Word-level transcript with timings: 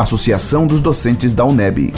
Associação 0.00 0.66
dos 0.66 0.80
Docentes 0.80 1.34
da 1.34 1.44
UNEB. 1.44 1.92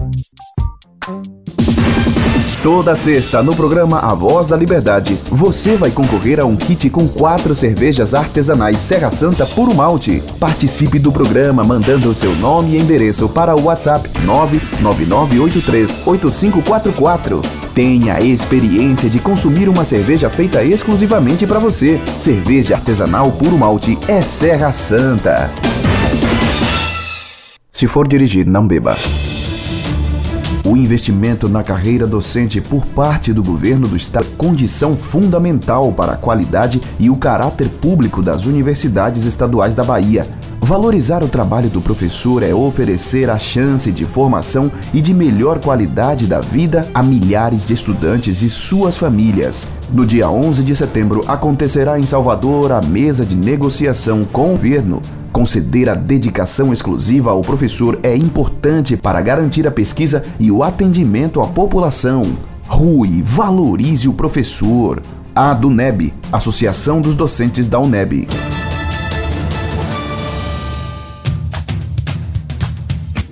Toda 2.62 2.94
sexta, 2.94 3.42
no 3.42 3.56
programa 3.56 4.00
A 4.00 4.14
Voz 4.14 4.48
da 4.48 4.58
Liberdade, 4.58 5.18
você 5.32 5.78
vai 5.78 5.92
concorrer 5.92 6.42
a 6.42 6.46
um 6.46 6.58
kit 6.58 6.90
com 6.90 7.08
quatro 7.08 7.56
cervejas 7.56 8.14
artesanais 8.14 8.82
Serra 8.82 9.10
Santa 9.10 9.46
Puro 9.46 9.74
Malte. 9.74 10.22
Participe 10.38 11.00
do 11.00 11.10
programa 11.10 11.64
mandando 11.64 12.14
seu 12.14 12.36
nome 12.36 12.76
e 12.76 12.78
endereço 12.78 13.30
para 13.30 13.56
o 13.56 13.64
WhatsApp 13.64 14.10
999838544. 14.84 17.42
Tenha 17.74 18.16
a 18.16 18.20
experiência 18.20 19.10
de 19.10 19.20
consumir 19.20 19.70
uma 19.70 19.86
cerveja 19.86 20.30
feita 20.30 20.62
exclusivamente 20.62 21.48
para 21.48 21.60
você. 21.60 21.98
Cerveja 22.18 22.76
artesanal 22.76 23.32
Puro 23.32 23.58
Malte 23.58 23.98
é 24.06 24.22
Serra 24.22 24.74
Santa. 24.74 25.50
Se 27.72 27.88
for 27.88 28.06
dirigir, 28.06 28.46
não 28.46 28.68
beba. 28.68 28.98
O 30.66 30.76
investimento 30.76 31.48
na 31.48 31.64
carreira 31.64 32.06
docente 32.06 32.60
por 32.60 32.86
parte 32.86 33.32
do 33.32 33.42
governo 33.42 33.88
do 33.88 33.96
estado 33.96 34.28
é 34.28 34.36
condição 34.38 34.98
fundamental 34.98 35.94
para 35.94 36.14
a 36.14 36.18
qualidade 36.18 36.82
e 37.00 37.10
o 37.10 37.16
caráter 37.16 37.70
público 37.70 38.22
das 38.22 38.46
universidades 38.46 39.24
estaduais 39.24 39.74
da 39.74 39.84
Bahia. 39.84 40.28
Valorizar 40.62 41.24
o 41.24 41.28
trabalho 41.28 41.70
do 41.70 41.82
professor 41.82 42.44
é 42.44 42.54
oferecer 42.54 43.30
a 43.30 43.40
chance 43.40 43.92
de 43.92 44.06
formação 44.06 44.72
e 44.94 45.02
de 45.02 45.14
melhor 45.14 45.60
qualidade 45.60 46.28
da 46.28 46.40
vida 46.40 46.88
a 46.94 47.02
milhares 47.02 47.66
de 47.66 47.74
estudantes 47.74 48.42
e 48.42 48.50
suas 48.50 48.98
famílias. 48.98 49.68
No 49.92 50.06
dia 50.06 50.30
11 50.30 50.64
de 50.64 50.76
setembro 50.76 51.24
acontecerá 51.28 52.00
em 52.00 52.06
Salvador 52.06 52.72
a 52.72 52.82
mesa 52.82 53.26
de 53.26 53.36
negociação 53.36 54.24
com 54.26 54.50
o 54.50 54.52
governo 54.52 55.02
Conceder 55.32 55.88
a 55.88 55.94
dedicação 55.94 56.74
exclusiva 56.74 57.32
ao 57.32 57.42
professor 57.42 58.00
é 58.02 58.16
importante 58.16 58.98
para 58.98 59.22
garantir 59.22 59.68
a 59.68 59.72
pesquisa 59.72 60.24
e 60.40 60.52
o 60.52 60.64
atendimento 60.64 61.40
à 61.42 61.48
população. 61.48 62.38
Rui, 62.68 63.22
valorize 63.24 64.10
o 64.10 64.14
professor. 64.14 65.02
A 65.36 65.54
DUNEB, 65.54 66.14
Associação 66.32 67.00
dos 67.00 67.16
Docentes 67.16 67.68
da 67.68 67.80
UNEB. 67.80 68.28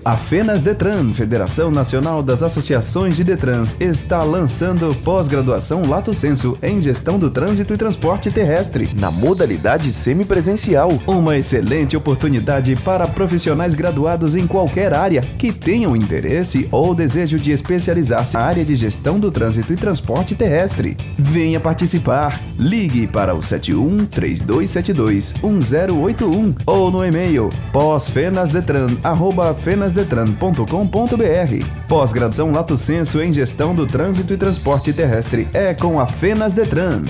A 0.08 0.16
FENAS 0.16 0.62
Detran, 0.62 1.12
Federação 1.14 1.70
Nacional 1.70 2.24
das 2.24 2.42
Associações 2.42 3.18
de 3.18 3.26
Detrans, 3.26 3.76
está 3.78 4.24
lançando 4.24 4.96
pós-graduação 5.04 5.86
Lato 5.86 6.14
Senso 6.14 6.58
em 6.64 6.82
Gestão 6.82 7.20
do 7.20 7.30
Trânsito 7.30 7.74
e 7.74 7.78
Transporte 7.78 8.32
Terrestre, 8.32 8.90
na 8.96 9.12
modalidade 9.12 9.92
semipresencial. 9.92 10.98
Uma 11.06 11.36
excelente 11.36 11.98
oportunidade 11.98 12.74
para 12.78 13.06
profissionais 13.06 13.74
graduados 13.74 14.34
em 14.34 14.48
qualquer 14.48 14.94
área 14.94 15.20
que 15.20 15.52
tenham 15.52 15.94
interesse 15.94 16.70
ou 16.72 16.96
desejo 16.96 17.38
de 17.38 17.52
especializar-se 17.52 18.36
na 18.36 18.44
área 18.44 18.64
de 18.64 18.76
gestão 18.76 19.20
do 19.20 19.30
trânsito 19.30 19.74
e 19.74 19.76
transporte 19.76 20.36
terrestre. 20.36 20.96
Venha 21.20 21.60
participar! 21.60 22.40
Ligue 22.58 23.08
para 23.08 23.36
o 23.36 23.44
71 23.44 24.06
3272 24.06 25.34
1081 25.44 26.56
ou 26.66 26.90
no 26.90 27.04
e-mail 27.04 27.50
pós-fenasdetran@fenas 27.74 29.97
detran.com.br. 29.98 31.66
Pós-graduação 31.88 32.52
Lato 32.52 32.78
Senso 32.78 33.22
em 33.22 33.34
Gestão 33.34 33.74
do 33.74 33.88
Trânsito 33.88 34.34
e 34.34 34.38
Transporte 34.38 34.94
Terrestre 34.94 35.48
é 35.54 35.74
com 35.74 36.00
a 36.00 36.06
Fenas 36.06 36.54
Detran. 36.54 37.04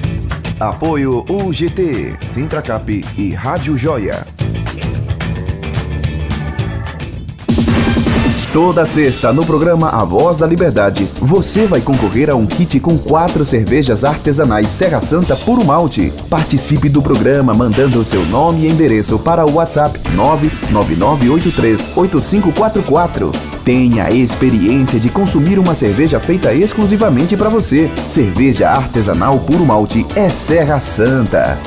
Apoio 0.59 1.25
UGT, 1.29 2.13
Sintracap 2.29 3.05
e 3.17 3.33
Rádio 3.33 3.77
Joia. 3.77 4.36
Toda 8.57 8.87
sexta, 8.87 9.31
no 9.31 9.45
programa 9.45 9.89
A 9.89 10.03
Voz 10.03 10.37
da 10.37 10.47
Liberdade, 10.47 11.07
você 11.21 11.67
vai 11.67 11.79
concorrer 11.79 12.31
a 12.31 12.35
um 12.35 12.47
kit 12.47 12.79
com 12.79 12.97
quatro 12.97 13.45
cervejas 13.45 14.03
artesanais 14.03 14.71
Serra 14.71 14.99
Santa 14.99 15.35
Puro 15.35 15.63
Malte. 15.63 16.11
Participe 16.27 16.89
do 16.89 16.99
programa 16.99 17.53
mandando 17.53 18.03
seu 18.03 18.25
nome 18.25 18.65
e 18.65 18.67
endereço 18.67 19.19
para 19.19 19.45
o 19.45 19.53
WhatsApp 19.53 19.99
999838544. 20.73 23.31
Tenha 23.63 24.05
a 24.05 24.09
experiência 24.09 24.99
de 24.99 25.09
consumir 25.09 25.59
uma 25.59 25.75
cerveja 25.75 26.19
feita 26.19 26.51
exclusivamente 26.51 27.37
para 27.37 27.49
você. 27.49 27.91
Cerveja 28.09 28.71
artesanal 28.71 29.37
Puro 29.37 29.67
Malte 29.67 30.03
é 30.15 30.29
Serra 30.29 30.79
Santa. 30.79 31.59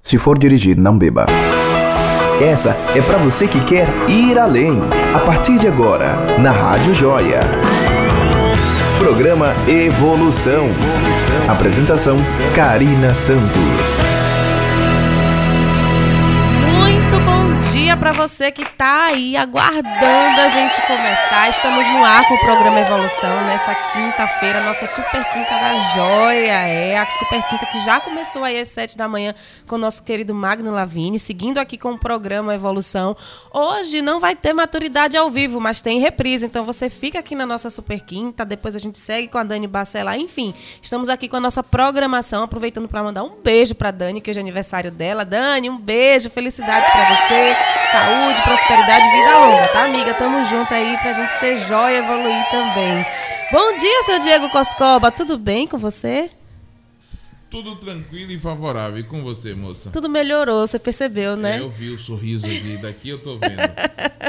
Se 0.00 0.16
for 0.16 0.38
dirigir, 0.38 0.78
não 0.78 0.96
beba. 0.96 1.26
Essa 2.40 2.74
é 2.96 3.02
para 3.02 3.18
você 3.18 3.46
que 3.46 3.60
quer 3.60 3.86
ir 4.08 4.38
além. 4.38 4.80
A 5.14 5.18
partir 5.20 5.58
de 5.58 5.68
agora, 5.68 6.38
na 6.38 6.50
Rádio 6.50 6.94
Joia. 6.94 7.40
Programa 8.98 9.54
Evolução. 9.68 10.68
Apresentação: 11.46 12.16
Karina 12.54 13.14
Santos. 13.14 14.29
Dia 17.90 17.96
para 17.96 18.12
você 18.12 18.52
que 18.52 18.64
tá 18.64 19.06
aí 19.06 19.36
aguardando 19.36 20.40
a 20.40 20.48
gente 20.48 20.80
começar. 20.82 21.48
Estamos 21.48 21.84
no 21.88 22.04
ar 22.04 22.24
com 22.28 22.34
o 22.34 22.38
programa 22.38 22.78
Evolução 22.78 23.44
nessa 23.46 23.74
quinta-feira, 23.74 24.60
nossa 24.60 24.86
super 24.86 25.24
quinta 25.24 25.50
da 25.50 25.74
joia. 25.92 26.52
É 26.52 26.96
a 26.96 27.06
super 27.06 27.42
quinta 27.48 27.66
que 27.66 27.84
já 27.84 27.98
começou 27.98 28.44
aí 28.44 28.60
às 28.60 28.68
sete 28.68 28.96
da 28.96 29.08
manhã 29.08 29.34
com 29.66 29.74
o 29.74 29.78
nosso 29.78 30.04
querido 30.04 30.32
Magno 30.32 30.70
Lavini, 30.70 31.18
seguindo 31.18 31.58
aqui 31.58 31.76
com 31.76 31.90
o 31.90 31.98
programa 31.98 32.54
Evolução. 32.54 33.16
Hoje 33.52 34.00
não 34.00 34.20
vai 34.20 34.36
ter 34.36 34.52
maturidade 34.52 35.16
ao 35.16 35.28
vivo, 35.28 35.60
mas 35.60 35.80
tem 35.80 35.98
reprise. 35.98 36.46
Então 36.46 36.64
você 36.64 36.88
fica 36.88 37.18
aqui 37.18 37.34
na 37.34 37.44
nossa 37.44 37.70
super 37.70 37.98
quinta, 37.98 38.44
depois 38.44 38.76
a 38.76 38.78
gente 38.78 39.00
segue 39.00 39.26
com 39.26 39.38
a 39.38 39.42
Dani 39.42 39.66
Bacelar. 39.66 40.16
Enfim, 40.16 40.54
estamos 40.80 41.08
aqui 41.08 41.28
com 41.28 41.38
a 41.38 41.40
nossa 41.40 41.60
programação, 41.60 42.44
aproveitando 42.44 42.86
para 42.86 43.02
mandar 43.02 43.24
um 43.24 43.42
beijo 43.42 43.74
para 43.74 43.90
Dani, 43.90 44.20
que 44.20 44.30
hoje 44.30 44.38
é 44.38 44.42
aniversário 44.42 44.92
dela. 44.92 45.24
Dani, 45.24 45.68
um 45.68 45.78
beijo, 45.78 46.30
felicidades 46.30 46.88
para 46.88 47.16
você. 47.16 47.79
Saúde, 47.90 48.42
prosperidade 48.42 49.06
e 49.06 49.10
vida 49.10 49.38
longa, 49.38 49.68
tá, 49.68 49.84
amiga? 49.84 50.14
Tamo 50.14 50.44
junto 50.46 50.72
aí 50.72 50.96
pra 50.98 51.12
gente 51.12 51.32
ser 51.34 51.58
jóia 51.66 51.94
e 51.94 51.98
evoluir 51.98 52.44
também. 52.50 53.06
Bom 53.50 53.76
dia, 53.78 54.02
seu 54.04 54.18
Diego 54.20 54.48
Coscoba. 54.50 55.10
Tudo 55.10 55.36
bem 55.36 55.66
com 55.66 55.76
você? 55.76 56.30
Tudo 57.50 57.74
tranquilo 57.74 58.30
e 58.30 58.38
favorável. 58.38 59.00
E 59.00 59.02
com 59.02 59.24
você, 59.24 59.54
moça? 59.54 59.90
Tudo 59.90 60.08
melhorou, 60.08 60.64
você 60.64 60.78
percebeu, 60.78 61.36
né? 61.36 61.56
É, 61.56 61.60
eu 61.60 61.68
vi 61.68 61.90
o 61.90 61.98
sorriso 61.98 62.46
aqui. 62.46 62.78
Daqui 62.80 63.08
eu 63.08 63.18
tô 63.18 63.38
vendo. 63.38 63.56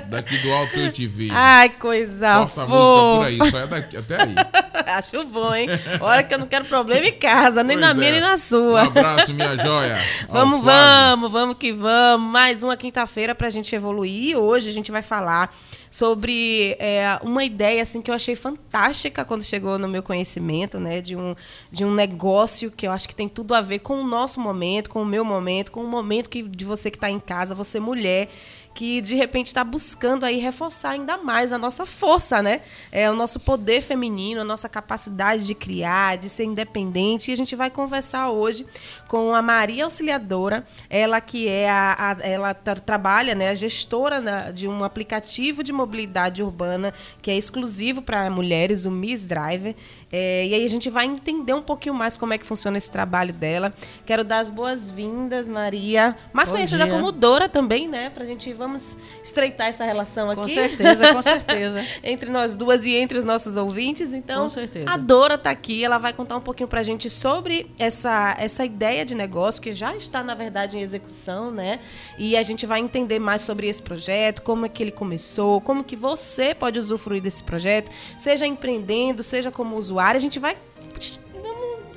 Daqui 0.10 0.38
do 0.40 0.52
alto 0.52 0.80
eu 0.80 0.92
te 0.92 1.06
vi. 1.06 1.30
Ai, 1.32 1.70
coisa 1.70 2.40
Posta 2.40 2.66
fofa. 2.66 2.74
a 2.74 2.78
música 2.78 3.38
por 3.38 3.46
aí, 3.46 3.52
só 3.52 3.60
é 3.60 3.68
daqui, 3.68 3.98
até 3.98 4.24
aí. 4.24 4.36
Acho 4.98 5.24
bom, 5.26 5.54
hein? 5.54 5.68
Olha 6.02 6.24
que 6.24 6.34
eu 6.34 6.40
não 6.40 6.48
quero 6.48 6.66
problema 6.66 7.06
em 7.06 7.14
casa, 7.14 7.64
nem 7.64 7.78
pois 7.78 7.88
na 7.88 7.94
minha, 7.94 8.10
é. 8.10 8.12
nem 8.14 8.22
na 8.22 8.40
sua. 8.40 8.84
Um 8.84 8.88
abraço, 8.88 9.34
minha 9.34 9.56
joia. 9.56 9.98
vamos, 10.28 10.64
vamos, 10.64 11.32
vamos 11.32 11.56
que 11.58 11.72
vamos. 11.72 12.28
Mais 12.32 12.64
uma 12.64 12.76
quinta-feira 12.76 13.36
pra 13.36 13.52
gente 13.52 13.76
evoluir. 13.76 14.36
Hoje 14.36 14.68
a 14.68 14.74
gente 14.74 14.92
vai 14.92 15.04
falar 15.04 15.56
sobre 15.92 16.78
é, 16.80 17.20
uma 17.22 17.44
ideia 17.44 17.84
assim 17.84 18.02
que 18.02 18.10
eu 18.10 18.16
achei 18.16 18.34
fantástica 18.34 19.26
quando 19.26 19.44
chegou 19.44 19.78
no 19.78 19.90
meu 19.90 20.02
conhecimento, 20.02 20.80
né, 20.80 21.02
de 21.02 21.18
um, 21.18 21.36
de 21.70 21.84
um 21.84 21.94
negócio 21.94 22.72
que 22.72 22.88
eu 22.88 22.92
acho 22.92 23.10
que 23.10 23.14
tem 23.14 23.28
tudo 23.28 23.54
a 23.54 23.60
ver 23.60 23.80
com 23.80 24.02
o 24.02 24.08
nosso 24.08 24.40
momento, 24.40 24.90
com 24.90 25.04
o 25.04 25.06
meu 25.06 25.26
momento, 25.26 25.70
com 25.70 25.84
o 25.84 25.88
momento 25.88 26.30
que, 26.30 26.42
de 26.44 26.64
você 26.64 26.90
que 26.90 26.96
está 26.96 27.10
em 27.10 27.20
casa, 27.20 27.54
você 27.54 27.78
mulher 27.78 28.30
que 28.74 29.02
de 29.02 29.16
repente 29.16 29.48
está 29.48 29.64
buscando 29.64 30.26
aí 30.26 30.38
reforçar 30.38 30.92
ainda 30.92 31.18
mais 31.18 31.52
a 31.52 31.58
nossa 31.58 31.86
força, 31.86 32.42
né? 32.42 32.62
É 32.92 33.10
o 33.10 33.16
nosso 33.16 33.40
poder 33.40 33.82
feminino, 33.82 34.42
a 34.42 34.44
nossa 34.44 34.70
capacidade 34.70 35.44
de 35.44 35.54
criar, 35.54 36.18
de 36.18 36.30
ser 36.30 36.46
independente. 36.46 37.30
E 37.30 37.34
a 37.34 37.38
gente 37.38 37.56
vai 37.56 37.70
conversar 37.70 38.30
hoje 38.30 38.66
com 39.08 39.36
a 39.36 39.42
Maria 39.42 39.84
Auxiliadora, 39.84 40.66
ela 40.90 41.20
que 41.20 41.48
é 41.48 41.70
a, 41.70 41.96
a 41.98 42.28
ela 42.28 42.54
tra 42.54 42.76
trabalha, 42.76 43.36
né, 43.36 43.50
a 43.50 43.54
gestora 43.54 44.20
na, 44.20 44.52
de 44.52 44.68
um 44.68 44.84
aplicativo 44.84 45.64
de 45.64 45.72
mobilidade 45.72 46.42
urbana 46.42 46.94
que 47.22 47.30
é 47.30 47.38
exclusivo 47.38 48.02
para 48.02 48.30
mulheres, 48.30 48.86
o 48.86 48.92
Miss 48.92 49.26
Driver. 49.26 49.76
É, 50.12 50.46
e 50.46 50.54
aí 50.54 50.66
a 50.66 50.68
gente 50.68 50.90
vai 50.90 51.06
entender 51.06 51.54
um 51.54 51.62
pouquinho 51.62 51.96
mais 51.96 52.18
como 52.18 52.34
é 52.34 52.38
que 52.38 52.46
funciona 52.46 52.78
esse 52.78 52.92
trabalho 52.92 53.32
dela. 53.32 53.74
Quero 54.06 54.24
dar 54.24 54.40
as 54.40 54.50
boas-vindas, 54.50 55.48
Maria, 55.48 56.16
mais 56.34 56.50
Bom 56.50 56.56
conhecida 56.56 56.84
dia. 56.84 56.94
como 56.94 57.12
Dora 57.12 57.48
também, 57.48 57.88
né? 57.88 58.10
Pra 58.10 58.26
gente 58.26 58.52
vamos 58.52 58.98
estreitar 59.24 59.68
essa 59.68 59.86
relação 59.86 60.30
aqui. 60.30 60.42
Com 60.42 60.48
certeza, 60.50 61.14
com 61.14 61.22
certeza. 61.22 61.86
entre 62.04 62.30
nós 62.30 62.56
duas 62.56 62.86
e 62.86 62.94
entre 62.94 63.18
os 63.18 63.24
nossos 63.24 63.56
ouvintes. 63.56 64.14
Então, 64.14 64.44
com 64.44 64.50
certeza. 64.50 64.90
a 64.90 64.98
Dora 64.98 65.38
tá 65.38 65.50
aqui, 65.50 65.84
ela 65.84 65.98
vai 65.98 66.12
contar 66.12 66.36
um 66.36 66.42
pouquinho 66.42 66.68
pra 66.68 66.84
gente 66.84 67.10
sobre 67.10 67.72
essa, 67.80 68.36
essa 68.38 68.66
ideia 68.66 69.06
de 69.06 69.16
negócio 69.16 69.62
que 69.62 69.72
já 69.72 69.96
está, 69.96 70.22
na 70.24 70.36
verdade, 70.36 70.78
em 70.78 70.82
execução, 70.82 71.52
né? 71.52 71.80
E 72.18 72.36
a 72.36 72.44
gente 72.44 72.66
vai 72.66 72.80
entender 72.80 73.20
mais 73.20 73.44
sobre 73.44 73.68
esse 73.68 73.82
projeto, 73.82 74.42
como 74.42 74.66
é 74.66 74.70
que 74.70 74.84
ele 74.84 74.92
começou, 74.92 75.62
como 75.62 75.84
que 75.84 75.96
você 75.96 76.54
pode 76.54 76.78
usufruir 76.78 77.22
desse 77.22 77.44
projeto, 77.44 77.90
seja 78.18 78.46
empreendendo, 78.46 79.24
seja 79.24 79.50
como 79.50 79.78
usuário 79.78 80.01
a 80.06 80.20
gente 80.20 80.40
vai 80.40 80.56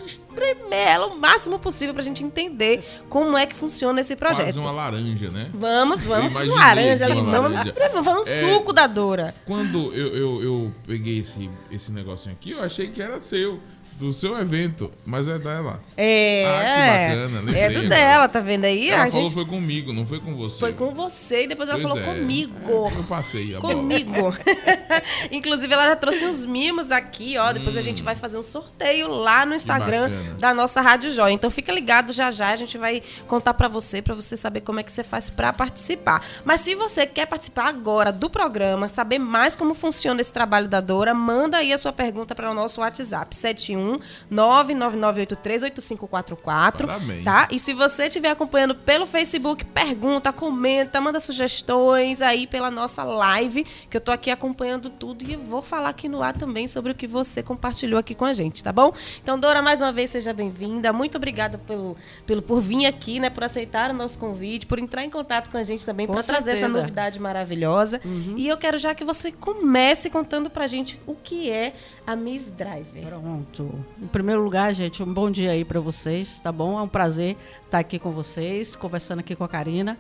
espremer 0.07 0.89
ela 0.89 1.07
o 1.07 1.19
máximo 1.19 1.59
possível 1.59 1.95
para 1.95 2.03
a 2.03 2.05
gente 2.05 2.23
entender 2.23 2.85
como 3.09 3.37
é 3.37 3.47
que 3.47 3.55
funciona 3.55 4.01
esse 4.01 4.15
projeto. 4.15 4.45
Quase 4.45 4.59
uma 4.59 4.71
laranja, 4.71 5.31
né? 5.31 5.51
Vamos, 5.55 6.03
vamos. 6.03 6.33
Laranja, 6.33 7.09
limão, 7.09 7.43
vamos 7.43 7.67
espremer, 7.67 8.03
vamos 8.03 8.29
é, 8.29 8.41
suco 8.41 8.73
da 8.73 8.87
Dora. 8.87 9.35
Quando 9.47 9.93
eu, 9.95 10.09
eu, 10.15 10.43
eu 10.43 10.73
peguei 10.87 11.21
esse, 11.21 11.51
esse 11.71 11.91
negocinho 11.91 12.35
aqui, 12.35 12.51
eu 12.51 12.63
achei 12.63 12.91
que 12.91 13.01
era 13.01 13.21
seu 13.23 13.61
do 13.99 14.13
seu 14.13 14.37
evento, 14.39 14.91
mas 15.05 15.29
é 15.29 15.39
dela. 15.39 15.81
É. 15.97 16.45
Ah, 16.47 17.11
que 17.11 17.17
bacana. 17.17 17.41
Lembrei, 17.41 17.63
é 17.63 17.71
do 17.71 17.89
dela, 17.89 18.29
tá 18.29 18.41
vendo 18.41 18.65
aí? 18.65 18.91
Ela 18.91 19.05
a 19.05 19.11
falou 19.11 19.29
gente... 19.29 19.35
foi 19.35 19.47
comigo, 19.47 19.93
não 19.93 20.07
foi 20.07 20.21
com 20.21 20.35
você. 20.35 20.59
Foi 20.59 20.73
com 20.73 20.91
você 20.93 21.45
e 21.45 21.47
depois 21.47 21.69
ela 21.69 21.79
falou 21.79 21.99
é. 21.99 22.03
comigo. 22.03 22.91
É, 22.93 22.99
eu 22.99 23.05
passei 23.05 23.55
a 23.55 23.61
Comigo. 23.61 24.35
Inclusive, 25.31 25.73
ela 25.73 25.87
já 25.87 25.97
trouxe 25.97 26.27
uns 26.27 26.45
mimos 26.45 26.91
aqui, 26.91 27.39
ó. 27.39 27.53
Depois 27.53 27.77
hum. 27.77 27.79
a 27.79 27.83
gente 27.83 28.03
vai 28.03 28.17
fazer 28.17 28.37
um 28.37 28.43
sorteio 28.43 29.09
lá 29.09 29.47
no 29.47 29.55
Instagram 29.55 30.11
da 30.39 30.53
nossa 30.53 30.81
Rádio 30.81 31.13
Joia. 31.13 31.33
Então 31.33 31.51
fica 31.51 31.73
ligado 31.73 32.13
já 32.13 32.31
já, 32.31 32.51
a 32.51 32.57
gente 32.57 32.77
vai 32.77 33.03
contar 33.29 33.55
para 33.55 33.69
você, 33.69 34.03
para 34.03 34.15
você 34.15 34.37
saber 34.37 34.63
como 34.63 34.81
é 34.81 34.83
que 34.83 34.91
você 34.91 35.05
faz 35.05 35.31
para 35.31 35.53
participar. 35.53 36.25
Mas 36.45 36.61
se 36.61 36.75
você 36.75 37.07
quer 37.07 37.27
participar 37.27 37.69
agora 37.69 38.11
do 38.11 38.29
programa, 38.29 38.89
saber 38.89 39.19
mais 39.21 39.55
como 39.55 39.73
funciona 39.73 40.21
esse 40.21 40.33
trabalho 40.33 40.69
da 40.69 40.81
Dora, 40.81 41.15
manda 41.15 41.59
aí 41.59 41.73
a 41.73 41.79
sua 41.79 41.93
pergunta 41.93 42.35
para 42.35 42.51
o 42.51 42.55
nosso 42.55 42.81
WhatsApp, 42.81 43.35
71 43.35 43.84
999838544. 44.31 46.85
999838544. 46.85 47.25
Tá? 47.25 47.49
E 47.51 47.59
se 47.59 47.75
você 47.75 48.05
estiver 48.05 48.31
acompanhando 48.31 48.75
pelo 48.75 49.07
Facebook, 49.07 49.65
pergunta, 49.65 50.33
comenta, 50.33 51.01
manda 51.01 51.21
sugestões 51.21 52.23
aí 52.23 52.47
pela 52.47 52.71
nossa 52.71 53.03
live, 53.03 53.65
que 53.89 53.97
eu 53.97 54.01
tô 54.01 54.13
aqui 54.13 54.31
acompanhando 54.31 54.91
tudo 54.91 55.25
e 55.25 55.37
vou 55.37 55.63
falar 55.63 55.91
aqui 55.91 56.09
no 56.09 56.23
ar 56.23 56.33
também 56.33 56.67
sobre 56.67 56.93
o 56.93 56.95
que 56.95 57.07
você 57.07 57.43
compartilhou 57.43 57.99
aqui 57.99 58.15
com 58.15 58.25
a 58.25 58.33
gente, 58.33 58.63
tá 58.63 58.73
bom? 58.73 58.93
Então, 59.23 59.39
Dora, 59.39 59.63
mais 59.63 59.81
uma 59.81 59.93
vez, 59.93 60.11
seja 60.11 60.33
bem-vinda. 60.33 60.93
Muito 60.93 61.17
obrigada 61.17 61.59
pelo, 61.59 61.97
pelo, 62.27 62.43
por 62.43 62.61
vir 62.61 62.87
aqui, 62.87 63.21
né? 63.21 63.31
Por 63.31 63.45
aceitar 63.45 63.91
o 63.91 63.95
nosso 63.95 64.19
convite, 64.19 64.67
por 64.67 64.79
entrar 64.79 65.05
em 65.05 65.11
contato 65.11 65.51
com 65.51 65.57
a 65.57 65.65
gente 65.65 65.85
também, 65.85 66.07
para 66.07 66.23
trazer 66.23 66.53
essa 66.53 66.69
novidade 66.69 67.21
maravilhosa. 67.21 68.01
Uhum. 68.05 68.35
E 68.37 68.49
eu 68.49 68.57
quero 68.57 68.79
já 68.79 68.95
que 68.95 69.05
você 69.05 69.33
comece 69.33 70.11
contando 70.11 70.51
pra 70.51 70.67
gente 70.67 70.99
o 71.07 71.15
que 71.15 71.51
é 71.51 71.75
a 72.07 72.15
Miss 72.15 72.51
Driver. 72.51 73.07
Pronto. 73.07 73.85
Em 74.01 74.07
primeiro 74.07 74.43
lugar, 74.43 74.75
gente, 74.75 75.03
um 75.03 75.13
bom 75.13 75.31
dia 75.31 75.53
aí 75.53 75.65
para 75.65 75.81
vocês, 75.81 76.39
tá 76.41 76.53
bom? 76.53 76.79
É 76.79 76.83
um 76.83 76.89
prazer 76.89 77.37
estar 77.65 77.79
aqui 77.79 77.99
com 77.99 78.11
vocês, 78.11 78.77
conversando 78.77 79.21
aqui 79.21 79.35
com 79.35 79.45
a 79.45 79.49
Karina. 79.49 79.99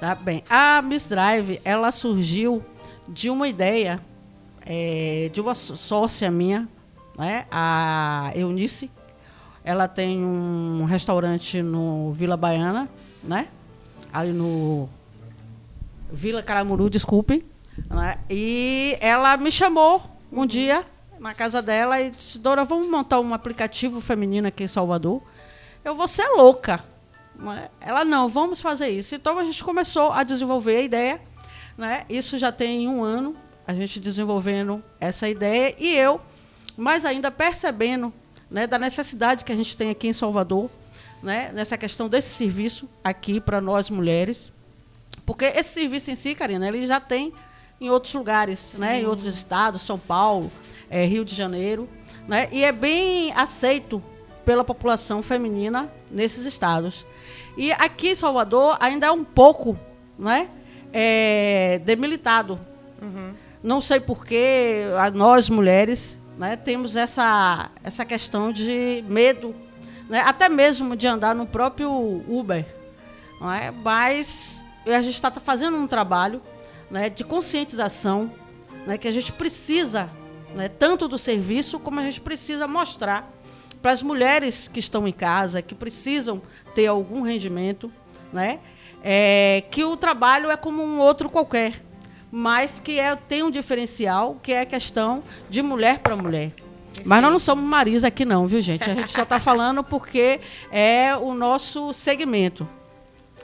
Tá 0.00 0.14
bem. 0.14 0.42
A 0.48 0.82
Miss 0.82 1.08
Drive, 1.08 1.60
ela 1.64 1.92
surgiu 1.92 2.64
de 3.06 3.30
uma 3.30 3.48
ideia 3.48 4.00
é, 4.66 5.30
de 5.32 5.40
uma 5.40 5.54
sócia 5.54 6.30
minha, 6.30 6.68
né? 7.16 7.46
A 7.50 8.32
Eunice. 8.34 8.90
Ela 9.62 9.86
tem 9.86 10.24
um 10.24 10.84
restaurante 10.84 11.62
no 11.62 12.12
Vila 12.12 12.36
Baiana, 12.36 12.88
né? 13.22 13.48
Ali 14.12 14.32
no 14.32 14.88
Vila 16.10 16.42
Caramuru, 16.42 16.90
desculpe. 16.90 17.44
Né? 17.88 18.18
E 18.28 18.96
ela 19.00 19.36
me 19.36 19.52
chamou 19.52 20.02
um 20.32 20.46
dia 20.46 20.84
na 21.20 21.34
casa 21.34 21.60
dela 21.60 22.00
e 22.00 22.10
disse: 22.10 22.38
Dora, 22.38 22.64
vamos 22.64 22.88
montar 22.88 23.20
um 23.20 23.34
aplicativo 23.34 24.00
feminino 24.00 24.48
aqui 24.48 24.64
em 24.64 24.68
Salvador. 24.68 25.22
Eu 25.84 25.94
vou 25.94 26.08
ser 26.08 26.26
louca. 26.28 26.82
Né? 27.36 27.68
Ela, 27.80 28.04
não, 28.04 28.28
vamos 28.28 28.60
fazer 28.60 28.88
isso. 28.88 29.14
Então 29.14 29.38
a 29.38 29.44
gente 29.44 29.62
começou 29.62 30.10
a 30.10 30.24
desenvolver 30.24 30.76
a 30.76 30.80
ideia. 30.80 31.20
Né? 31.76 32.04
Isso 32.08 32.38
já 32.38 32.50
tem 32.50 32.88
um 32.88 33.02
ano, 33.04 33.36
a 33.66 33.74
gente 33.74 34.00
desenvolvendo 34.00 34.82
essa 34.98 35.28
ideia 35.28 35.74
e 35.78 35.94
eu, 35.94 36.20
mais 36.76 37.04
ainda 37.04 37.30
percebendo 37.30 38.12
né, 38.50 38.66
da 38.66 38.78
necessidade 38.78 39.44
que 39.44 39.52
a 39.52 39.56
gente 39.56 39.76
tem 39.76 39.90
aqui 39.90 40.08
em 40.08 40.12
Salvador, 40.12 40.68
né, 41.22 41.50
nessa 41.54 41.78
questão 41.78 42.08
desse 42.08 42.30
serviço 42.30 42.88
aqui 43.04 43.40
para 43.40 43.60
nós 43.60 43.88
mulheres. 43.88 44.52
Porque 45.24 45.44
esse 45.44 45.70
serviço 45.70 46.10
em 46.10 46.16
si, 46.16 46.34
Karina, 46.34 46.66
ele 46.66 46.84
já 46.84 46.98
tem 46.98 47.32
em 47.80 47.88
outros 47.88 48.12
lugares, 48.12 48.78
né, 48.78 49.00
em 49.00 49.06
outros 49.06 49.34
estados, 49.34 49.82
São 49.82 49.98
Paulo, 49.98 50.50
é, 50.90 51.04
Rio 51.04 51.24
de 51.24 51.34
Janeiro, 51.34 51.88
né? 52.26 52.48
e 52.50 52.64
é 52.64 52.72
bem 52.72 53.32
aceito 53.32 54.02
pela 54.44 54.64
população 54.64 55.22
feminina 55.22 55.90
nesses 56.10 56.44
estados. 56.44 57.06
E 57.56 57.72
aqui 57.72 58.08
em 58.08 58.14
Salvador 58.14 58.76
ainda 58.80 59.06
é 59.06 59.10
um 59.12 59.24
pouco 59.24 59.78
né, 60.18 60.48
é, 60.92 61.80
demilitado. 61.84 62.58
Uhum. 63.00 63.32
Não 63.62 63.80
sei 63.80 64.00
porquê, 64.00 64.84
nós 65.14 65.48
mulheres 65.48 66.18
né, 66.36 66.56
temos 66.56 66.96
essa, 66.96 67.70
essa 67.84 68.04
questão 68.04 68.50
de 68.50 69.04
medo, 69.06 69.54
né, 70.08 70.20
até 70.20 70.48
mesmo 70.48 70.96
de 70.96 71.06
andar 71.06 71.34
no 71.34 71.46
próprio 71.46 71.90
Uber. 72.26 72.66
Não 73.40 73.52
é? 73.52 73.70
Mas 73.70 74.64
a 74.86 75.02
gente 75.02 75.14
está 75.14 75.30
fazendo 75.30 75.76
um 75.76 75.86
trabalho 75.86 76.42
né, 76.90 77.08
de 77.08 77.22
conscientização 77.22 78.32
né, 78.86 78.98
que 78.98 79.06
a 79.06 79.10
gente 79.10 79.32
precisa 79.32 80.10
né, 80.54 80.68
tanto 80.68 81.06
do 81.08 81.18
serviço, 81.18 81.78
como 81.78 82.00
a 82.00 82.04
gente 82.04 82.20
precisa 82.20 82.66
mostrar 82.66 83.30
para 83.80 83.92
as 83.92 84.02
mulheres 84.02 84.68
que 84.68 84.78
estão 84.78 85.06
em 85.08 85.12
casa, 85.12 85.62
que 85.62 85.74
precisam 85.74 86.42
ter 86.74 86.86
algum 86.86 87.22
rendimento, 87.22 87.90
né, 88.32 88.60
é, 89.02 89.64
que 89.70 89.82
o 89.84 89.96
trabalho 89.96 90.50
é 90.50 90.56
como 90.56 90.82
um 90.82 90.98
outro 90.98 91.30
qualquer, 91.30 91.82
mas 92.30 92.78
que 92.78 92.98
é, 92.98 93.16
tem 93.16 93.42
um 93.42 93.50
diferencial, 93.50 94.38
que 94.42 94.52
é 94.52 94.60
a 94.60 94.66
questão 94.66 95.22
de 95.48 95.62
mulher 95.62 95.98
para 96.00 96.14
mulher. 96.14 96.52
Mas 97.04 97.22
nós 97.22 97.32
não 97.32 97.38
somos 97.38 97.64
Marisa 97.64 98.08
aqui 98.08 98.24
não, 98.24 98.46
viu, 98.46 98.60
gente? 98.60 98.90
A 98.90 98.94
gente 98.94 99.10
só 99.10 99.22
está 99.22 99.40
falando 99.40 99.82
porque 99.82 100.40
é 100.70 101.16
o 101.16 101.34
nosso 101.34 101.92
segmento. 101.92 102.68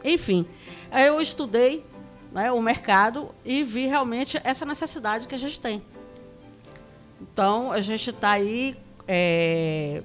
Enfim, 0.04 0.46
eu 0.92 1.20
estudei 1.20 1.84
né, 2.32 2.52
o 2.52 2.60
mercado 2.60 3.34
e 3.44 3.62
vi 3.64 3.86
realmente 3.86 4.38
essa 4.44 4.66
necessidade 4.66 5.26
que 5.26 5.34
a 5.34 5.38
gente 5.38 5.58
tem. 5.58 5.82
Então, 7.20 7.72
a 7.72 7.80
gente 7.80 8.10
está 8.10 8.30
aí 8.30 8.76
é, 9.08 10.02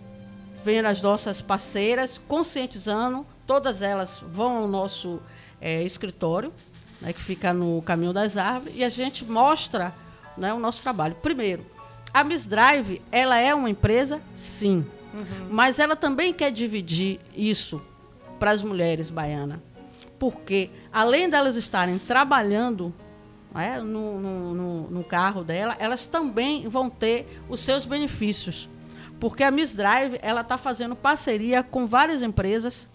vendo 0.63 0.85
as 0.85 1.01
nossas 1.01 1.41
parceiras, 1.41 2.19
conscientizando, 2.27 3.25
todas 3.45 3.81
elas 3.81 4.23
vão 4.31 4.57
ao 4.57 4.67
nosso 4.67 5.19
é, 5.59 5.83
escritório, 5.83 6.53
né, 7.01 7.11
que 7.13 7.21
fica 7.21 7.53
no 7.53 7.81
Caminho 7.81 8.13
das 8.13 8.37
Árvores, 8.37 8.75
e 8.77 8.83
a 8.83 8.89
gente 8.89 9.25
mostra 9.25 9.93
né, 10.37 10.53
o 10.53 10.59
nosso 10.59 10.81
trabalho. 10.83 11.15
Primeiro, 11.15 11.65
a 12.13 12.23
Miss 12.23 12.45
Drive, 12.45 13.01
ela 13.11 13.37
é 13.37 13.53
uma 13.53 13.69
empresa, 13.69 14.21
sim, 14.35 14.85
uhum. 15.13 15.47
mas 15.49 15.79
ela 15.79 15.95
também 15.95 16.33
quer 16.33 16.51
dividir 16.51 17.19
isso 17.35 17.81
para 18.39 18.51
as 18.51 18.61
mulheres 18.61 19.09
baianas. 19.09 19.59
Porque, 20.19 20.69
além 20.93 21.29
delas 21.29 21.55
estarem 21.55 21.97
trabalhando 21.97 22.93
né, 23.53 23.79
no, 23.79 24.19
no, 24.19 24.89
no, 24.89 25.03
carro 25.03 25.43
dela, 25.43 25.75
elas 25.79 26.05
também 26.05 26.67
vão 26.67 26.89
ter 26.89 27.41
os 27.49 27.59
seus 27.59 27.85
benefícios. 27.85 28.69
Porque 29.19 29.43
a 29.43 29.51
Miss 29.51 29.73
Drive 29.73 30.17
ela 30.21 30.41
está 30.41 30.57
fazendo 30.57 30.95
parceria 30.95 31.61
com 31.61 31.85
várias 31.85 32.23
empresas, 32.23 32.87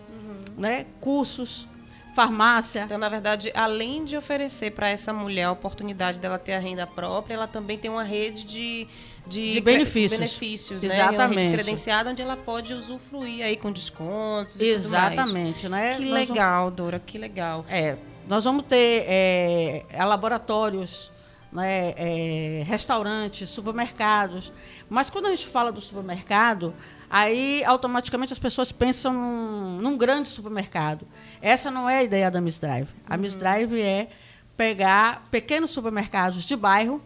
né, 0.56 0.86
cursos, 1.00 1.68
farmácia. 2.16 2.82
Então, 2.84 2.96
na 2.96 3.10
verdade, 3.10 3.52
além 3.54 4.02
de 4.02 4.16
oferecer 4.16 4.70
para 4.70 4.88
essa 4.88 5.12
mulher 5.12 5.44
a 5.44 5.52
oportunidade 5.52 6.18
dela 6.18 6.38
ter 6.38 6.54
a 6.54 6.58
renda 6.58 6.86
própria, 6.86 7.34
ela 7.34 7.46
também 7.46 7.76
tem 7.76 7.90
uma 7.90 8.02
rede 8.02 8.44
de, 8.44 8.88
de, 9.26 9.52
De 9.52 9.60
benefícios. 9.60 10.18
benefícios 10.18 10.82
né? 10.82 10.88
Exatamente. 10.88 11.36
Uma 11.36 11.40
rede 11.42 11.62
credenciada 11.62 12.10
onde 12.10 12.22
ela 12.22 12.36
pode 12.36 12.72
usufruir 12.72 13.44
aí 13.44 13.54
com 13.54 13.70
descontos. 13.70 14.56
e 14.56 14.58
tudo 14.58 14.66
mais. 14.66 14.84
Exatamente, 14.86 15.68
né? 15.68 15.96
Que 15.96 16.04
Nós 16.06 16.10
vamos- 16.10 16.28
legal, 16.28 16.70
Dora, 16.70 16.98
que 16.98 17.18
legal. 17.18 17.66
É, 17.68 17.96
nós 18.26 18.44
vamos 18.44 18.64
ter 18.64 19.04
é, 19.06 19.84
laboratórios, 20.04 21.10
né, 21.52 21.94
é, 21.96 22.62
restaurantes, 22.66 23.48
supermercados. 23.48 24.52
Mas 24.88 25.08
quando 25.10 25.26
a 25.26 25.30
gente 25.30 25.46
fala 25.46 25.70
do 25.72 25.80
supermercado, 25.80 26.74
aí 27.08 27.62
automaticamente 27.64 28.32
as 28.32 28.38
pessoas 28.38 28.72
pensam 28.72 29.12
num, 29.12 29.78
num 29.78 29.96
grande 29.96 30.28
supermercado. 30.28 31.06
Essa 31.40 31.70
não 31.70 31.88
é 31.88 31.98
a 31.98 32.02
ideia 32.02 32.30
da 32.30 32.40
Miss 32.40 32.58
Drive. 32.58 32.88
A 33.08 33.16
Miss 33.16 33.34
Drive 33.34 33.80
é 33.80 34.08
pegar 34.56 35.26
pequenos 35.30 35.70
supermercados 35.70 36.44
de 36.44 36.56
bairro 36.56 37.00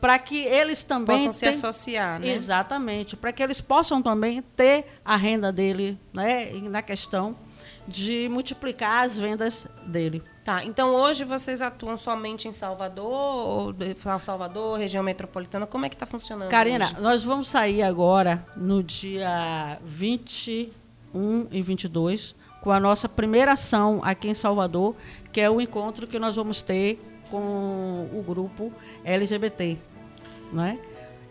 para 0.00 0.18
que 0.18 0.38
eles 0.44 0.82
também 0.82 1.16
Possam 1.18 1.32
se 1.32 1.40
tenham- 1.40 1.54
associar, 1.58 2.18
né? 2.18 2.28
Exatamente, 2.28 3.16
para 3.16 3.32
que 3.32 3.40
eles 3.42 3.60
possam 3.60 4.02
também 4.02 4.42
ter 4.56 4.84
a 5.04 5.16
renda 5.16 5.52
dele, 5.52 5.96
né, 6.12 6.50
na 6.62 6.82
questão 6.82 7.36
de 7.86 8.28
multiplicar 8.28 9.04
as 9.06 9.16
vendas 9.16 9.66
dele. 9.86 10.22
Tá, 10.44 10.64
então 10.64 10.90
hoje 10.92 11.22
vocês 11.22 11.62
atuam 11.62 11.96
somente 11.96 12.48
em 12.48 12.52
Salvador, 12.52 13.72
Salvador, 14.20 14.76
região 14.76 15.04
metropolitana, 15.04 15.68
como 15.68 15.86
é 15.86 15.88
que 15.88 15.94
está 15.94 16.04
funcionando 16.04 16.50
Karina, 16.50 16.86
hoje? 16.86 17.00
nós 17.00 17.22
vamos 17.22 17.46
sair 17.46 17.80
agora 17.80 18.44
no 18.56 18.82
dia 18.82 19.78
21 19.84 21.46
e 21.48 21.62
22 21.62 22.34
com 22.60 22.72
a 22.72 22.80
nossa 22.80 23.08
primeira 23.08 23.52
ação 23.52 24.00
aqui 24.02 24.28
em 24.28 24.34
Salvador, 24.34 24.96
que 25.30 25.40
é 25.40 25.48
o 25.48 25.60
encontro 25.60 26.08
que 26.08 26.18
nós 26.18 26.34
vamos 26.34 26.60
ter 26.60 27.00
com 27.30 28.08
o 28.12 28.24
grupo 28.26 28.72
LGBT. 29.04 29.78
Né? 30.52 30.80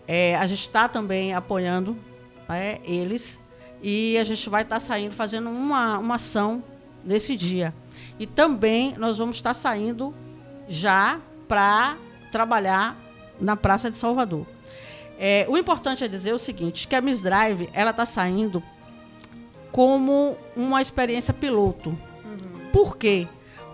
É, 0.08 0.38
a 0.38 0.48
gente 0.48 0.62
está 0.62 0.88
também 0.88 1.34
apoiando 1.34 1.98
né, 2.48 2.80
eles 2.86 3.42
e 3.82 4.18
a 4.18 4.24
gente 4.24 4.50
vai 4.50 4.64
estar 4.64 4.80
saindo, 4.80 5.14
fazendo 5.14 5.50
uma, 5.50 5.98
uma 5.98 6.16
ação 6.16 6.64
nesse 7.04 7.36
dia. 7.36 7.74
E 8.20 8.26
também 8.28 8.96
nós 8.98 9.18
vamos 9.18 9.38
estar 9.38 9.54
saindo 9.54 10.14
já 10.70 11.20
para 11.48 11.98
trabalhar 12.32 12.98
na 13.40 13.56
Praça 13.56 13.90
de 13.90 13.98
Salvador. 13.98 14.46
É, 15.20 15.46
o 15.50 15.58
importante 15.58 16.04
é 16.04 16.08
dizer 16.08 16.34
o 16.34 16.40
seguinte, 16.40 16.88
que 16.88 16.96
a 16.96 17.02
Miss 17.02 17.20
Drive 17.22 17.70
ela 17.74 17.92
está 17.92 18.06
saindo 18.06 18.64
como 19.72 20.38
uma 20.56 20.82
experiência 20.82 21.34
piloto. 21.34 21.98
Por 22.74 22.98
quê? 22.98 23.28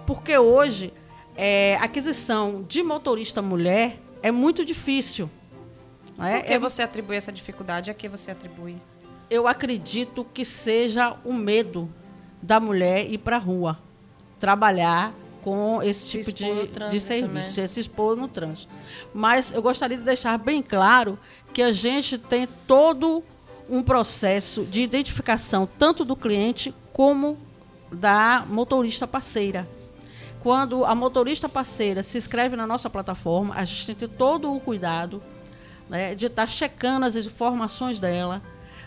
Porque 0.06 0.38
hoje 0.38 0.94
é, 1.36 1.78
a 1.80 1.84
aquisição 1.84 2.64
de 2.68 2.82
motorista 2.84 3.42
mulher 3.42 4.00
é 4.22 4.32
muito 4.32 4.66
difícil. 4.66 5.30
é? 6.20 6.38
Por 6.38 6.46
que 6.46 6.54
É- 6.54 6.60
você 6.60 6.82
atribui 6.82 7.16
essa 7.16 7.32
dificuldade? 7.32 7.92
A 7.92 7.94
que 7.94 8.08
você 8.08 8.32
atribui? 8.32 8.76
eu 9.30 9.46
acredito 9.46 10.26
que 10.34 10.46
seja 10.46 11.18
o 11.26 11.34
medo 11.34 11.90
da 12.42 12.60
mulher 12.60 13.10
ir 13.10 13.18
para 13.18 13.38
a 13.38 13.40
rua 13.40 13.78
trabalhar 14.40 15.14
com 15.42 15.82
esse 15.82 16.08
Se 16.08 16.18
tipo 16.18 16.32
de, 16.34 16.90
de 16.90 17.00
serviço, 17.00 17.62
né? 17.62 17.68
se 17.68 17.80
expor 17.80 18.16
no 18.16 18.28
trânsito. 18.28 18.72
Mas 19.14 19.52
eu 19.52 19.62
gostaria 19.62 19.98
de 19.98 20.04
deixar 20.04 20.38
bem 20.38 20.62
claro 20.62 21.18
que 21.54 21.62
a 21.62 21.72
gente 21.72 22.18
tem 22.18 22.48
todo 22.68 23.24
um 23.70 23.82
processo 23.82 24.64
de 24.64 24.82
identificação 24.82 25.68
tanto 25.78 26.04
do 26.04 26.16
cliente 26.16 26.74
como 26.92 27.38
da 27.92 28.44
motorista 28.48 29.08
parceira. 29.08 29.68
Quando 30.42 30.86
a 30.86 30.94
motorista 30.94 31.50
parceira 31.50 32.04
se 32.04 32.18
inscreve 32.18 32.56
na 32.56 32.68
nossa 32.68 32.90
plataforma, 32.90 33.56
a 33.56 33.66
gente 33.66 33.96
tem 33.96 34.08
todo 34.08 34.54
o 34.54 34.60
cuidado 34.60 35.22
né, 35.90 36.16
de 36.16 36.28
estar 36.28 36.48
checando 36.48 37.06
as 37.06 37.16
informações 37.16 38.00
dela. 38.00 38.42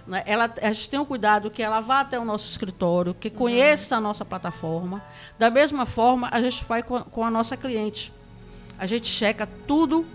Né. 0.07 0.23
Ela, 0.27 0.53
a 0.61 0.73
gente 0.73 0.91
tem 0.91 0.99
o 0.99 1.07
cuidado 1.07 1.51
que 1.51 1.63
ela 1.63 1.81
vá 1.81 2.01
até 2.01 2.19
o 2.19 2.25
nosso 2.25 2.49
escritório, 2.49 3.15
que 3.15 3.31
conheça 3.31 3.97
a 3.97 4.01
nossa 4.01 4.25
plataforma. 4.25 5.03
Da 5.39 5.51
mesma 5.51 5.87
forma, 5.87 6.29
a 6.31 6.41
gente 6.41 6.65
faz 6.65 6.85
com 6.85 6.97
a, 6.97 7.03
com 7.03 7.25
a 7.25 7.31
nossa 7.31 7.57
cliente. 7.57 8.13
A 8.79 8.87
gente 8.87 9.07
checa 9.07 9.47
tudo 9.67 10.07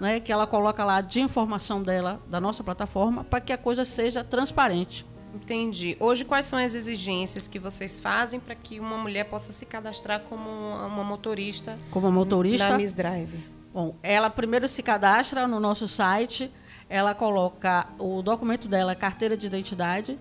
né, 0.00 0.18
que 0.20 0.32
ela 0.32 0.46
coloca 0.46 0.84
lá 0.84 1.00
de 1.00 1.20
informação 1.20 1.82
dela, 1.82 2.20
da 2.26 2.40
nossa 2.40 2.64
plataforma, 2.64 3.24
para 3.24 3.40
que 3.40 3.52
a 3.52 3.58
coisa 3.58 3.84
seja 3.84 4.24
transparente. 4.24 5.06
Entendi. 5.34 5.96
Hoje, 5.98 6.24
quais 6.24 6.44
são 6.46 6.58
as 6.58 6.74
exigências 6.74 7.46
que 7.46 7.58
vocês 7.58 8.00
fazem 8.00 8.38
para 8.38 8.54
que 8.54 8.78
uma 8.78 8.98
mulher 8.98 9.24
possa 9.24 9.52
se 9.52 9.64
cadastrar 9.64 10.20
como 10.20 10.50
uma 10.50 11.04
motorista 11.04 11.78
Como 11.90 12.10
motorista, 12.12 12.68
na 12.68 12.76
Miss 12.76 12.92
Drive? 12.92 13.32
Bom, 13.72 13.96
ela 14.02 14.28
primeiro 14.28 14.68
se 14.68 14.82
cadastra 14.82 15.48
no 15.48 15.58
nosso 15.58 15.88
site, 15.88 16.52
ela 16.92 17.14
coloca 17.14 17.86
o 17.98 18.20
documento 18.20 18.68
dela, 18.68 18.92
a 18.92 18.94
carteira 18.94 19.34
de 19.34 19.46
identidade, 19.46 20.18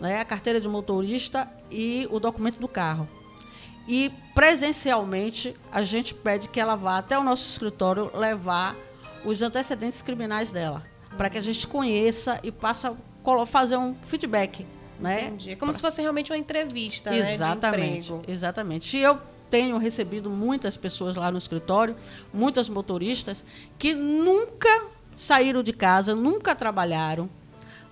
né, 0.00 0.20
a 0.20 0.24
carteira 0.24 0.60
de 0.60 0.68
motorista 0.68 1.50
e 1.68 2.06
o 2.12 2.20
documento 2.20 2.60
do 2.60 2.68
carro. 2.68 3.08
E 3.88 4.12
presencialmente 4.32 5.56
a 5.72 5.82
gente 5.82 6.14
pede 6.14 6.48
que 6.48 6.60
ela 6.60 6.76
vá 6.76 6.98
até 6.98 7.18
o 7.18 7.24
nosso 7.24 7.48
escritório 7.48 8.08
levar 8.16 8.76
os 9.24 9.42
antecedentes 9.42 10.00
criminais 10.00 10.52
dela, 10.52 10.84
para 11.16 11.28
que 11.28 11.36
a 11.38 11.40
gente 11.40 11.66
conheça 11.66 12.38
e 12.44 12.52
possa 12.52 12.96
colo- 13.24 13.44
fazer 13.44 13.76
um 13.76 13.92
feedback, 14.06 14.64
né? 15.00 15.22
Entendi. 15.24 15.50
É 15.50 15.56
como 15.56 15.72
se 15.72 15.80
fosse 15.80 16.00
realmente 16.00 16.30
uma 16.30 16.38
entrevista 16.38 17.10
né, 17.10 17.18
Exatamente, 17.18 18.12
emprego. 18.12 18.30
exatamente. 18.30 18.96
E 18.96 19.02
eu 19.02 19.18
tenho 19.50 19.76
recebido 19.76 20.30
muitas 20.30 20.76
pessoas 20.76 21.16
lá 21.16 21.32
no 21.32 21.38
escritório, 21.38 21.96
muitas 22.32 22.68
motoristas, 22.68 23.44
que 23.76 23.92
nunca 23.92 24.86
saíram 25.22 25.62
de 25.62 25.72
casa, 25.72 26.14
nunca 26.14 26.54
trabalharam, 26.54 27.28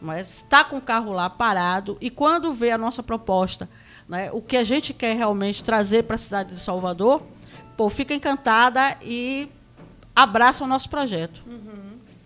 mas 0.01 0.37
está 0.37 0.65
com 0.65 0.77
o 0.79 0.83
carro 0.83 1.13
lá 1.13 1.29
parado 1.29 1.97
e 2.01 2.11
quando 2.11 2.53
vê 2.53 2.71
a 2.71 2.79
nossa 2.79 3.03
proposta, 3.03 3.69
né, 4.09 4.31
o 4.33 4.41
que 4.41 4.57
a 4.57 4.65
gente 4.65 4.93
quer 4.93 5.17
realmente 5.17 5.63
trazer 5.63 6.05
para 6.05 6.17
a 6.17 6.19
cidade 6.19 6.55
de 6.55 6.61
Salvador, 6.61 7.23
pô, 7.77 7.89
fica 7.89 8.15
encantada 8.15 8.97
e 9.03 9.49
abraça 10.15 10.65
o 10.65 10.67
nosso 10.67 10.89
projeto. 10.89 11.43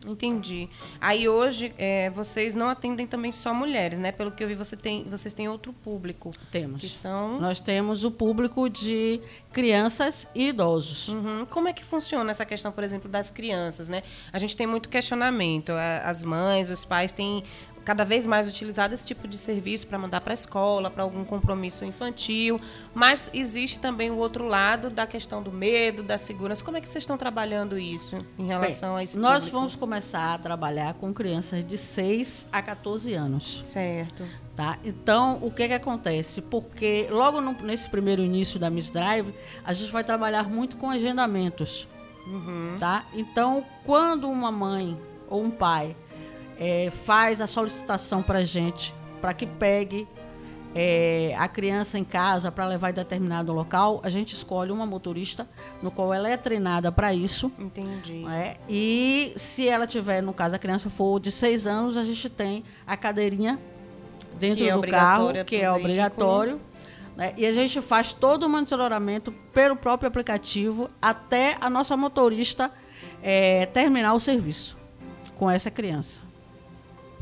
Entendi. 0.07 0.69
Aí 1.01 1.29
hoje 1.29 1.73
é, 1.79 2.11
vocês 2.11 2.55
não 2.55 2.69
atendem 2.69 3.07
também 3.07 3.33
só 3.33 3.55
mulheres, 3.55 3.99
né? 3.99 4.13
Pelo 4.13 4.31
que 4.31 4.43
eu 4.43 4.49
vi, 4.49 4.55
você 4.55 4.77
tem, 4.77 5.05
vocês 5.05 5.33
têm 5.33 5.49
outro 5.49 5.73
público. 5.73 6.31
Temos. 6.51 6.81
Que 6.81 6.89
são. 6.89 7.41
Nós 7.41 7.61
temos 7.61 8.05
o 8.05 8.11
público 8.11 8.69
de 8.69 9.21
crianças 9.53 10.27
e 10.35 10.49
idosos. 10.49 11.09
Uhum. 11.09 11.47
Como 11.51 11.69
é 11.69 11.73
que 11.73 11.85
funciona 11.85 12.31
essa 12.31 12.45
questão, 12.45 12.73
por 12.73 12.85
exemplo, 12.85 13.11
das 13.11 13.31
crianças, 13.31 13.89
né? 13.89 14.03
A 14.33 14.39
gente 14.39 14.57
tem 14.57 14.67
muito 14.67 14.89
questionamento. 14.89 15.73
As 16.03 16.23
mães, 16.23 16.71
os 16.71 16.85
pais 16.85 17.13
têm 17.13 17.43
cada 17.85 18.05
vez 18.05 18.25
mais 18.25 18.49
utilizado 18.49 18.95
esse 18.95 19.05
tipo 19.05 19.29
de 19.29 19.37
serviço 19.37 19.87
para 19.87 19.99
mandar 19.99 20.21
para 20.23 20.33
a 20.33 20.35
escola, 20.35 20.91
para 20.91 21.03
algum 21.03 21.25
compromisso 21.25 21.85
infantil. 21.85 22.61
Mas 22.95 23.31
existe 23.35 23.79
também 23.79 24.11
o 24.11 24.17
outro 24.17 24.47
lado 24.49 24.89
da 24.91 25.07
questão 25.07 25.43
do 25.43 25.53
medo, 25.53 26.03
da 26.03 26.17
segurança. 26.19 26.65
Como 26.65 26.77
é 26.77 26.81
que 26.81 26.89
vocês 26.89 27.03
estão 27.05 27.19
trabalhando 27.19 27.79
isso 27.79 28.17
em 28.39 28.47
relação 28.47 28.91
Bem, 28.95 29.01
a 29.01 29.03
esse 29.05 29.19
Nós 29.19 29.35
público? 29.45 29.57
vamos 29.59 29.77
começar 29.77 30.35
a 30.35 30.39
trabalhar 30.39 30.95
com 30.95 31.13
crianças 31.13 31.65
de 31.67 31.77
6 31.77 32.49
a 32.51 32.63
14 32.63 33.13
anos. 33.15 33.63
Certo. 33.65 34.25
Tá? 34.57 34.79
Então, 34.85 35.39
o 35.43 35.51
que, 35.51 35.67
que 35.67 35.75
acontece? 35.75 36.41
Porque 36.41 37.09
logo 37.11 37.41
no- 37.41 37.57
nesse 37.63 37.89
primeiro 37.89 38.23
início 38.23 38.59
da 38.59 38.71
Miss 38.71 38.89
Drive, 38.89 39.35
a 39.65 39.73
gente 39.73 39.91
vai 39.91 40.05
trabalhar 40.05 40.49
muito 40.49 40.77
com 40.77 40.89
agendamentos. 40.91 41.89
Tá? 42.79 43.05
Então, 43.13 43.65
quando 43.85 44.29
uma 44.31 44.51
mãe 44.51 44.99
ou 45.29 45.43
um 45.43 45.51
pai 45.51 45.95
eh, 46.59 46.93
faz 47.05 47.41
a 47.41 47.47
solicitação 47.47 48.23
para 48.23 48.41
a 48.41 48.45
gente 48.45 48.95
para 49.21 49.33
que 49.33 49.47
pegue 49.47 50.07
eh, 50.75 51.35
a 51.39 51.47
criança 51.47 51.99
em 51.99 52.05
casa 52.05 52.51
para 52.51 52.67
levar 52.67 52.91
em 52.91 52.95
determinado 52.95 53.53
local, 53.53 54.01
a 54.03 54.09
gente 54.09 54.35
escolhe 54.35 54.73
uma 54.73 54.85
motorista 54.85 55.49
no 55.81 55.91
qual 55.91 56.13
ela 56.13 56.29
é 56.29 56.37
treinada 56.37 56.91
para 56.91 57.15
isso. 57.15 57.51
Entendi. 57.59 58.25
É, 58.29 58.57
e 58.69 59.33
se 59.37 59.69
ela 59.69 59.87
tiver, 59.87 60.21
no 60.21 60.35
caso, 60.35 60.57
a 60.57 60.59
criança 60.59 60.91
for 60.91 61.21
de 61.21 61.31
seis 61.31 61.67
anos, 61.67 61.97
a 61.97 62.03
gente 62.03 62.29
tem 62.29 62.65
a 62.87 62.97
cadeirinha 62.97 63.59
dentro 64.39 64.67
é 64.67 64.73
do 64.73 64.83
carro, 64.83 65.33
que 65.47 65.57
é 65.57 65.71
obrigatório. 65.71 66.61
né? 67.17 67.33
E 67.37 67.47
a 67.47 67.53
gente 67.53 67.81
faz 67.81 68.13
todo 68.13 68.43
o 68.43 68.49
monitoramento 68.49 69.33
pelo 69.53 69.77
próprio 69.77 70.09
aplicativo 70.09 70.91
até 71.01 71.57
a 71.61 71.71
nossa 71.71 71.97
motorista 71.97 72.71
é, 73.23 73.67
terminar 73.67 74.13
o 74.13 74.19
serviço 74.19 74.77
com 75.37 75.49
essa 75.49 75.71
criança. 75.71 76.24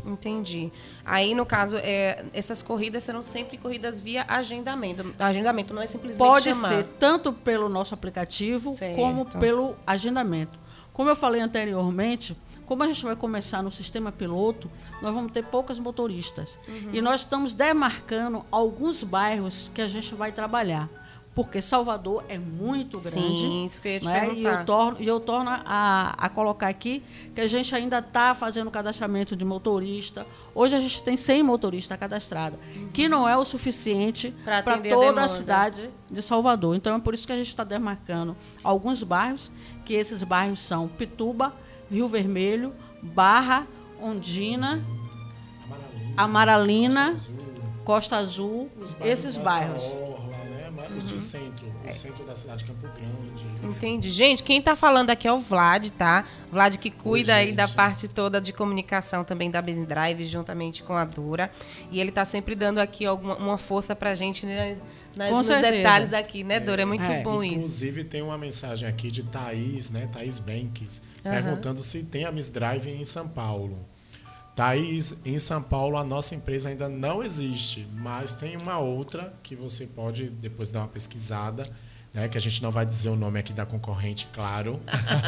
Entendi. 0.04 0.72
Aí, 1.04 1.34
no 1.34 1.46
caso, 1.46 1.76
é, 1.76 2.24
essas 2.32 2.62
corridas 2.62 3.04
serão 3.04 3.22
sempre 3.22 3.56
corridas 3.58 4.00
via 4.00 4.24
agendamento. 4.28 5.14
Agendamento 5.18 5.72
não 5.72 5.82
é 5.82 5.86
simplesmente 5.86 6.18
Pode 6.18 6.52
chamar. 6.52 6.68
ser 6.68 6.84
tanto 6.98 7.32
pelo 7.32 7.68
nosso 7.68 7.94
aplicativo 7.94 8.76
Certo. 8.76 8.96
como 8.96 9.24
pelo 9.26 9.76
agendamento. 9.86 10.58
Como 10.92 11.08
eu 11.08 11.16
falei 11.16 11.40
anteriormente, 11.40 12.36
como 12.66 12.82
a 12.82 12.86
gente 12.86 13.04
vai 13.04 13.16
começar 13.16 13.62
no 13.62 13.70
sistema 13.70 14.12
piloto, 14.12 14.70
nós 15.00 15.12
vamos 15.14 15.32
ter 15.32 15.44
poucas 15.44 15.78
motoristas. 15.78 16.58
Uhum. 16.68 16.90
E 16.92 17.00
nós 17.00 17.20
estamos 17.20 17.54
demarcando 17.54 18.44
alguns 18.50 19.02
bairros 19.02 19.70
que 19.74 19.82
a 19.82 19.88
gente 19.88 20.14
vai 20.14 20.32
trabalhar. 20.32 20.88
Porque 21.34 21.62
Salvador 21.62 22.24
é 22.28 22.36
muito 22.36 22.98
grande. 22.98 23.10
Sim, 23.10 23.64
isso 23.64 23.80
que 23.80 23.88
eu 23.88 23.92
ia 23.92 24.00
te 24.00 24.06
né? 24.06 24.24
E 24.24 24.26
perguntar. 24.26 24.60
eu 24.60 24.66
torno, 24.66 24.96
e 25.00 25.08
eu 25.08 25.20
torno 25.20 25.50
a, 25.50 26.14
a 26.18 26.28
colocar 26.28 26.68
aqui 26.68 27.02
que 27.34 27.40
a 27.40 27.46
gente 27.46 27.74
ainda 27.74 28.00
está 28.00 28.34
fazendo 28.34 28.70
cadastramento 28.70 29.34
de 29.34 29.44
motorista. 29.44 30.26
Hoje 30.54 30.76
a 30.76 30.80
gente 30.80 31.02
tem 31.02 31.16
100 31.16 31.42
motoristas 31.42 31.98
cadastrados, 31.98 32.58
que 32.92 33.08
não 33.08 33.26
é 33.26 33.34
o 33.34 33.46
suficiente 33.46 34.34
para 34.44 34.58
a 34.58 34.62
toda 34.62 34.76
a, 34.76 34.82
demanda. 34.82 35.28
cidade 35.28 35.90
de 36.10 36.20
Salvador. 36.20 36.76
Então 36.76 36.96
é 36.96 37.00
por 37.00 37.14
isso 37.14 37.26
que 37.26 37.32
a 37.32 37.36
gente 37.36 37.48
está 37.48 37.64
demarcando 37.64 38.36
alguns 38.62 39.02
bairros, 39.02 39.50
que 39.86 39.94
esses 39.94 40.22
bairros 40.22 40.60
são 40.60 40.86
Pituba, 40.86 41.54
Rio 41.90 42.08
Vermelho, 42.08 42.74
Barra, 43.02 43.66
Ondina, 43.98 44.84
Amaralina, 46.14 47.14
Costa 47.84 48.18
Azul, 48.18 48.70
esses 49.00 49.38
bairros. 49.38 49.82
Os 50.96 51.08
de 51.08 51.18
centro, 51.18 51.66
o 51.86 51.90
centro 51.92 52.24
da 52.24 52.34
cidade 52.34 52.64
de 52.64 52.70
Campo 52.70 52.86
Grande. 52.88 53.46
Entendi. 53.76 54.10
Gente, 54.10 54.42
quem 54.42 54.60
tá 54.60 54.76
falando 54.76 55.10
aqui 55.10 55.26
é 55.26 55.32
o 55.32 55.38
Vlad, 55.38 55.88
tá? 55.90 56.24
Vlad 56.50 56.76
que 56.76 56.90
cuida 56.90 57.32
Oi, 57.34 57.38
aí 57.38 57.52
da 57.52 57.66
parte 57.66 58.08
toda 58.08 58.40
de 58.40 58.52
comunicação 58.52 59.24
também 59.24 59.50
da 59.50 59.62
Business 59.62 59.86
Drive, 59.88 60.24
juntamente 60.24 60.82
com 60.82 60.94
a 60.94 61.04
Dura. 61.04 61.50
E 61.90 62.00
ele 62.00 62.12
tá 62.12 62.24
sempre 62.24 62.54
dando 62.54 62.78
aqui 62.78 63.06
alguma 63.06 63.36
uma 63.36 63.58
força 63.58 63.96
pra 63.96 64.14
gente 64.14 64.44
né, 64.46 64.76
nas, 65.16 65.30
Com 65.30 65.38
nos 65.38 65.46
certeza. 65.46 65.72
detalhes 65.72 66.12
aqui, 66.12 66.44
né, 66.44 66.60
Dura? 66.60 66.82
É 66.82 66.84
muito 66.84 67.02
É. 67.04 67.22
bom 67.22 67.42
isso. 67.42 67.54
Inclusive 67.56 68.04
tem 68.04 68.22
uma 68.22 68.36
mensagem 68.38 68.86
aqui 68.88 69.10
de 69.10 69.22
Thaís, 69.22 69.90
né? 69.90 70.08
Thaís 70.12 70.38
Benques, 70.38 71.02
perguntando 71.22 71.82
se 71.82 72.02
tem 72.02 72.24
a 72.24 72.32
Miss 72.32 72.48
Drive 72.48 72.88
em 72.88 73.04
São 73.04 73.26
Paulo. 73.28 73.78
Thaís, 74.54 75.16
em 75.24 75.38
São 75.38 75.62
Paulo 75.62 75.96
a 75.96 76.04
nossa 76.04 76.34
empresa 76.34 76.68
ainda 76.68 76.88
não 76.88 77.22
existe, 77.22 77.86
mas 77.94 78.34
tem 78.34 78.56
uma 78.56 78.78
outra 78.78 79.32
que 79.42 79.56
você 79.56 79.86
pode 79.86 80.28
depois 80.28 80.70
dar 80.70 80.80
uma 80.80 80.88
pesquisada, 80.88 81.64
né? 82.12 82.28
Que 82.28 82.36
a 82.36 82.40
gente 82.40 82.62
não 82.62 82.70
vai 82.70 82.84
dizer 82.84 83.08
o 83.08 83.16
nome 83.16 83.38
aqui 83.38 83.52
da 83.52 83.64
concorrente, 83.64 84.28
claro. 84.32 84.78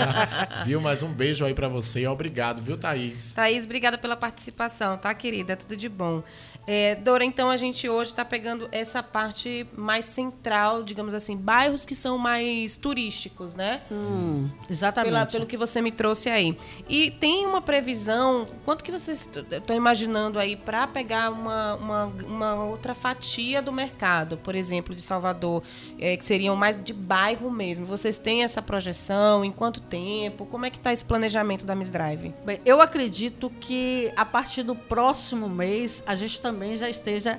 viu? 0.66 0.80
Mas 0.80 1.02
um 1.02 1.12
beijo 1.12 1.44
aí 1.44 1.54
pra 1.54 1.68
você 1.68 2.06
obrigado, 2.06 2.60
viu, 2.60 2.76
Thaís? 2.76 3.32
Thaís, 3.32 3.64
obrigada 3.64 3.96
pela 3.96 4.16
participação, 4.16 4.98
tá, 4.98 5.14
querida? 5.14 5.56
Tudo 5.56 5.76
de 5.76 5.88
bom. 5.88 6.22
É, 6.66 6.94
Dora, 6.94 7.24
então 7.24 7.50
a 7.50 7.56
gente 7.58 7.86
hoje 7.88 8.10
está 8.10 8.24
pegando 8.24 8.68
essa 8.72 9.02
parte 9.02 9.66
mais 9.76 10.06
central, 10.06 10.82
digamos 10.82 11.12
assim, 11.12 11.36
bairros 11.36 11.84
que 11.84 11.94
são 11.94 12.16
mais 12.16 12.76
turísticos, 12.78 13.54
né? 13.54 13.82
Hum, 13.90 14.48
exatamente. 14.70 15.12
Pela- 15.12 15.26
pelo 15.26 15.46
que 15.46 15.56
você 15.58 15.82
me 15.82 15.92
trouxe 15.92 16.30
aí. 16.30 16.56
E 16.88 17.10
tem 17.10 17.44
uma 17.46 17.60
previsão, 17.60 18.46
quanto 18.64 18.82
que 18.82 18.90
vocês 18.90 19.28
estão 19.50 19.76
imaginando 19.76 20.38
aí 20.38 20.56
para 20.56 20.86
pegar 20.86 21.30
uma, 21.30 21.74
uma, 21.74 22.04
uma 22.26 22.54
outra 22.64 22.94
fatia 22.94 23.60
do 23.60 23.70
mercado, 23.72 24.38
por 24.38 24.54
exemplo, 24.54 24.94
de 24.94 25.02
Salvador, 25.02 25.62
eh, 25.98 26.16
que 26.16 26.24
seriam 26.24 26.56
mais 26.56 26.82
de 26.82 26.94
bairro 26.94 27.50
mesmo? 27.50 27.84
Vocês 27.84 28.18
têm 28.18 28.42
essa 28.42 28.62
projeção? 28.62 29.44
Em 29.44 29.52
quanto 29.52 29.80
tempo? 29.82 30.46
Como 30.46 30.64
é 30.64 30.70
que 30.70 30.78
está 30.78 30.92
esse 30.92 31.04
planejamento 31.04 31.64
da 31.66 31.74
Miss 31.74 31.90
Drive? 31.90 32.32
Bem, 32.44 32.58
eu 32.64 32.80
acredito 32.80 33.50
que 33.60 34.10
a 34.16 34.24
partir 34.24 34.62
do 34.62 34.74
próximo 34.74 35.46
mês 35.48 36.02
a 36.06 36.14
gente 36.14 36.40
também 36.40 36.53
já 36.76 36.88
esteja 36.88 37.38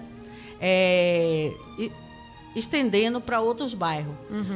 é, 0.59 1.51
estendendo 2.55 3.19
para 3.19 3.41
outros 3.41 3.73
bairros. 3.73 4.15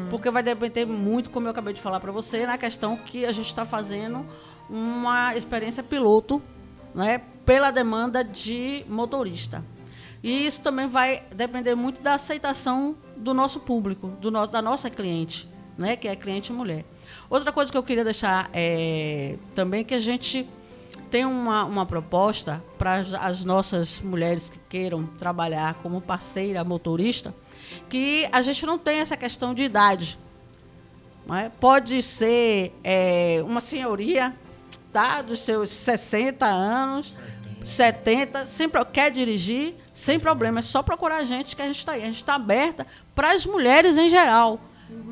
Porque 0.09 0.29
vai 0.31 0.41
depender 0.43 0.85
muito, 0.85 1.29
como 1.29 1.47
eu 1.47 1.51
acabei 1.51 1.73
de 1.73 1.81
falar 1.81 1.99
para 1.99 2.11
você, 2.11 2.45
na 2.45 2.57
questão 2.57 2.95
que 2.97 3.25
a 3.25 3.31
gente 3.31 3.47
está 3.47 3.65
fazendo 3.65 4.25
uma 4.69 5.35
experiência 5.35 5.83
piloto 5.83 6.41
né, 6.93 7.21
pela 7.45 7.71
demanda 7.71 8.23
de 8.23 8.85
motorista. 8.87 9.63
E 10.23 10.45
isso 10.45 10.61
também 10.61 10.87
vai 10.87 11.23
depender 11.33 11.75
muito 11.75 12.01
da 12.01 12.13
aceitação 12.15 12.95
do 13.15 13.33
nosso 13.33 13.59
público, 13.59 14.07
do 14.21 14.29
no- 14.29 14.45
da 14.47 14.61
nossa 14.61 14.89
cliente, 14.89 15.47
né, 15.77 15.95
que 15.95 16.07
é 16.07 16.11
a 16.11 16.15
cliente 16.15 16.51
mulher. 16.51 16.83
Outra 17.29 17.51
coisa 17.51 17.71
que 17.71 17.77
eu 17.77 17.83
queria 17.83 18.03
deixar 18.03 18.49
é, 18.53 19.37
também 19.55 19.83
que 19.83 19.93
a 19.93 19.99
gente 19.99 20.47
tem 21.09 21.25
uma, 21.25 21.65
uma 21.65 21.85
proposta 21.85 22.63
para 22.77 22.95
as, 22.95 23.13
as 23.13 23.45
nossas 23.45 24.01
mulheres 24.01 24.49
que 24.49 24.59
queiram 24.69 25.05
trabalhar 25.05 25.75
como 25.75 25.99
parceira 25.99 26.63
motorista, 26.63 27.33
que 27.89 28.27
a 28.31 28.41
gente 28.41 28.65
não 28.65 28.77
tem 28.77 28.99
essa 28.99 29.17
questão 29.17 29.53
de 29.53 29.63
idade. 29.63 30.19
é? 31.31 31.49
Pode 31.59 32.01
ser 32.01 32.73
é, 32.83 33.41
uma 33.45 33.61
senhoria 33.61 34.35
tá, 34.91 35.21
dos 35.21 35.39
seus 35.39 35.69
60 35.69 36.45
anos, 36.45 37.17
70, 37.63 38.45
sem, 38.45 38.69
quer 38.91 39.11
dirigir, 39.11 39.75
sem 39.93 40.19
problema. 40.19 40.59
É 40.59 40.61
só 40.61 40.81
procurar 40.81 41.17
a 41.17 41.25
gente 41.25 41.55
que 41.55 41.61
a 41.61 41.65
gente 41.65 41.79
está 41.79 41.93
aí. 41.93 42.03
A 42.03 42.05
gente 42.05 42.15
está 42.15 42.35
aberta 42.35 42.85
para 43.13 43.31
as 43.31 43.45
mulheres 43.45 43.97
em 43.97 44.09
geral. 44.09 44.59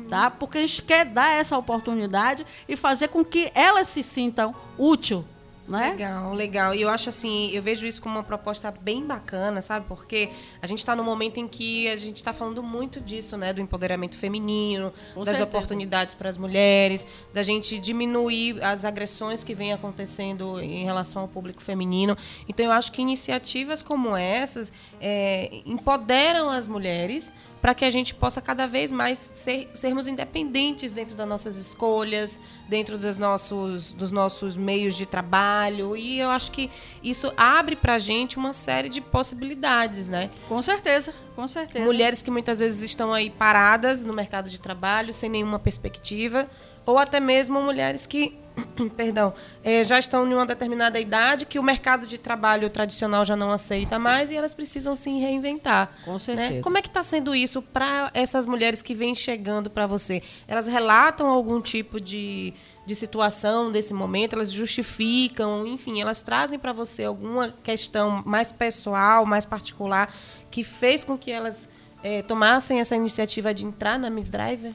Tá? 0.08 0.30
Porque 0.30 0.58
a 0.58 0.60
gente 0.62 0.82
quer 0.82 1.04
dar 1.04 1.30
essa 1.30 1.56
oportunidade 1.56 2.44
e 2.68 2.74
fazer 2.74 3.08
com 3.08 3.24
que 3.24 3.50
elas 3.54 3.88
se 3.88 4.02
sintam 4.02 4.54
útil. 4.76 5.24
Né? 5.68 5.90
Legal, 5.90 6.32
legal. 6.32 6.74
E 6.74 6.80
eu 6.80 6.88
acho 6.88 7.10
assim, 7.10 7.50
eu 7.52 7.62
vejo 7.62 7.86
isso 7.86 8.00
como 8.00 8.14
uma 8.16 8.22
proposta 8.22 8.70
bem 8.70 9.04
bacana, 9.04 9.60
sabe? 9.60 9.84
Porque 9.86 10.30
a 10.62 10.66
gente 10.66 10.78
está 10.78 10.96
num 10.96 11.04
momento 11.04 11.38
em 11.38 11.46
que 11.46 11.88
a 11.88 11.96
gente 11.96 12.16
está 12.16 12.32
falando 12.32 12.62
muito 12.62 13.00
disso, 13.00 13.36
né? 13.36 13.52
Do 13.52 13.60
empoderamento 13.60 14.16
feminino, 14.16 14.92
Com 15.14 15.24
das 15.24 15.36
certeza. 15.36 15.44
oportunidades 15.44 16.14
para 16.14 16.30
as 16.30 16.38
mulheres, 16.38 17.06
da 17.34 17.42
gente 17.42 17.78
diminuir 17.78 18.64
as 18.64 18.84
agressões 18.84 19.44
que 19.44 19.54
vêm 19.54 19.72
acontecendo 19.72 20.58
em 20.58 20.84
relação 20.84 21.20
ao 21.22 21.28
público 21.28 21.62
feminino. 21.62 22.16
Então 22.48 22.64
eu 22.64 22.72
acho 22.72 22.90
que 22.90 23.02
iniciativas 23.02 23.82
como 23.82 24.16
essas 24.16 24.72
é, 25.00 25.60
empoderam 25.66 26.48
as 26.48 26.66
mulheres 26.66 27.30
para 27.60 27.74
que 27.74 27.84
a 27.84 27.90
gente 27.90 28.14
possa 28.14 28.40
cada 28.40 28.66
vez 28.66 28.92
mais 28.92 29.18
ser, 29.18 29.68
sermos 29.74 30.06
independentes 30.06 30.92
dentro 30.92 31.16
das 31.16 31.28
nossas 31.28 31.56
escolhas, 31.56 32.38
dentro 32.68 32.96
dos 32.96 33.18
nossos, 33.18 33.92
dos 33.92 34.10
nossos 34.10 34.56
meios 34.56 34.94
de 34.94 35.06
trabalho. 35.06 35.96
E 35.96 36.20
eu 36.20 36.30
acho 36.30 36.50
que 36.50 36.70
isso 37.02 37.32
abre 37.36 37.76
para 37.76 37.94
a 37.94 37.98
gente 37.98 38.36
uma 38.36 38.52
série 38.52 38.88
de 38.88 39.00
possibilidades, 39.00 40.08
né? 40.08 40.30
Com 40.48 40.60
certeza, 40.62 41.12
com 41.34 41.48
certeza. 41.48 41.84
Mulheres 41.84 42.22
que 42.22 42.30
muitas 42.30 42.58
vezes 42.58 42.82
estão 42.82 43.12
aí 43.12 43.30
paradas 43.30 44.04
no 44.04 44.12
mercado 44.12 44.48
de 44.48 44.60
trabalho, 44.60 45.12
sem 45.12 45.28
nenhuma 45.28 45.58
perspectiva, 45.58 46.48
ou 46.86 46.96
até 46.96 47.20
mesmo 47.20 47.60
mulheres 47.60 48.06
que, 48.06 48.38
perdão, 48.96 49.32
eh, 49.62 49.84
já 49.84 49.98
estão 49.98 50.26
em 50.26 50.34
uma 50.34 50.46
determinada 50.46 50.98
idade, 50.98 51.46
que 51.46 51.58
o 51.58 51.62
mercado 51.62 52.06
de 52.06 52.18
trabalho 52.18 52.68
tradicional 52.70 53.24
já 53.24 53.36
não 53.36 53.50
aceita 53.50 53.98
mais 53.98 54.30
e 54.30 54.36
elas 54.36 54.54
precisam 54.54 54.96
se 54.96 55.10
reinventar. 55.10 55.90
Com 56.04 56.12
né? 56.12 56.18
certeza. 56.18 56.62
Como 56.62 56.78
é 56.78 56.82
que 56.82 56.88
está 56.88 57.02
sendo 57.02 57.34
isso 57.34 57.62
para 57.62 58.10
essas 58.14 58.46
mulheres 58.46 58.82
que 58.82 58.94
vêm 58.94 59.14
chegando 59.14 59.70
para 59.70 59.86
você? 59.86 60.22
Elas 60.46 60.66
relatam 60.66 61.28
algum 61.28 61.60
tipo 61.60 62.00
de, 62.00 62.52
de 62.86 62.94
situação 62.94 63.70
desse 63.70 63.94
momento? 63.94 64.34
Elas 64.34 64.50
justificam? 64.50 65.66
Enfim, 65.66 66.00
elas 66.00 66.22
trazem 66.22 66.58
para 66.58 66.72
você 66.72 67.04
alguma 67.04 67.54
questão 67.62 68.22
mais 68.24 68.52
pessoal, 68.52 69.24
mais 69.24 69.44
particular, 69.44 70.12
que 70.50 70.62
fez 70.62 71.04
com 71.04 71.16
que 71.16 71.30
elas 71.30 71.68
eh, 72.02 72.22
tomassem 72.22 72.80
essa 72.80 72.96
iniciativa 72.96 73.52
de 73.52 73.64
entrar 73.64 73.98
na 73.98 74.10
Miss 74.10 74.30
Driver? 74.30 74.72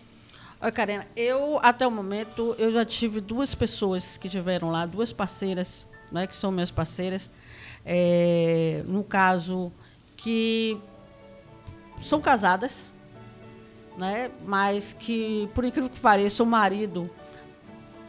Olha, 0.64 0.72
Karina, 0.72 1.06
eu, 1.14 1.60
até 1.62 1.86
o 1.86 1.92
momento, 1.92 2.56
eu 2.58 2.72
já 2.72 2.86
tive 2.86 3.20
duas 3.20 3.54
pessoas 3.54 4.16
que 4.16 4.30
tiveram 4.30 4.72
lá, 4.72 4.86
duas 4.86 5.12
parceiras, 5.12 5.86
né, 6.10 6.26
que 6.26 6.34
são 6.34 6.54
minhas 6.54 6.72
parceiras, 6.72 7.30
é, 7.86 8.82
no 8.88 9.04
caso, 9.04 9.74
que 10.16 10.80
são 12.02 12.22
casadas, 12.22 12.90
né, 13.98 14.32
mas 14.46 14.94
que, 14.94 15.50
por 15.54 15.66
incrível 15.66 15.90
que 15.90 16.00
pareça, 16.00 16.42
o 16.42 16.46
marido 16.46 17.10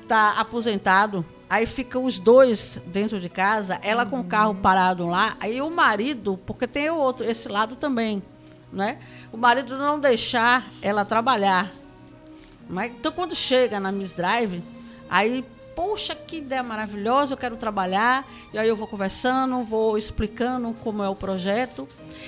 está 0.05 0.39
aposentado, 0.39 1.27
aí 1.51 1.67
ficam 1.67 2.05
os 2.05 2.21
dois 2.21 2.79
dentro 2.87 3.19
de 3.19 3.29
casa, 3.29 3.81
ela 3.83 4.07
com 4.07 4.21
o 4.21 4.25
carro 4.25 4.55
parado 4.55 5.09
lá, 5.09 5.37
aí 5.41 5.61
o 5.61 5.73
marido, 5.73 6.39
porque 6.47 6.69
tem 6.69 6.89
o 6.89 6.99
outro, 6.99 7.29
esse 7.29 7.49
lado 7.49 7.75
também, 7.75 8.23
né, 8.73 9.01
o 9.33 9.37
marido 9.37 9.77
não 9.77 9.99
deixar 9.99 10.71
ela 10.81 11.05
trabalhar, 11.05 11.69
mas, 12.69 12.93
então, 12.93 13.13
quando 13.13 13.35
chega 13.35 13.79
na 13.79 13.93
Miss 13.93 14.13
Drive, 14.13 14.63
aí, 15.09 15.45
poxa, 15.75 16.15
que 16.15 16.39
ideia 16.39 16.63
maravilhosa, 16.63 17.35
eu 17.35 17.39
quero 17.39 17.57
trabalhar. 17.57 18.27
E 18.53 18.59
aí 18.59 18.69
eu 18.69 18.77
vou 18.77 18.87
conversando, 18.87 19.63
vou 19.63 19.99
explicando 19.99 20.75
como 20.83 21.03
é 21.03 21.09
o 21.09 21.15
projeto. 21.15 21.87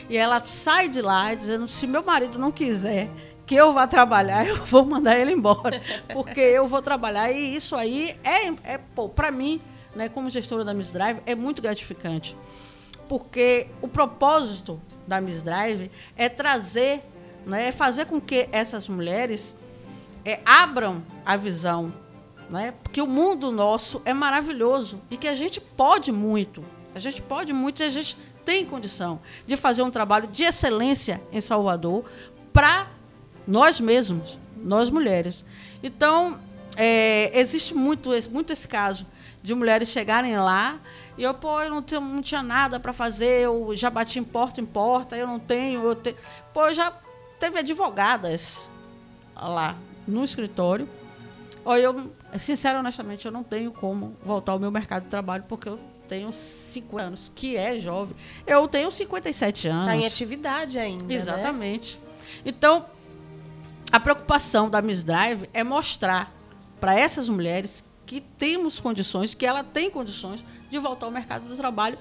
E 0.09 0.17
ela 0.17 0.41
sai 0.41 0.89
de 0.89 1.01
lá 1.01 1.35
dizendo: 1.35 1.67
se 1.69 1.87
meu 1.87 2.03
marido 2.03 2.39
não 2.39 2.53
quiser 2.53 3.09
que 3.47 3.55
eu 3.55 3.73
vá 3.73 3.87
trabalhar, 3.87 4.45
eu 4.49 4.57
vou 4.57 4.85
mandar 4.85 5.19
ele 5.19 5.33
embora. 5.33 5.81
Porque 6.13 6.41
eu 6.41 6.67
vou 6.67 6.83
trabalhar. 6.83 7.31
E 7.31 7.55
isso 7.55 7.77
aí 7.77 8.17
é, 8.23 8.49
é 8.75 8.81
para 9.15 9.31
mim, 9.31 9.61
né, 9.95 10.09
como 10.09 10.29
gestora 10.29 10.65
da 10.65 10.75
Miss 10.75 10.91
Drive, 10.91 11.21
é 11.25 11.35
muito 11.35 11.63
gratificante. 11.63 12.37
Porque 13.09 13.69
o 13.81 13.87
propósito 13.87 14.81
da 15.07 15.21
Miss 15.21 15.41
Drive 15.43 15.91
é 16.17 16.29
trazer, 16.29 17.03
né, 17.47 17.69
é 17.69 17.73
fazer 17.73 18.07
com 18.07 18.21
que 18.21 18.49
essas 18.51 18.89
mulheres 18.89 19.55
é, 20.27 20.41
abram 20.45 21.03
a 21.25 21.37
visão. 21.37 21.93
Né, 22.49 22.73
porque 22.81 23.03
o 23.03 23.09
mundo 23.09 23.51
nosso 23.51 24.01
é 24.05 24.15
maravilhoso 24.15 25.01
e 25.11 25.17
que 25.17 25.27
a 25.27 25.35
gente 25.35 25.61
pode 25.61 26.13
muito. 26.13 26.65
A 26.95 26.99
gente 26.99 27.21
pode 27.21 27.53
muito 27.53 27.83
e 27.83 27.85
a 27.85 27.91
gente 27.91 28.17
tem 28.45 28.65
condição 28.65 29.21
de 29.45 29.57
fazer 29.57 29.83
um 29.83 29.91
trabalho 29.91 30.29
de 30.29 30.45
excelência 30.45 31.21
em 31.33 31.41
Salvador 31.41 32.05
para 32.53 32.87
nós 33.49 33.81
mesmos, 33.81 34.39
nós 34.57 34.91
mulheres. 34.91 35.45
Então, 35.83 36.39
é, 36.77 37.37
existe 37.37 37.75
muito, 37.75 38.11
muito 38.31 38.53
esse 38.53 38.69
caso 38.69 39.05
de 39.43 39.53
mulheres 39.53 39.89
chegarem 39.89 40.39
lá 40.39 40.79
e 41.19 41.25
eu, 41.25 41.35
pô, 41.35 41.61
eu 41.61 41.69
não, 41.69 41.85
não 42.01 42.23
tinha 42.23 42.45
nada 42.45 42.79
para 42.79 42.93
fazer, 42.93 43.41
eu 43.41 43.73
já 43.75 43.91
bati 43.91 44.21
em 44.21 44.25
porta 44.25 44.61
em 44.61 44.67
porta, 44.67 45.17
eu 45.17 45.27
não 45.27 45.41
tenho, 45.41 45.83
eu 45.83 45.97
tenho. 45.97 46.17
Pô, 46.55 46.73
já 46.73 46.93
teve 47.41 47.59
advogadas 47.59 48.71
lá 49.35 49.77
no 50.07 50.25
escritório. 50.25 50.89
Olha, 51.65 51.83
eu, 51.83 52.13
sincero, 52.39 52.79
honestamente, 52.79 53.27
eu 53.27 53.33
não 53.33 53.43
tenho 53.43 53.73
como 53.73 54.17
voltar 54.25 54.53
ao 54.53 54.59
meu 54.59 54.71
mercado 54.71 55.05
de 55.05 55.09
trabalho, 55.09 55.45
porque 55.49 55.69
eu 55.69 55.81
tenho 56.09 56.33
50 56.33 57.03
anos, 57.03 57.33
que 57.35 57.57
é 57.57 57.79
jovem. 57.79 58.17
Eu 58.47 58.67
tenho 58.69 58.91
57 58.91 59.69
anos. 59.69 59.83
Está 59.83 59.97
em 59.97 60.07
atividade 60.07 60.79
ainda. 60.79 61.05
Né? 61.05 61.15
Exatamente. 61.15 61.97
Né? 61.97 62.43
Então, 62.47 62.87
a 63.91 63.99
preocupação 63.99 64.71
da 64.71 64.81
Miss 64.81 65.03
Drive 65.03 65.49
é 65.53 65.65
mostrar 65.65 66.33
para 66.81 66.99
essas 66.99 67.29
mulheres 67.29 67.85
que 68.05 68.21
temos 68.21 68.79
condições, 68.79 69.35
que 69.35 69.45
ela 69.45 69.65
tem 69.65 69.91
condições 69.91 70.45
de 70.71 70.79
voltar 70.79 71.07
ao 71.07 71.13
mercado 71.13 71.49
do 71.49 71.57
trabalho 71.57 71.99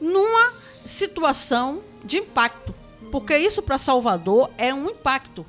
numa 0.00 0.52
situação 0.86 1.82
de 2.04 2.18
impacto. 2.18 2.72
Porque 3.10 3.36
isso 3.36 3.62
para 3.62 3.78
Salvador 3.78 4.50
é 4.56 4.72
um 4.72 4.88
impacto. 4.88 5.44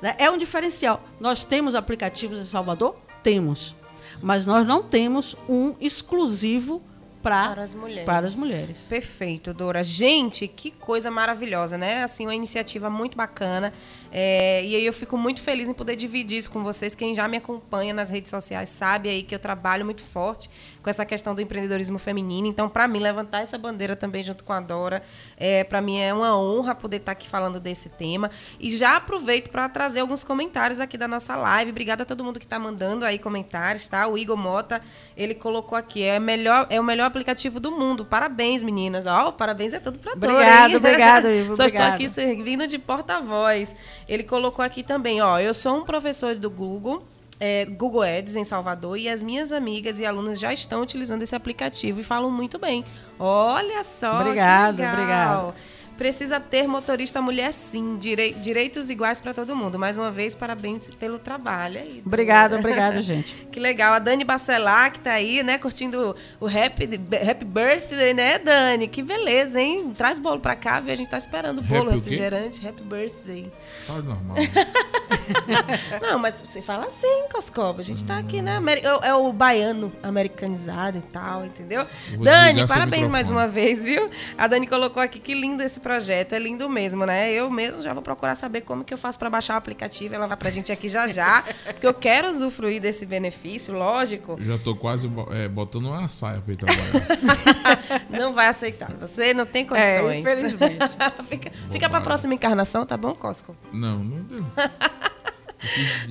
Né? 0.00 0.14
É 0.18 0.30
um 0.30 0.38
diferencial. 0.38 1.02
Nós 1.18 1.44
temos 1.44 1.74
aplicativos 1.74 2.38
em 2.38 2.44
Salvador? 2.44 2.96
Temos. 3.22 3.74
Mas 4.22 4.46
nós 4.46 4.66
não 4.66 4.82
temos 4.82 5.36
um 5.48 5.74
exclusivo 5.80 6.82
pra, 7.22 7.48
para 7.48 7.62
as 7.62 7.74
mulheres. 7.74 8.04
Para 8.04 8.26
as 8.28 8.36
mulheres. 8.36 8.86
Perfeito, 8.88 9.52
Dora. 9.52 9.82
Gente, 9.82 10.46
que 10.46 10.70
coisa 10.70 11.10
maravilhosa, 11.10 11.76
né? 11.76 12.04
Assim, 12.04 12.24
uma 12.24 12.34
iniciativa 12.34 12.88
muito 12.88 13.16
bacana. 13.16 13.72
É, 14.18 14.64
e 14.64 14.74
aí 14.74 14.86
eu 14.86 14.94
fico 14.94 15.18
muito 15.18 15.42
feliz 15.42 15.68
em 15.68 15.74
poder 15.74 15.94
dividir 15.94 16.38
isso 16.38 16.50
com 16.50 16.64
vocês. 16.64 16.94
Quem 16.94 17.14
já 17.14 17.28
me 17.28 17.36
acompanha 17.36 17.92
nas 17.92 18.08
redes 18.08 18.30
sociais 18.30 18.70
sabe 18.70 19.10
aí 19.10 19.22
que 19.22 19.34
eu 19.34 19.38
trabalho 19.38 19.84
muito 19.84 20.00
forte 20.00 20.48
com 20.82 20.88
essa 20.88 21.04
questão 21.04 21.34
do 21.34 21.42
empreendedorismo 21.42 21.98
feminino. 21.98 22.46
Então, 22.46 22.66
para 22.66 22.88
mim, 22.88 22.98
levantar 22.98 23.42
essa 23.42 23.58
bandeira 23.58 23.94
também 23.94 24.22
junto 24.22 24.42
com 24.42 24.54
a 24.54 24.60
Dora, 24.60 25.02
é, 25.36 25.64
para 25.64 25.82
mim 25.82 25.98
é 25.98 26.14
uma 26.14 26.34
honra 26.34 26.74
poder 26.74 26.96
estar 26.96 27.06
tá 27.06 27.12
aqui 27.12 27.28
falando 27.28 27.60
desse 27.60 27.90
tema. 27.90 28.30
E 28.58 28.70
já 28.70 28.96
aproveito 28.96 29.50
para 29.50 29.68
trazer 29.68 30.00
alguns 30.00 30.24
comentários 30.24 30.80
aqui 30.80 30.96
da 30.96 31.06
nossa 31.06 31.36
live. 31.36 31.70
Obrigada 31.70 32.04
a 32.04 32.06
todo 32.06 32.24
mundo 32.24 32.38
que 32.38 32.46
está 32.46 32.58
mandando 32.58 33.04
aí 33.04 33.18
comentários, 33.18 33.86
tá? 33.86 34.06
O 34.06 34.16
Igor 34.16 34.38
Mota, 34.38 34.80
ele 35.14 35.34
colocou 35.34 35.76
aqui, 35.76 36.02
é, 36.02 36.18
melhor, 36.18 36.66
é 36.70 36.80
o 36.80 36.84
melhor 36.84 37.04
aplicativo 37.04 37.60
do 37.60 37.70
mundo. 37.70 38.02
Parabéns, 38.02 38.64
meninas. 38.64 39.04
Ó, 39.04 39.28
oh, 39.28 39.32
parabéns 39.34 39.74
é 39.74 39.78
tudo 39.78 39.98
para 39.98 40.14
Dora. 40.14 40.32
Obrigado, 40.32 40.76
obrigado, 40.76 41.28
Ivo. 41.30 41.54
Só 41.54 41.66
estou 41.66 41.82
aqui 41.82 42.08
servindo 42.08 42.66
de 42.66 42.78
porta-voz. 42.78 43.74
Ele 44.08 44.22
colocou 44.22 44.64
aqui 44.64 44.82
também, 44.82 45.20
ó, 45.20 45.38
eu 45.38 45.52
sou 45.52 45.78
um 45.78 45.84
professor 45.84 46.34
do 46.34 46.50
Google 46.50 47.02
é, 47.38 47.66
Google 47.66 48.02
Ads 48.02 48.34
em 48.34 48.44
Salvador 48.44 48.98
e 48.98 49.10
as 49.10 49.22
minhas 49.22 49.52
amigas 49.52 49.98
e 49.98 50.06
alunas 50.06 50.40
já 50.40 50.54
estão 50.54 50.80
utilizando 50.80 51.22
esse 51.22 51.34
aplicativo 51.34 52.00
e 52.00 52.02
falam 52.02 52.30
muito 52.30 52.58
bem. 52.58 52.82
Olha 53.18 53.84
só, 53.84 54.20
obrigado, 54.20 54.80
obrigado 54.82 55.54
precisa 55.96 56.38
ter 56.38 56.66
motorista 56.66 57.20
mulher 57.20 57.52
sim, 57.52 57.96
direi 57.98 58.32
direitos 58.34 58.90
iguais 58.90 59.20
para 59.20 59.32
todo 59.34 59.54
mundo. 59.56 59.78
Mais 59.78 59.96
uma 59.96 60.10
vez, 60.10 60.34
parabéns 60.34 60.88
pelo 60.94 61.18
trabalho 61.18 61.78
aí. 61.78 62.02
Obrigada, 62.04 62.56
obrigada, 62.58 63.00
gente. 63.02 63.34
que 63.50 63.58
legal. 63.58 63.94
A 63.94 63.98
Dani 63.98 64.24
Bacelar, 64.24 64.92
que 64.92 65.00
tá 65.00 65.12
aí, 65.12 65.42
né, 65.42 65.58
curtindo 65.58 66.14
o 66.40 66.46
happy, 66.46 66.84
happy 67.28 67.44
birthday, 67.44 68.14
né, 68.14 68.38
Dani? 68.38 68.88
Que 68.88 69.02
beleza, 69.02 69.60
hein? 69.60 69.92
Traz 69.96 70.18
bolo 70.18 70.40
para 70.40 70.54
cá, 70.54 70.80
viu? 70.80 70.92
A 70.92 70.96
gente 70.96 71.10
tá 71.10 71.18
esperando 71.18 71.58
o 71.58 71.62
bolo, 71.62 71.90
happy 71.90 71.98
refrigerante. 71.98 72.64
O 72.64 72.68
happy 72.68 72.82
birthday. 72.82 73.52
Fala 73.86 74.02
normal. 74.02 74.36
Não, 76.02 76.18
mas 76.18 76.34
você 76.34 76.62
fala 76.62 76.86
assim, 76.86 77.24
Coscoba. 77.32 77.80
A 77.80 77.84
gente 77.84 78.04
tá 78.04 78.18
aqui, 78.18 78.42
né? 78.42 78.60
É, 78.82 79.08
é 79.08 79.14
o 79.14 79.32
baiano 79.32 79.92
americanizado 80.02 80.98
e 80.98 81.02
tal, 81.02 81.44
entendeu? 81.44 81.86
Dani, 82.22 82.66
parabéns 82.66 83.08
mais 83.08 83.30
uma 83.30 83.46
vez, 83.46 83.84
viu? 83.84 84.10
A 84.36 84.46
Dani 84.46 84.66
colocou 84.66 85.02
aqui 85.02 85.18
que 85.18 85.34
lindo 85.34 85.62
esse 85.62 85.80
projeto, 85.86 86.32
é 86.32 86.38
lindo 86.40 86.68
mesmo, 86.68 87.06
né? 87.06 87.32
Eu 87.32 87.48
mesmo 87.48 87.80
já 87.80 87.94
vou 87.94 88.02
procurar 88.02 88.34
saber 88.34 88.62
como 88.62 88.82
que 88.82 88.92
eu 88.92 88.98
faço 88.98 89.16
para 89.16 89.30
baixar 89.30 89.54
o 89.54 89.58
aplicativo, 89.58 90.16
ela 90.16 90.26
vai 90.26 90.36
pra 90.36 90.50
gente 90.50 90.72
aqui 90.72 90.88
já 90.88 91.06
já, 91.06 91.44
porque 91.64 91.86
eu 91.86 91.94
quero 91.94 92.28
usufruir 92.28 92.82
desse 92.82 93.06
benefício, 93.06 93.72
lógico. 93.72 94.36
já 94.40 94.58
tô 94.58 94.74
quase 94.74 95.08
é, 95.30 95.46
botando 95.46 95.86
uma 95.86 96.08
saia 96.08 96.40
pra 96.40 96.52
ir 96.52 96.56
trabalhar. 96.56 98.02
não 98.10 98.32
vai 98.32 98.48
aceitar, 98.48 98.92
você 98.94 99.32
não 99.32 99.46
tem 99.46 99.62
é, 99.62 99.98
condições. 100.00 100.16
É, 100.16 100.18
infelizmente. 100.18 100.96
fica 101.30 101.52
fica 101.70 101.88
pra 101.88 102.00
próxima 102.00 102.34
encarnação, 102.34 102.84
tá 102.84 102.96
bom, 102.96 103.14
Cosco? 103.14 103.54
Não, 103.72 104.02
não 104.02 104.22
deu. 104.24 104.44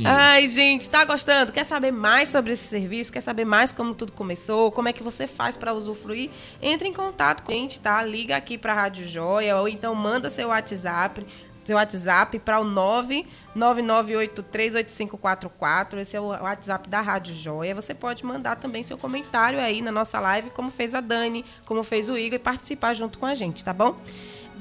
Ai, 0.03 0.47
gente, 0.47 0.89
tá 0.89 1.05
gostando? 1.05 1.51
Quer 1.51 1.63
saber 1.63 1.91
mais 1.91 2.29
sobre 2.29 2.53
esse 2.53 2.63
serviço? 2.63 3.11
Quer 3.11 3.21
saber 3.21 3.45
mais 3.45 3.71
como 3.71 3.93
tudo 3.93 4.11
começou? 4.11 4.71
Como 4.71 4.87
é 4.87 4.93
que 4.93 5.03
você 5.03 5.27
faz 5.27 5.55
para 5.55 5.73
usufruir? 5.73 6.29
Entre 6.61 6.87
em 6.87 6.93
contato 6.93 7.43
com 7.43 7.51
a 7.51 7.55
gente, 7.55 7.79
tá? 7.79 8.03
Liga 8.03 8.35
aqui 8.35 8.57
para 8.57 8.73
a 8.73 8.75
Rádio 8.75 9.07
Joia 9.07 9.57
ou 9.57 9.67
então 9.67 9.93
manda 9.93 10.29
seu 10.29 10.49
WhatsApp, 10.49 11.25
seu 11.53 11.77
WhatsApp 11.77 12.39
para 12.39 12.59
o 12.59 12.65
999838544. 13.55 15.99
Esse 15.99 16.17
é 16.17 16.21
o 16.21 16.27
WhatsApp 16.27 16.89
da 16.89 17.01
Rádio 17.01 17.35
Joia. 17.35 17.75
Você 17.75 17.93
pode 17.93 18.25
mandar 18.25 18.55
também 18.55 18.83
seu 18.83 18.97
comentário 18.97 19.59
aí 19.59 19.81
na 19.81 19.91
nossa 19.91 20.19
live, 20.19 20.49
como 20.49 20.71
fez 20.71 20.95
a 20.95 21.01
Dani, 21.01 21.45
como 21.65 21.83
fez 21.83 22.09
o 22.09 22.17
Igor 22.17 22.35
e 22.35 22.39
participar 22.39 22.93
junto 22.93 23.19
com 23.19 23.25
a 23.25 23.35
gente, 23.35 23.63
tá 23.63 23.73
bom? 23.73 23.95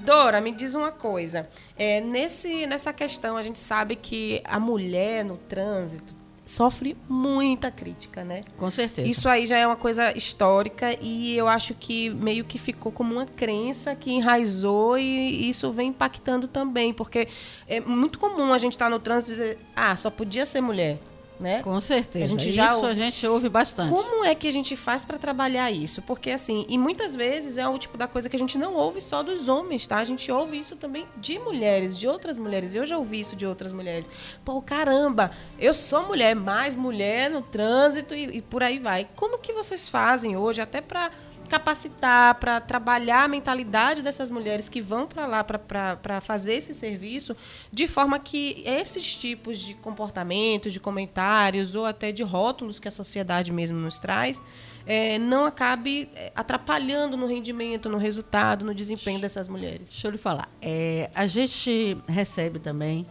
Dora, 0.05 0.41
me 0.41 0.53
diz 0.53 0.75
uma 0.75 0.93
coisa. 0.93 1.49
É, 1.79 2.01
nesse, 2.01 2.67
nessa 2.67 2.93
questão, 2.93 3.37
a 3.37 3.43
gente 3.43 3.59
sabe 3.59 3.97
que 3.97 4.43
a 4.45 4.61
mulher 4.61 5.25
no 5.25 5.39
trânsito 5.39 6.15
sofre 6.45 6.95
muita 7.09 7.71
crítica, 7.71 8.23
né? 8.23 8.43
Com 8.59 8.71
certeza. 8.71 9.09
Isso 9.09 9.27
aí 9.31 9.47
já 9.47 9.57
é 9.57 9.67
uma 9.67 9.77
coisa 9.77 10.15
histórica 10.17 10.95
e 11.01 11.35
eu 11.35 11.49
acho 11.49 11.73
que 11.73 12.11
meio 12.11 12.45
que 12.45 12.59
ficou 12.59 12.93
como 12.93 13.15
uma 13.15 13.25
crença 13.25 13.95
que 13.95 14.11
enraizou 14.11 14.99
e 14.99 15.49
isso 15.49 15.73
vem 15.73 15.89
impactando 15.89 16.47
também, 16.47 16.93
porque 16.93 17.27
é 17.67 17.81
muito 17.81 18.19
comum 18.19 18.53
a 18.53 18.59
gente 18.59 18.73
estar 18.73 18.87
tá 18.87 18.91
no 18.91 18.99
trânsito 18.99 19.33
e 19.33 19.35
dizer, 19.37 19.59
ah, 19.75 19.97
só 19.97 20.11
podia 20.11 20.45
ser 20.45 20.61
mulher 20.61 20.99
né? 21.39 21.63
Com 21.63 21.81
certeza. 21.81 22.25
A 22.25 22.29
gente 22.29 22.51
já 22.51 22.67
isso 22.67 22.77
ouve. 22.77 22.89
a 22.89 22.95
gente 22.95 23.27
ouve 23.27 23.49
bastante. 23.49 23.91
Como 23.91 24.25
é 24.25 24.35
que 24.35 24.47
a 24.47 24.53
gente 24.53 24.77
faz 24.77 25.05
para 25.05 25.19
trabalhar 25.19 25.71
isso? 25.71 26.03
Porque 26.03 26.31
assim, 26.31 26.65
e 26.69 26.79
muitas 26.79 27.17
vezes 27.17 27.59
é 27.59 27.67
o 27.69 27.79
tipo 27.79 27.97
da 27.97 28.07
coisa 28.07 28.29
que 28.29 28.37
a 28.37 28.39
gente 28.39 28.57
não 28.57 28.75
ouve 28.75 29.01
só 29.01 29.23
dos 29.23 29.49
homens, 29.49 29.87
tá? 29.87 29.99
A 29.99 30.05
gente 30.05 30.31
ouve 30.31 30.59
isso 30.59 30.77
também 30.77 31.07
de 31.17 31.39
mulheres, 31.39 31.99
de 31.99 32.07
outras 32.07 32.39
mulheres. 32.39 32.75
Eu 32.75 32.87
já 32.87 32.97
ouvi 32.97 33.21
isso 33.21 33.35
de 33.37 33.47
outras 33.47 33.73
mulheres. 33.73 34.09
Pô, 34.45 34.63
caramba, 34.63 35.33
eu 35.59 35.75
sou 35.75 36.07
mulher, 36.07 36.35
mais 36.35 36.75
mulher 36.75 37.31
no 37.31 37.43
trânsito 37.43 38.15
e, 38.15 38.39
e 38.39 38.43
por 38.43 38.63
aí 38.63 38.79
vai. 38.79 39.09
Como 39.17 39.39
que 39.39 39.53
vocês 39.53 39.89
fazem 39.89 40.37
hoje 40.37 40.61
até 40.61 40.81
para 40.81 41.11
capacitar, 41.49 42.35
para 42.37 42.61
trabalhar 42.61 43.25
a 43.25 43.29
mentalidade 43.29 44.03
dessas 44.03 44.31
mulheres 44.31 44.69
que 44.69 44.81
vão 44.81 45.07
para 45.07 45.27
lá 45.27 45.45
para 45.45 46.21
fazer 46.21 46.55
esse 46.55 46.75
serviço, 46.75 47.37
de 47.71 47.87
forma 47.87 48.19
que 48.19 48.63
esses 48.65 49.15
tipos 49.17 49.59
de 49.59 49.75
comportamentos, 49.75 50.73
de 50.73 50.81
comentários 50.81 51.75
ou 51.75 51.87
até 51.87 52.11
de 52.13 52.23
rótulos 52.23 52.79
que 52.79 52.89
a 52.89 52.91
sociedade 52.91 53.53
mesmo 53.53 53.79
nos 53.79 53.99
traz, 53.99 54.43
é, 54.87 55.19
não 55.19 55.45
acabe 55.45 56.09
é, 56.15 56.33
atrapalhando 56.35 57.17
no 57.17 57.27
rendimento, 57.27 57.89
no 57.89 57.97
resultado, 57.97 58.65
no 58.65 58.75
desempenho 58.75 59.21
dessas 59.21 59.49
mulheres. 59.49 59.89
Deixa 59.91 60.09
eu 60.09 60.13
lhe 60.13 60.19
falar. 60.19 60.49
É, 60.61 61.11
a 61.15 61.27
gente 61.27 61.97
recebe 62.07 62.59
também 62.59 63.07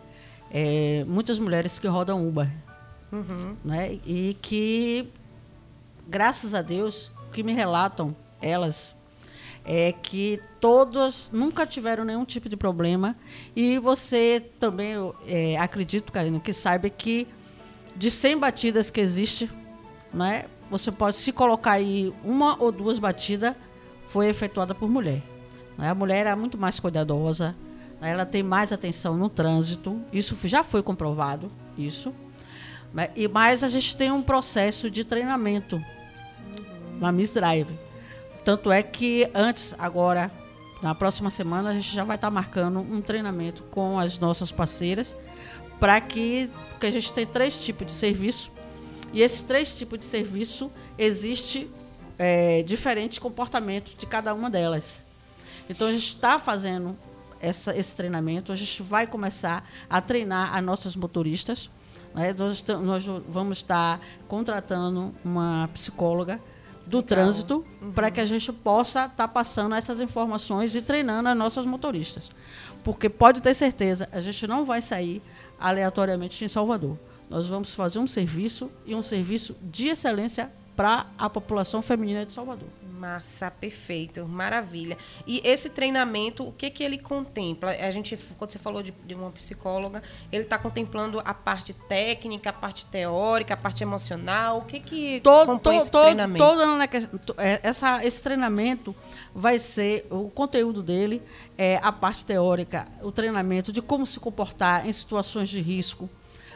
é, 0.52 1.04
muitas 1.08 1.40
mulheres 1.40 1.80
que 1.80 1.88
rodam 1.88 2.28
Uber. 2.28 2.50
Uhum. 3.12 3.56
Né? 3.64 4.00
E 4.06 4.38
que, 4.42 5.08
graças 6.08 6.54
a 6.54 6.62
Deus, 6.62 7.12
que 7.32 7.44
me 7.44 7.54
relatam 7.54 8.16
elas 8.44 8.96
é 9.66 9.94
que 9.94 10.42
todas 10.60 11.30
nunca 11.32 11.66
tiveram 11.66 12.04
nenhum 12.04 12.26
tipo 12.26 12.50
de 12.50 12.58
problema 12.58 13.16
e 13.56 13.80
você 13.80 14.44
também 14.60 14.94
é, 15.26 15.58
acredito, 15.58 16.12
Karina, 16.12 16.40
que 16.40 16.52
saiba 16.52 16.90
que 16.90 17.28
de 17.96 18.12
100 18.12 18.40
batidas 18.40 18.90
que 18.90 19.00
existe, 19.00 19.50
né, 20.14 20.46
você 20.70 20.92
pode 20.92 21.16
se 21.16 21.32
colocar 21.32 21.74
aí 21.74 22.14
uma 22.24 22.62
ou 22.62 22.72
duas 22.72 23.00
batidas 23.00 23.56
foi 24.08 24.28
efetuada 24.28 24.76
por 24.76 24.90
mulher. 24.90 25.22
Né? 25.78 25.90
A 25.90 25.96
mulher 25.96 26.26
é 26.26 26.36
muito 26.36 26.58
mais 26.58 26.80
cuidadosa, 26.80 27.56
né? 28.02 28.10
ela 28.10 28.26
tem 28.26 28.44
mais 28.44 28.74
atenção 28.74 29.18
no 29.18 29.30
trânsito, 29.30 30.02
isso 30.12 30.38
já 30.48 30.64
foi 30.64 30.84
comprovado, 30.84 31.50
isso. 31.78 32.14
Né? 32.94 33.10
E 33.16 33.28
mais 33.28 33.64
a 33.64 33.70
gente 33.70 33.96
tem 33.96 34.12
um 34.12 34.22
processo 34.22 34.90
de 34.90 35.04
treinamento 35.04 35.82
na 37.00 37.12
Miss 37.12 37.34
Drive. 37.34 37.70
Tanto 38.44 38.72
é 38.72 38.84
que 38.84 39.30
antes, 39.34 39.74
agora, 39.78 40.32
na 40.82 40.94
próxima 40.94 41.30
semana, 41.30 41.70
a 41.70 41.74
gente 41.74 41.94
já 41.94 42.04
vai 42.04 42.16
estar 42.16 42.30
marcando 42.30 42.80
um 42.80 43.02
treinamento 43.02 43.64
com 43.64 43.98
as 43.98 44.20
nossas 44.20 44.52
parceiras 44.52 45.16
para 45.80 46.00
que, 46.02 46.52
porque 46.70 46.88
a 46.88 46.92
gente 46.92 47.12
tem 47.14 47.26
três 47.26 47.64
tipos 47.64 47.88
de 47.88 47.94
serviço 47.94 48.52
e 49.14 49.22
esses 49.22 49.42
três 49.42 49.78
tipos 49.78 50.00
de 50.00 50.06
serviço 50.06 50.72
existe 50.98 51.70
é, 52.18 52.64
diferente 52.64 53.22
comportamento 53.22 53.96
de 53.96 54.06
cada 54.06 54.34
uma 54.34 54.50
delas. 54.50 55.04
Então 55.70 55.88
a 55.88 55.92
gente 55.92 56.08
está 56.08 56.38
fazendo 56.38 56.98
essa, 57.40 57.76
esse 57.78 57.96
treinamento, 57.96 58.52
a 58.52 58.56
gente 58.56 58.82
vai 58.84 59.08
começar 59.08 59.70
a 59.90 60.02
treinar 60.02 60.56
as 60.56 60.64
nossas 60.64 60.96
motoristas. 60.96 61.70
Né? 62.14 62.34
Nós, 62.34 62.64
nós, 62.64 63.06
vamos 63.28 63.60
estar 63.60 64.02
contratando 64.28 65.14
uma 65.24 65.70
psicóloga 65.74 66.42
do 66.86 66.98
Legal. 66.98 67.08
trânsito 67.08 67.66
uhum. 67.82 67.92
para 67.92 68.12
que 68.12 68.20
a 68.20 68.26
gente 68.26 68.52
possa 68.52 69.06
estar 69.06 69.10
tá 69.16 69.28
passando 69.28 69.76
essas 69.76 70.00
informações 70.00 70.76
e 70.76 70.82
treinando 70.82 71.30
as 71.30 71.38
nossas 71.38 71.66
motoristas. 71.66 72.30
Porque 72.84 73.10
pode 73.10 73.42
ter 73.42 73.54
certeza, 73.54 74.10
a 74.12 74.20
gente 74.20 74.46
não 74.46 74.66
vai 74.66 74.82
sair 74.82 75.22
aleatoriamente 75.60 76.44
em 76.44 76.48
Salvador. 76.48 76.98
Nós 77.30 77.48
vamos 77.48 77.74
fazer 77.74 78.00
um 78.00 78.08
serviço 78.08 78.70
e 78.86 78.94
um 78.94 79.02
serviço 79.02 79.56
de 79.62 79.88
excelência 79.88 80.52
para 80.76 81.08
a 81.18 81.30
população 81.30 81.82
feminina 81.82 82.26
de 82.26 82.34
Salvador. 82.34 82.68
Massa, 83.04 83.52
perfeito, 83.52 84.26
maravilha. 84.26 84.98
E 85.28 85.42
esse 85.44 85.70
treinamento, 85.70 86.48
o 86.48 86.54
que 86.54 86.70
que 86.70 86.82
ele 86.82 86.98
contempla? 86.98 87.72
A 87.72 87.92
gente, 87.92 88.18
quando 88.38 88.52
você 88.52 88.58
falou 88.58 88.82
de, 88.82 88.92
de 89.06 89.14
uma 89.14 89.30
psicóloga, 89.30 90.02
ele 90.32 90.44
está 90.44 90.58
contemplando 90.58 91.22
a 91.26 91.34
parte 91.34 91.74
técnica, 91.74 92.52
a 92.52 92.54
parte 92.54 92.86
teórica, 92.86 93.56
a 93.56 93.58
parte 93.58 93.84
emocional. 93.84 94.60
O 94.60 94.62
que 94.62 94.80
que 94.80 95.20
todo, 95.20 95.48
compõe 95.48 95.74
todo, 95.74 95.82
esse 95.82 95.92
treinamento? 95.92 96.46
Todo, 96.46 97.42
é, 97.42 97.60
essa, 97.62 98.06
esse 98.06 98.24
treinamento 98.24 98.96
vai 99.36 99.60
ser 99.60 100.08
o 100.10 100.30
conteúdo 100.30 100.82
dele 100.82 101.22
é 101.58 101.82
a 101.84 101.92
parte 101.92 102.24
teórica, 102.24 102.88
o 103.02 103.12
treinamento 103.12 103.74
de 103.74 103.82
como 103.82 104.08
se 104.08 104.18
comportar 104.18 104.88
em 104.88 104.94
situações 104.94 105.50
de 105.50 105.60
risco, 105.60 106.10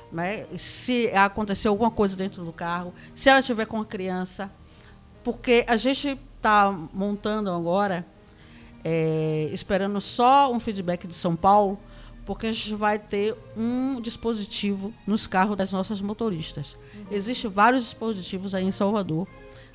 né? 0.09 0.45
se 0.57 1.09
acontecer 1.09 1.67
alguma 1.67 1.91
coisa 1.91 2.15
dentro 2.15 2.45
do 2.45 2.53
carro, 2.53 2.93
se 3.13 3.29
ela 3.29 3.39
estiver 3.39 3.65
com 3.65 3.81
a 3.81 3.85
criança, 3.85 4.49
porque 5.25 5.65
a 5.67 5.75
gente 5.75 6.17
está 6.47 6.71
montando 6.93 7.51
agora, 7.51 8.05
é, 8.83 9.49
esperando 9.51 9.99
só 9.99 10.51
um 10.51 10.59
feedback 10.61 11.05
de 11.05 11.13
São 11.13 11.35
Paulo, 11.35 11.77
porque 12.25 12.47
a 12.47 12.51
gente 12.51 12.73
vai 12.73 12.97
ter 12.97 13.35
um 13.55 13.99
dispositivo 13.99 14.93
nos 15.05 15.27
carros 15.27 15.57
das 15.57 15.71
nossas 15.71 16.01
motoristas. 16.01 16.73
Uhum. 16.73 17.05
Existem 17.11 17.51
vários 17.51 17.83
dispositivos 17.83 18.55
aí 18.55 18.63
em 18.63 18.71
Salvador, 18.71 19.27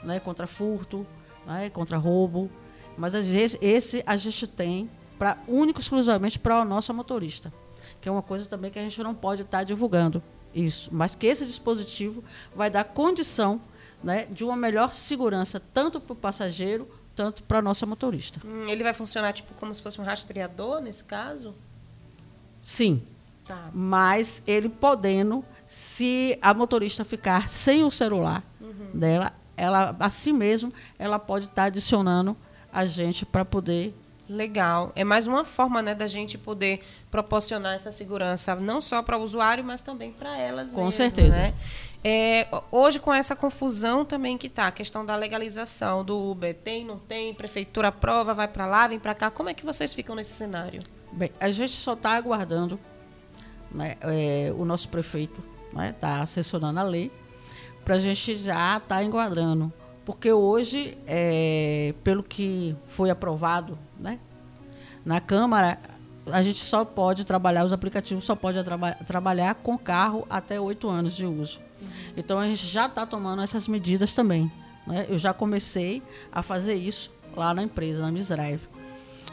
né, 0.02 0.18
contra 0.18 0.46
furto, 0.46 1.06
né, 1.46 1.68
contra 1.70 1.98
roubo, 1.98 2.50
mas 2.96 3.14
esse, 3.14 3.58
esse 3.60 4.02
a 4.06 4.16
gente 4.16 4.46
tem 4.46 4.90
para 5.18 5.38
único 5.46 5.80
exclusivamente 5.80 6.38
para 6.38 6.56
a 6.56 6.64
nossa 6.64 6.92
motorista, 6.92 7.52
que 8.00 8.08
é 8.08 8.12
uma 8.12 8.22
coisa 8.22 8.46
também 8.46 8.70
que 8.70 8.78
a 8.78 8.82
gente 8.82 9.02
não 9.02 9.14
pode 9.14 9.42
estar 9.42 9.58
tá 9.58 9.64
divulgando 9.64 10.22
isso, 10.54 10.90
mas 10.92 11.14
que 11.14 11.26
esse 11.26 11.44
dispositivo 11.46 12.24
vai 12.54 12.68
dar 12.70 12.84
condição 12.84 13.60
né, 14.02 14.26
de 14.30 14.44
uma 14.44 14.56
melhor 14.56 14.92
segurança, 14.92 15.60
tanto 15.72 16.00
para 16.00 16.12
o 16.12 16.16
passageiro, 16.16 16.88
tanto 17.14 17.42
para 17.42 17.58
a 17.58 17.62
nossa 17.62 17.86
motorista. 17.86 18.40
Hum, 18.44 18.66
ele 18.68 18.82
vai 18.82 18.92
funcionar 18.92 19.32
tipo 19.32 19.54
como 19.54 19.74
se 19.74 19.82
fosse 19.82 20.00
um 20.00 20.04
rastreador 20.04 20.80
nesse 20.80 21.04
caso? 21.04 21.54
Sim. 22.60 23.02
Tá. 23.44 23.70
Mas 23.72 24.42
ele 24.46 24.68
podendo, 24.68 25.44
se 25.66 26.38
a 26.40 26.54
motorista 26.54 27.04
ficar 27.04 27.48
sem 27.48 27.84
o 27.84 27.90
celular 27.90 28.44
uhum. 28.60 28.90
dela, 28.94 29.32
ela 29.56 29.96
assim 29.98 30.32
mesmo, 30.32 30.72
ela 30.98 31.18
pode 31.18 31.46
estar 31.46 31.62
tá 31.62 31.64
adicionando 31.64 32.36
a 32.72 32.86
gente 32.86 33.26
para 33.26 33.44
poder 33.44 33.94
Legal. 34.28 34.92
É 34.94 35.04
mais 35.04 35.26
uma 35.26 35.44
forma 35.44 35.82
né, 35.82 35.94
da 35.94 36.06
gente 36.06 36.38
poder 36.38 36.82
proporcionar 37.10 37.74
essa 37.74 37.90
segurança, 37.90 38.54
não 38.54 38.80
só 38.80 39.02
para 39.02 39.18
o 39.18 39.22
usuário, 39.22 39.64
mas 39.64 39.82
também 39.82 40.12
para 40.12 40.38
elas 40.38 40.72
Com 40.72 40.84
mesmo, 40.84 40.92
certeza. 40.92 41.38
Né? 41.38 41.54
É, 42.04 42.48
hoje, 42.70 42.98
com 42.98 43.12
essa 43.12 43.34
confusão 43.34 44.04
também 44.04 44.38
que 44.38 44.46
está, 44.46 44.68
a 44.68 44.72
questão 44.72 45.04
da 45.04 45.16
legalização 45.16 46.04
do 46.04 46.30
Uber, 46.30 46.54
tem, 46.54 46.84
não 46.84 46.98
tem, 46.98 47.34
prefeitura 47.34 47.88
aprova, 47.88 48.32
vai 48.32 48.48
para 48.48 48.66
lá, 48.66 48.86
vem 48.86 48.98
para 48.98 49.14
cá, 49.14 49.30
como 49.30 49.48
é 49.48 49.54
que 49.54 49.64
vocês 49.64 49.92
ficam 49.92 50.14
nesse 50.14 50.32
cenário? 50.32 50.82
Bem, 51.12 51.30
a 51.38 51.50
gente 51.50 51.72
só 51.72 51.92
está 51.92 52.12
aguardando 52.12 52.78
né, 53.70 53.96
é, 54.00 54.52
o 54.56 54.64
nosso 54.64 54.88
prefeito 54.88 55.42
está 55.68 55.78
né, 55.78 55.94
tá 55.98 56.22
assessorando 56.22 56.78
a 56.78 56.82
lei 56.82 57.10
para 57.84 57.96
a 57.96 57.98
gente 57.98 58.36
já 58.36 58.76
estar 58.76 58.96
tá 58.96 59.04
enquadrando 59.04 59.72
porque 60.04 60.32
hoje, 60.32 60.98
é, 61.06 61.94
pelo 62.02 62.22
que 62.22 62.76
foi 62.88 63.08
aprovado 63.08 63.78
né, 64.02 64.18
na 65.04 65.20
Câmara, 65.20 65.78
a 66.26 66.42
gente 66.42 66.58
só 66.58 66.84
pode 66.84 67.24
trabalhar, 67.24 67.64
os 67.64 67.72
aplicativos 67.72 68.24
só 68.24 68.36
pode 68.36 68.62
traba 68.62 68.92
trabalhar 69.06 69.54
com 69.56 69.76
carro 69.76 70.26
até 70.30 70.60
oito 70.60 70.88
anos 70.88 71.16
de 71.16 71.26
uso. 71.26 71.60
Uhum. 71.80 71.88
Então 72.16 72.38
a 72.38 72.46
gente 72.46 72.64
já 72.66 72.86
está 72.86 73.04
tomando 73.04 73.42
essas 73.42 73.66
medidas 73.66 74.14
também. 74.14 74.50
Né? 74.86 75.06
Eu 75.08 75.18
já 75.18 75.32
comecei 75.32 76.02
a 76.30 76.42
fazer 76.42 76.74
isso 76.74 77.12
lá 77.36 77.52
na 77.52 77.62
empresa, 77.62 78.00
na 78.00 78.12
Misdrive. 78.12 78.68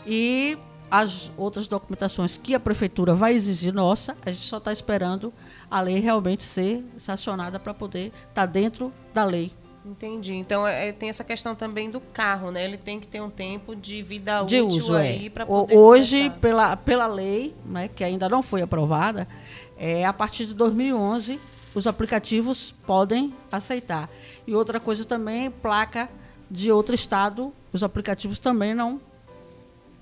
E 0.06 0.58
as 0.90 1.32
outras 1.38 1.68
documentações 1.68 2.38
que 2.38 2.56
a 2.56 2.60
prefeitura 2.60 3.14
vai 3.14 3.34
exigir 3.34 3.72
nossa, 3.72 4.18
a 4.26 4.32
gente 4.32 4.48
só 4.48 4.58
está 4.58 4.72
esperando 4.72 5.32
a 5.70 5.80
lei 5.82 6.00
realmente 6.00 6.42
ser 6.42 6.84
sancionada 6.98 7.60
para 7.60 7.76
poder 7.76 8.08
estar 8.30 8.34
tá 8.34 8.46
dentro 8.48 8.92
da 9.14 9.24
lei 9.24 9.52
Entendi. 9.90 10.36
Então 10.36 10.68
é, 10.68 10.92
tem 10.92 11.10
essa 11.10 11.24
questão 11.24 11.56
também 11.56 11.90
do 11.90 12.00
carro, 12.00 12.52
né? 12.52 12.64
Ele 12.64 12.78
tem 12.78 13.00
que 13.00 13.08
ter 13.08 13.22
um 13.22 13.30
tempo 13.30 13.76
de 13.76 14.04
vida 14.04 14.44
de 14.44 14.62
útil 14.62 14.78
uso, 14.78 14.96
aí 14.96 15.26
é. 15.26 15.30
para 15.30 15.46
poder. 15.46 15.76
Hoje, 15.76 16.30
pela, 16.42 16.78
pela 16.78 17.08
lei, 17.08 17.56
né, 17.66 17.88
que 17.88 18.04
ainda 18.04 18.30
não 18.30 18.44
foi 18.44 18.62
aprovada, 18.62 19.28
é, 19.78 20.06
a 20.06 20.14
partir 20.14 20.46
de 20.46 20.54
2011 20.54 21.40
os 21.74 21.88
aplicativos 21.88 22.76
podem 22.86 23.34
aceitar. 23.52 24.10
E 24.46 24.54
outra 24.54 24.80
coisa 24.80 25.06
também, 25.06 25.50
placa 25.50 26.10
de 26.50 26.72
outro 26.72 26.94
estado, 26.94 27.54
os 27.72 27.84
aplicativos 27.84 28.40
também 28.40 28.74
não 28.74 29.00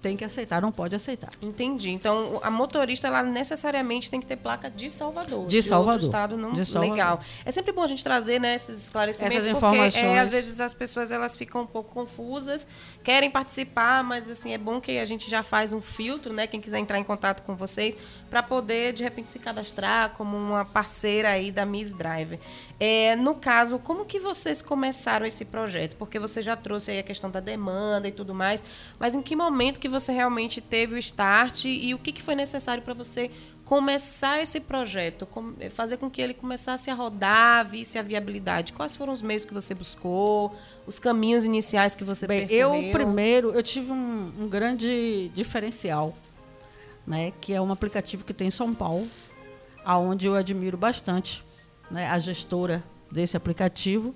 tem 0.02 0.16
que 0.16 0.24
aceitar, 0.24 0.62
não 0.62 0.72
pode 0.72 0.96
aceitar. 0.96 1.30
Entendi. 1.42 1.90
Então, 1.90 2.40
a 2.44 2.50
motorista, 2.50 3.08
ela 3.08 3.24
necessariamente 3.24 4.10
tem 4.10 4.20
que 4.20 4.28
ter 4.28 4.36
placa 4.36 4.70
de 4.70 4.90
Salvador. 4.90 5.48
De, 5.48 5.58
de 5.58 5.64
Salvador. 5.64 6.04
estado 6.04 6.38
não. 6.38 6.54
De 6.54 6.66
Salvador. 6.66 6.96
Legal. 6.96 7.20
É 7.46 7.52
sempre 7.52 7.72
bom 7.72 7.84
a 7.84 7.88
gente 7.88 8.04
trazer 8.04 8.40
né, 8.40 8.56
esses 8.56 8.84
esclarecimentos, 8.84 9.38
Essas 9.38 9.52
informações. 9.52 9.94
porque 9.94 10.06
é, 10.06 10.20
às 10.20 10.30
vezes 10.30 10.62
as 10.62 10.74
pessoas 10.74 11.12
elas 11.12 11.36
ficam 11.36 11.62
um 11.62 11.68
pouco 11.68 11.94
confusas, 11.94 12.68
querem 13.04 13.30
participar, 13.30 14.04
mas 14.04 14.30
assim 14.30 14.54
é 14.54 14.58
bom 14.58 14.80
que 14.80 14.98
a 15.00 15.06
gente 15.06 15.30
já 15.30 15.44
faz 15.44 15.74
um 15.74 15.82
filtro, 15.82 16.34
né? 16.34 16.48
Quem 16.48 16.62
quiser 16.62 16.80
entrar 16.80 17.00
em 17.00 17.04
contato 17.04 17.44
com 17.44 17.56
vocês, 17.56 17.98
para 18.30 18.44
poder 18.44 18.94
de 18.94 19.04
repente 19.04 19.30
se 19.30 19.40
cadastrar 19.40 20.12
como 20.12 20.38
uma 20.38 20.66
parceira 20.66 21.30
aí 21.30 21.52
da 21.52 21.66
Miss 21.66 21.92
Driver. 21.92 22.40
É, 22.80 23.16
no 23.16 23.34
caso, 23.34 23.80
como 23.80 24.06
que 24.06 24.20
vocês 24.20 24.62
começaram 24.62 25.26
esse 25.26 25.44
projeto? 25.44 25.96
Porque 25.96 26.20
você 26.20 26.44
já 26.44 26.56
trouxe 26.56 26.92
aí 26.92 27.00
a 27.00 27.04
questão 27.04 27.30
da 27.30 27.40
demanda 27.40 28.08
e 28.08 28.12
tudo 28.12 28.36
mais, 28.36 28.64
mas 29.00 29.16
em 29.16 29.22
que 29.22 29.36
momento 29.36 29.80
que 29.80 29.90
você 29.90 30.12
realmente 30.12 30.62
teve 30.62 30.94
o 30.94 30.98
start 30.98 31.66
e 31.66 31.94
o 31.96 31.98
que, 31.98 32.12
que 32.12 32.22
foi 32.22 32.36
necessário 32.36 32.84
para 32.84 32.94
você 32.94 33.32
começar 33.66 34.42
esse 34.42 34.60
projeto, 34.60 35.28
fazer 35.72 35.98
com 35.98 36.10
que 36.10 36.22
ele 36.22 36.36
começasse 36.36 36.92
a 36.92 36.94
rodar, 36.94 37.68
visse 37.68 37.98
a 37.98 38.04
viabilidade? 38.04 38.74
Quais 38.74 38.96
foram 38.96 39.12
os 39.12 39.24
meios 39.24 39.44
que 39.44 39.54
você 39.54 39.74
buscou, 39.74 40.56
os 40.86 41.00
caminhos 41.00 41.44
iniciais 41.44 41.96
que 41.96 42.04
você 42.04 42.28
Bem, 42.28 42.48
percorreu? 42.48 42.76
Eu, 42.76 42.92
primeiro, 42.92 43.52
eu 43.54 43.64
tive 43.64 43.92
um, 43.92 44.32
um 44.40 44.48
grande 44.48 45.30
diferencial, 45.34 46.14
né, 47.08 47.34
que 47.42 47.54
é 47.54 47.60
um 47.60 47.72
aplicativo 47.72 48.24
que 48.24 48.36
tem 48.36 48.50
em 48.50 48.52
São 48.52 48.72
Paulo, 48.72 49.08
aonde 49.84 50.28
eu 50.28 50.36
admiro 50.36 50.78
bastante 50.78 51.47
né, 51.90 52.08
a 52.08 52.20
gestora 52.20 52.84
desse 53.12 53.36
aplicativo. 53.36 54.14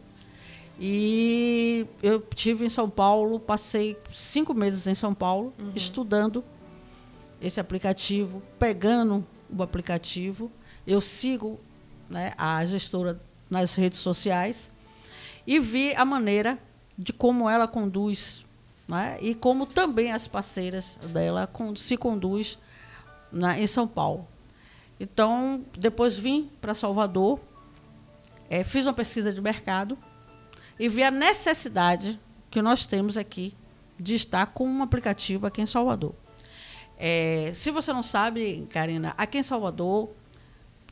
E 0.79 1.85
eu 2.01 2.19
tive 2.19 2.65
em 2.65 2.69
São 2.69 2.89
Paulo, 2.89 3.39
passei 3.39 3.97
cinco 4.11 4.53
meses 4.53 4.87
em 4.87 4.95
São 4.95 5.13
Paulo 5.13 5.53
uhum. 5.59 5.71
estudando 5.75 6.43
esse 7.39 7.59
aplicativo, 7.59 8.41
pegando 8.57 9.25
o 9.55 9.61
aplicativo. 9.61 10.51
Eu 10.85 10.99
sigo 10.99 11.59
né, 12.09 12.33
a 12.37 12.65
gestora 12.65 13.21
nas 13.49 13.75
redes 13.75 13.99
sociais 13.99 14.71
e 15.45 15.59
vi 15.59 15.93
a 15.95 16.05
maneira 16.05 16.57
de 16.97 17.13
como 17.13 17.49
ela 17.49 17.67
conduz 17.67 18.45
né, 18.87 19.17
e 19.21 19.33
como 19.35 19.65
também 19.65 20.11
as 20.11 20.27
parceiras 20.27 20.97
dela 21.13 21.49
se 21.75 21.95
conduz 21.95 22.57
na, 23.31 23.59
em 23.59 23.67
São 23.67 23.87
Paulo. 23.87 24.27
Então, 24.99 25.63
depois 25.77 26.15
vim 26.15 26.49
para 26.59 26.73
Salvador 26.73 27.39
é, 28.51 28.65
fiz 28.65 28.85
uma 28.85 28.91
pesquisa 28.91 29.31
de 29.31 29.39
mercado 29.39 29.97
e 30.77 30.89
vi 30.89 31.01
a 31.03 31.09
necessidade 31.09 32.19
que 32.51 32.61
nós 32.61 32.85
temos 32.85 33.15
aqui 33.15 33.55
de 33.97 34.13
estar 34.13 34.45
com 34.47 34.67
um 34.67 34.83
aplicativo 34.83 35.47
aqui 35.47 35.61
em 35.61 35.65
Salvador. 35.65 36.13
É, 36.99 37.51
se 37.53 37.71
você 37.71 37.93
não 37.93 38.03
sabe, 38.03 38.67
Karina, 38.69 39.13
aqui 39.17 39.37
em 39.37 39.43
Salvador 39.43 40.09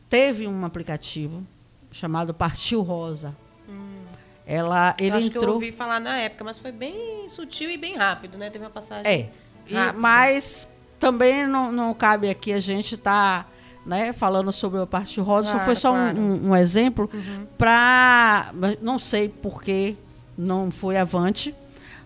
teve 0.08 0.48
um 0.48 0.64
aplicativo 0.64 1.46
chamado 1.92 2.34
Partiu 2.34 2.82
Rosa. 2.82 3.36
Hum. 3.68 4.06
ela, 4.46 4.96
ele 4.98 5.12
eu 5.12 5.18
acho 5.18 5.28
entrou. 5.28 5.44
que 5.44 5.50
eu 5.50 5.54
ouvi 5.56 5.72
falar 5.74 6.00
na 6.00 6.18
época, 6.18 6.46
mas 6.46 6.58
foi 6.58 6.72
bem 6.72 7.28
sutil 7.28 7.70
e 7.70 7.78
bem 7.78 7.98
rápido, 7.98 8.38
né? 8.38 8.50
Teve 8.50 8.64
uma 8.64 8.72
passagem. 8.72 9.06
É. 9.12 9.30
E- 9.68 9.92
mas 9.98 10.66
também 10.98 11.46
não, 11.46 11.74
não 11.74 11.94
cabe 11.94 12.30
aqui 12.30 12.54
a 12.54 12.60
gente 12.60 12.96
estar 12.96 13.52
né, 13.86 14.12
falando 14.14 14.52
sobre 14.52 14.80
a 14.80 14.86
parte 14.86 15.20
rosa. 15.20 15.52
Claro, 15.52 15.66
foi 15.66 15.76
só 15.76 15.92
um- 15.92 15.96
claro. 15.96 16.20
um, 16.20 16.50
um 16.50 16.56
exemplo 16.56 17.10
para. 17.58 18.52
Não 18.82 19.00
sei 19.00 19.30
por 19.30 19.62
que 19.62 19.96
não 20.38 20.70
foi 20.72 20.98
avante. 20.98 21.54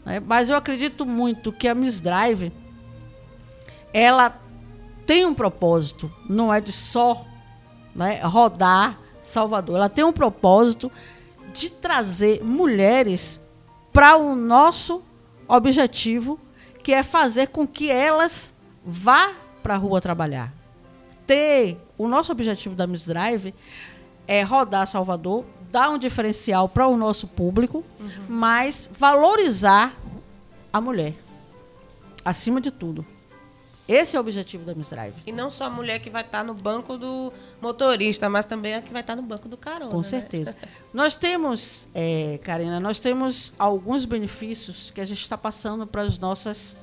né, 0.06 0.20
mas 0.20 0.50
eu 0.50 0.56
acredito 0.56 1.06
muito 1.06 1.52
que 1.52 1.68
a 1.68 1.74
Miss 1.76 2.02
Drive 2.02 2.52
ela 3.94 4.40
tem 5.06 5.26
um 5.26 5.34
propósito, 5.34 6.12
não 6.30 6.54
é 6.54 6.60
de 6.62 6.72
só 6.72 7.26
né, 7.96 8.22
rodar 8.24 8.98
Salvador. 9.22 9.76
Ela 9.78 9.90
tem 9.90 10.04
um 10.04 10.12
propósito 10.14 10.92
de 11.54 11.70
trazer 11.70 12.44
mulheres 12.44 13.40
para 13.92 14.18
o 14.18 14.36
nosso 14.36 15.04
objetivo, 15.48 16.40
que 16.84 16.92
é 16.94 17.04
fazer 17.04 17.48
com 17.50 17.68
que 17.68 17.92
elas 17.92 18.54
vá 18.84 19.32
para 19.62 19.76
a 19.76 19.78
rua 19.78 20.02
trabalhar. 20.02 20.52
Ter 21.34 21.80
o 21.98 22.08
nosso 22.08 22.32
objetivo 22.32 22.76
da 22.76 22.86
Miss 22.86 23.06
Drive 23.06 23.56
é 24.28 24.43
rodar 24.43 24.86
Salvador, 24.86 25.43
dar 25.72 25.89
um 25.89 25.98
diferencial 25.98 26.69
para 26.69 26.88
o 26.88 26.96
nosso 26.96 27.28
público, 27.28 27.84
mas 28.30 28.88
valorizar 28.96 29.98
a 30.72 30.80
mulher 30.80 31.15
acima 32.24 32.62
de 32.62 32.69
tudo. 32.69 33.04
Esse 33.88 34.15
é 34.15 34.19
o 34.19 34.22
objetivo 34.22 34.63
da 34.63 34.76
Miss 34.76 34.91
Drive. 34.91 35.15
E 35.26 35.32
não 35.32 35.50
só 35.50 35.63
a 35.63 35.69
mulher 35.72 35.98
que 35.98 36.12
vai 36.12 36.22
estar 36.22 36.43
no 36.43 36.54
banco 36.54 37.00
do 37.00 37.34
motorista, 37.60 38.30
mas 38.30 38.46
também 38.46 38.76
a 38.76 38.82
que 38.84 38.93
vai 38.93 39.02
estar 39.02 39.15
no 39.15 39.24
banco 39.24 39.50
do 39.50 39.58
carona. 39.58 39.89
Com 39.89 39.98
né? 39.98 40.04
certeza. 40.04 40.56
Nós 40.93 41.15
temos, 41.15 41.88
é, 41.96 42.39
Karina, 42.43 42.80
nós 42.80 43.00
temos 43.00 43.52
alguns 43.58 44.06
benefícios 44.06 44.91
que 44.91 45.02
a 45.02 45.06
gente 45.06 45.22
está 45.22 45.36
passando 45.36 45.88
para 45.88 46.04
as 46.04 46.19
nossas 46.19 46.78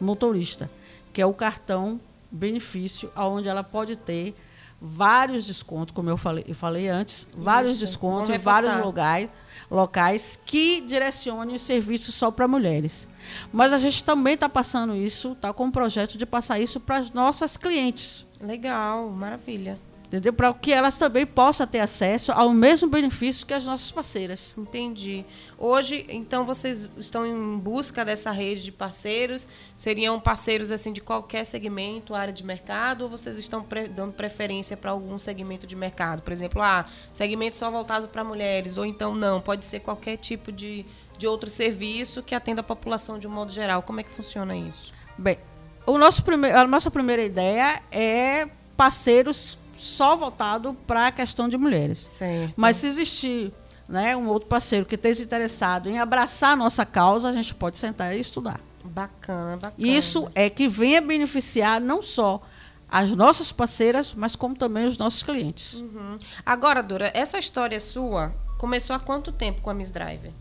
motoristas, 0.00 0.68
que 1.12 1.20
é 1.20 1.26
o 1.26 1.34
cartão 1.34 2.00
benefício, 2.30 3.10
onde 3.16 3.48
ela 3.48 3.62
pode 3.62 3.96
ter 3.96 4.34
vários 4.80 5.46
descontos, 5.46 5.94
como 5.94 6.10
eu 6.10 6.16
falei, 6.16 6.44
eu 6.46 6.54
falei 6.54 6.88
antes, 6.88 7.26
vários 7.36 7.72
Isso. 7.72 7.80
descontos 7.80 8.28
Vamos 8.28 8.40
em 8.40 8.44
vários 8.44 8.72
repassar. 8.72 9.30
locais, 9.70 10.38
que 10.44 10.82
direcionem 10.82 11.56
os 11.56 11.62
serviços 11.62 12.14
só 12.14 12.30
para 12.30 12.46
mulheres. 12.46 13.08
Mas 13.52 13.72
a 13.72 13.78
gente 13.78 14.04
também 14.04 14.34
está 14.34 14.48
passando 14.48 14.94
isso, 14.94 15.32
está 15.32 15.52
com 15.52 15.64
um 15.64 15.70
projeto 15.70 16.18
de 16.18 16.26
passar 16.26 16.60
isso 16.60 16.78
para 16.78 16.98
as 16.98 17.10
nossas 17.10 17.56
clientes 17.56 18.26
Legal, 18.40 19.08
maravilha. 19.10 19.78
Entendeu? 20.06 20.32
Para 20.32 20.52
que 20.54 20.72
elas 20.72 20.96
também 20.96 21.26
possam 21.26 21.66
ter 21.66 21.80
acesso 21.80 22.32
ao 22.32 22.50
mesmo 22.50 22.88
benefício 22.88 23.46
que 23.46 23.52
as 23.52 23.64
nossas 23.64 23.92
parceiras. 23.92 24.54
Entendi. 24.56 25.24
Hoje, 25.58 26.06
então, 26.08 26.44
vocês 26.44 26.88
estão 26.96 27.26
em 27.26 27.58
busca 27.58 28.04
dessa 28.04 28.30
rede 28.30 28.62
de 28.62 28.72
parceiros? 28.72 29.46
Seriam 29.76 30.18
parceiros 30.20 30.70
assim 30.70 30.92
de 30.92 31.00
qualquer 31.00 31.44
segmento, 31.44 32.14
área 32.14 32.32
de 32.32 32.44
mercado, 32.44 33.02
ou 33.02 33.10
vocês 33.10 33.36
estão 33.36 33.62
pre- 33.62 33.88
dando 33.88 34.12
preferência 34.12 34.76
para 34.76 34.90
algum 34.90 35.18
segmento 35.18 35.66
de 35.66 35.76
mercado? 35.76 36.22
Por 36.22 36.32
exemplo, 36.32 36.62
ah, 36.62 36.84
segmento 37.12 37.56
só 37.56 37.70
voltado 37.70 38.08
para 38.08 38.24
mulheres, 38.24 38.76
ou 38.78 38.86
então 38.86 39.14
não, 39.14 39.40
pode 39.40 39.64
ser 39.64 39.80
qualquer 39.80 40.16
tipo 40.16 40.50
de, 40.52 40.86
de 41.18 41.26
outro 41.26 41.50
serviço 41.50 42.22
que 42.22 42.34
atenda 42.34 42.60
a 42.60 42.64
população 42.64 43.18
de 43.18 43.26
um 43.26 43.30
modo 43.30 43.52
geral. 43.52 43.82
Como 43.82 44.00
é 44.00 44.02
que 44.02 44.10
funciona 44.10 44.56
isso? 44.56 44.92
Bem, 45.18 45.38
o 45.86 45.96
nosso 45.98 46.22
prime 46.22 46.50
a 46.50 46.66
nossa 46.66 46.90
primeira 46.90 47.22
ideia 47.22 47.82
é 47.90 48.48
parceiros 48.76 49.56
só 49.76 50.16
voltado 50.16 50.74
para 50.86 51.08
a 51.08 51.12
questão 51.12 51.48
de 51.48 51.56
mulheres. 51.56 52.08
Certo. 52.10 52.54
Mas 52.56 52.76
se 52.76 52.86
existir 52.86 53.52
né, 53.88 54.16
um 54.16 54.28
outro 54.28 54.48
parceiro 54.48 54.84
que 54.84 54.94
esteja 54.94 55.22
interessado 55.22 55.88
em 55.88 55.98
abraçar 55.98 56.52
a 56.52 56.56
nossa 56.56 56.84
causa, 56.84 57.28
a 57.28 57.32
gente 57.32 57.54
pode 57.54 57.76
sentar 57.76 58.14
e 58.16 58.20
estudar. 58.20 58.60
Bacana, 58.84 59.56
bacana. 59.56 59.74
Isso 59.76 60.30
é 60.34 60.48
que 60.48 60.68
venha 60.68 61.00
beneficiar 61.00 61.80
não 61.80 62.02
só 62.02 62.40
as 62.88 63.10
nossas 63.10 63.50
parceiras, 63.50 64.14
mas 64.14 64.36
como 64.36 64.54
também 64.54 64.84
os 64.84 64.96
nossos 64.96 65.22
clientes. 65.22 65.74
Uhum. 65.74 66.18
Agora, 66.44 66.82
Dora, 66.82 67.10
essa 67.14 67.38
história 67.38 67.80
sua 67.80 68.32
começou 68.58 68.94
há 68.94 68.98
quanto 68.98 69.32
tempo 69.32 69.60
com 69.60 69.70
a 69.70 69.74
Miss 69.74 69.90
Driver? 69.90 70.32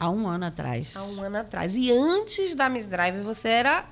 Há 0.00 0.10
um 0.10 0.28
ano 0.28 0.46
atrás. 0.46 0.96
Há 0.96 1.02
um 1.04 1.22
ano 1.22 1.38
atrás. 1.38 1.76
E 1.76 1.90
antes 1.90 2.54
da 2.54 2.68
Miss 2.68 2.86
Driver, 2.86 3.22
você 3.22 3.48
era. 3.48 3.84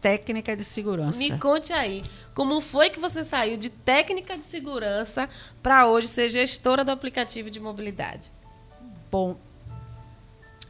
Técnica 0.00 0.56
de 0.56 0.64
segurança. 0.64 1.18
Me 1.18 1.36
conte 1.38 1.72
aí, 1.72 2.02
como 2.34 2.60
foi 2.60 2.88
que 2.90 3.00
você 3.00 3.24
saiu 3.24 3.56
de 3.56 3.68
técnica 3.68 4.38
de 4.38 4.44
segurança 4.44 5.28
para 5.62 5.86
hoje 5.86 6.06
ser 6.08 6.30
gestora 6.30 6.84
do 6.84 6.90
aplicativo 6.90 7.50
de 7.50 7.58
mobilidade? 7.58 8.30
Bom, 9.10 9.36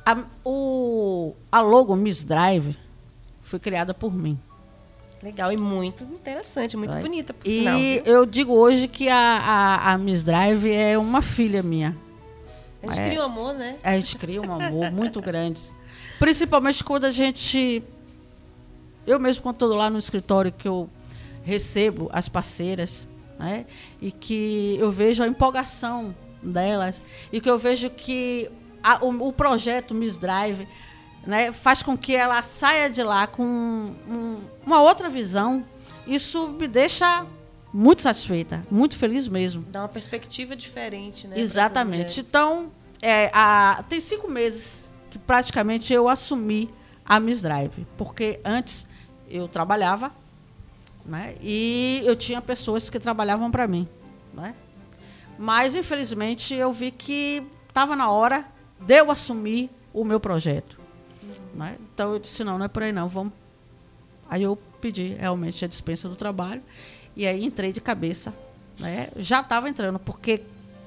a, 0.04 0.24
o, 0.44 1.34
a 1.52 1.60
logo 1.60 1.94
Miss 1.94 2.24
Drive 2.24 2.74
foi 3.42 3.58
criada 3.58 3.92
por 3.92 4.14
mim. 4.14 4.38
Legal 5.22 5.52
e 5.52 5.56
muito 5.56 6.04
interessante, 6.04 6.76
muito 6.76 6.92
Vai. 6.92 7.02
bonita, 7.02 7.34
por 7.34 7.46
E 7.46 7.58
sinal. 7.58 7.78
viu? 7.78 8.02
eu 8.04 8.24
digo 8.24 8.54
hoje 8.54 8.86
que 8.88 9.08
a, 9.08 9.16
a, 9.18 9.92
a 9.92 9.98
Miss 9.98 10.22
Drive 10.22 10.70
é 10.72 10.96
uma 10.96 11.20
filha 11.20 11.62
minha. 11.62 11.94
A 12.82 12.86
gente 12.86 13.00
é. 13.00 13.08
cria 13.08 13.20
um 13.20 13.24
amor, 13.24 13.54
né? 13.54 13.76
A 13.82 13.94
gente 13.96 14.16
cria 14.16 14.40
um 14.40 14.52
amor 14.52 14.92
muito 14.92 15.20
grande. 15.20 15.60
Principalmente 16.18 16.82
quando 16.84 17.04
a 17.04 17.10
gente. 17.10 17.82
Eu 19.08 19.18
mesmo, 19.18 19.42
quando 19.42 19.56
estou 19.56 19.74
lá 19.74 19.88
no 19.88 19.98
escritório, 19.98 20.52
que 20.52 20.68
eu 20.68 20.88
recebo 21.42 22.10
as 22.12 22.28
parceiras, 22.28 23.06
né? 23.38 23.64
E 24.00 24.10
que 24.12 24.76
eu 24.78 24.90
vejo 24.92 25.22
a 25.22 25.26
empolgação 25.28 26.14
delas, 26.42 27.02
e 27.32 27.40
que 27.40 27.48
eu 27.48 27.58
vejo 27.58 27.88
que 27.90 28.50
a- 28.82 29.04
o, 29.04 29.28
o 29.28 29.32
projeto 29.32 29.94
Miss 29.94 30.18
Drive 30.18 30.68
né, 31.26 31.50
faz 31.52 31.82
com 31.82 31.96
que 31.96 32.14
ela 32.14 32.42
saia 32.42 32.88
de 32.88 33.02
lá 33.02 33.26
com 33.26 33.44
um- 33.44 34.40
uma 34.64 34.80
outra 34.80 35.08
visão. 35.08 35.64
Isso 36.06 36.48
me 36.48 36.66
deixa 36.68 37.26
muito 37.72 38.02
satisfeita, 38.02 38.62
muito 38.70 38.96
feliz 38.96 39.26
mesmo. 39.28 39.62
Dá 39.70 39.80
uma 39.82 39.88
perspectiva 39.88 40.54
diferente, 40.56 41.26
né? 41.26 41.38
Exatamente. 41.38 42.20
Então, 42.20 42.70
é, 43.02 43.30
a- 43.34 43.84
tem 43.88 44.00
cinco 44.00 44.30
meses 44.30 44.84
que 45.10 45.18
praticamente 45.18 45.92
eu 45.92 46.08
assumi 46.08 46.70
a 47.04 47.18
Miss 47.20 47.42
Drive, 47.42 47.86
porque 47.96 48.38
antes 48.44 48.86
eu 49.30 49.48
trabalhava 49.48 50.12
né, 51.04 51.34
e 51.40 52.02
eu 52.04 52.14
tinha 52.14 52.40
pessoas 52.40 52.90
que 52.90 52.98
trabalhavam 52.98 53.50
para 53.50 53.66
mim. 53.66 53.88
Né? 54.32 54.54
Mas, 55.38 55.74
infelizmente, 55.74 56.54
eu 56.54 56.72
vi 56.72 56.90
que 56.90 57.42
estava 57.68 57.96
na 57.96 58.10
hora 58.10 58.44
de 58.80 58.98
eu 58.98 59.10
assumir 59.10 59.70
o 59.92 60.04
meu 60.04 60.20
projeto. 60.20 60.78
Né? 61.54 61.76
Então, 61.94 62.12
eu 62.12 62.18
disse, 62.18 62.44
não, 62.44 62.58
não 62.58 62.66
é 62.66 62.68
por 62.68 62.82
aí 62.82 62.92
não, 62.92 63.08
vamos... 63.08 63.32
Aí 64.28 64.42
eu 64.42 64.58
pedi 64.80 65.14
realmente 65.14 65.64
a 65.64 65.68
dispensa 65.68 66.08
do 66.08 66.14
trabalho 66.14 66.62
e 67.16 67.26
aí 67.26 67.44
entrei 67.44 67.72
de 67.72 67.80
cabeça. 67.80 68.34
Né? 68.78 69.08
Já 69.16 69.40
estava 69.40 69.68
entrando, 69.68 69.98
porque 69.98 70.42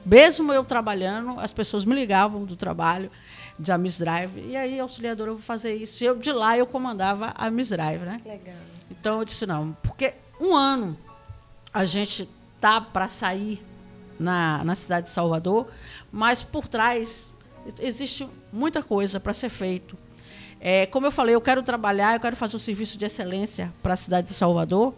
mesmo 0.06 0.52
eu 0.52 0.64
trabalhando, 0.64 1.40
as 1.40 1.52
pessoas 1.52 1.86
me 1.86 1.94
ligavam 1.96 2.44
do 2.46 2.56
trabalho, 2.56 3.12
de 3.60 3.72
a 3.72 3.78
Miss 3.78 4.00
Drive, 4.00 4.40
e 4.40 4.56
aí, 4.56 4.80
auxiliadora, 4.80 5.32
eu 5.32 5.36
vou 5.36 5.44
fazer 5.44 5.76
isso. 5.76 6.04
E 6.04 6.08
eu, 6.08 6.18
de 6.18 6.32
lá, 6.32 6.58
eu 6.58 6.66
comandava 6.66 7.34
a 7.36 7.50
Miss 7.50 7.70
Drive, 7.70 8.02
né? 8.02 8.20
Legal. 8.26 8.56
Então 8.90 9.20
eu 9.20 9.26
disse 9.26 9.46
não, 9.46 9.74
porque 9.84 10.14
um 10.40 10.56
ano 10.56 10.98
a 11.74 11.86
gente 11.86 12.28
tá 12.60 12.82
para 12.82 13.08
sair 13.08 13.64
na, 14.20 14.64
na 14.64 14.76
cidade 14.76 15.08
de 15.08 15.14
Salvador, 15.14 15.68
mas 16.12 16.44
por 16.44 16.68
trás 16.68 17.32
existe 17.80 18.28
muita 18.52 18.84
coisa 18.84 19.20
para 19.20 19.34
ser 19.34 19.50
feito. 19.50 19.98
É, 20.60 20.86
como 20.86 21.08
eu 21.08 21.12
falei, 21.12 21.34
eu 21.34 21.42
quero 21.42 21.64
trabalhar, 21.64 22.14
eu 22.14 22.20
quero 22.20 22.36
fazer 22.36 22.56
um 22.56 22.60
serviço 22.60 22.98
de 22.98 23.06
excelência 23.06 23.74
para 23.82 23.94
a 23.94 23.98
cidade 23.98 24.28
de 24.28 24.34
Salvador, 24.34 24.94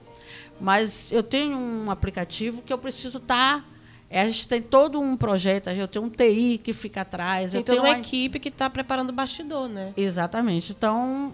mas 0.60 1.10
eu 1.12 1.24
tenho 1.24 1.58
um 1.58 1.90
aplicativo 1.90 2.62
que 2.62 2.74
eu 2.74 2.78
preciso 2.78 3.18
estar. 3.18 3.66
A 4.20 4.26
gente 4.30 4.48
tem 4.48 4.62
todo 4.62 5.00
um 5.00 5.18
projeto, 5.18 5.70
eu 5.70 5.88
tenho 5.88 6.06
um 6.06 6.10
TI 6.10 6.60
que 6.64 6.74
fica 6.74 7.02
atrás. 7.02 7.52
Tem 7.52 7.60
eu 7.60 7.64
toda 7.64 7.78
tenho 7.78 7.88
uma 7.88 7.96
uma- 7.96 8.00
equipe 8.00 8.40
que 8.40 8.50
está 8.50 8.70
preparando 8.70 9.10
o 9.10 9.14
bastidor, 9.14 9.68
né? 9.68 9.94
Exatamente. 9.98 10.72
Então, 10.72 11.34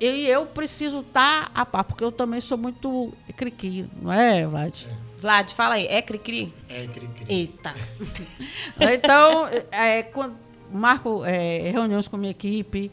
eu, 0.00 0.14
e 0.14 0.28
eu 0.28 0.46
preciso 0.46 1.00
estar 1.00 1.50
a 1.54 1.64
par, 1.64 1.84
porque 1.84 2.04
eu 2.04 2.12
também 2.12 2.40
sou 2.40 2.58
muito 2.58 3.12
criqui, 3.36 3.88
não 4.00 4.12
é, 4.12 4.46
Vlad? 4.46 4.84
Vlad, 5.20 5.50
fala 5.52 5.74
aí, 5.74 5.86
é 5.86 6.00
cri-cri? 6.00 6.52
É, 6.68 6.86
cri, 6.86 7.08
cri. 7.08 7.26
Eita. 7.28 7.74
Então, 8.80 9.48
é, 9.72 10.02
quando 10.04 10.36
marco 10.72 11.24
é, 11.24 11.70
reuniões 11.70 12.06
com 12.06 12.16
a 12.16 12.18
minha 12.18 12.30
equipe, 12.30 12.90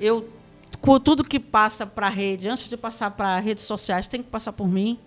eu 0.00 0.28
com 0.80 0.98
tudo 1.00 1.24
que 1.24 1.40
passa 1.40 1.84
para 1.84 2.06
a 2.06 2.10
rede, 2.10 2.48
antes 2.48 2.68
de 2.68 2.76
passar 2.76 3.10
para 3.10 3.38
redes 3.40 3.64
sociais, 3.64 4.06
tem 4.06 4.22
que 4.22 4.28
passar 4.30 4.52
por 4.52 4.68
mim 4.68 4.98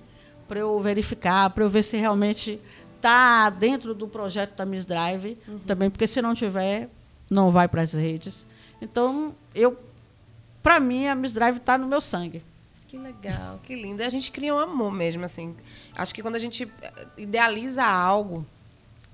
para 0.47 0.59
eu 0.59 0.77
verificar, 0.81 1.49
para 1.51 1.63
eu 1.63 1.69
ver 1.69 1.81
se 1.81 1.95
realmente 1.95 2.59
está 3.01 3.49
dentro 3.49 3.93
do 3.95 4.07
projeto 4.07 4.55
da 4.55 4.65
Miss 4.65 4.85
Drive, 4.85 5.37
também, 5.65 5.89
porque 5.89 6.05
se 6.05 6.21
não 6.21 6.35
tiver, 6.35 6.89
não 7.29 7.49
vai 7.51 7.67
para 7.67 7.81
as 7.81 7.93
redes. 7.93 8.45
Então, 8.81 9.35
eu, 9.55 9.77
para 10.61 10.79
mim, 10.79 11.07
a 11.07 11.15
Miss 11.15 11.31
Drive 11.33 11.57
está 11.57 11.77
no 11.77 11.87
meu 11.87 11.99
sangue. 11.99 12.43
Que 12.87 12.97
legal, 12.97 13.59
que 13.63 13.73
lindo. 13.75 14.03
A 14.03 14.09
gente 14.09 14.31
cria 14.31 14.53
um 14.53 14.59
amor 14.59 14.91
mesmo, 14.91 15.23
assim. 15.25 15.55
Acho 15.95 16.13
que 16.13 16.21
quando 16.21 16.35
a 16.35 16.39
gente 16.39 16.71
eh, 16.81 17.07
idealiza 17.17 17.83
algo, 17.83 18.45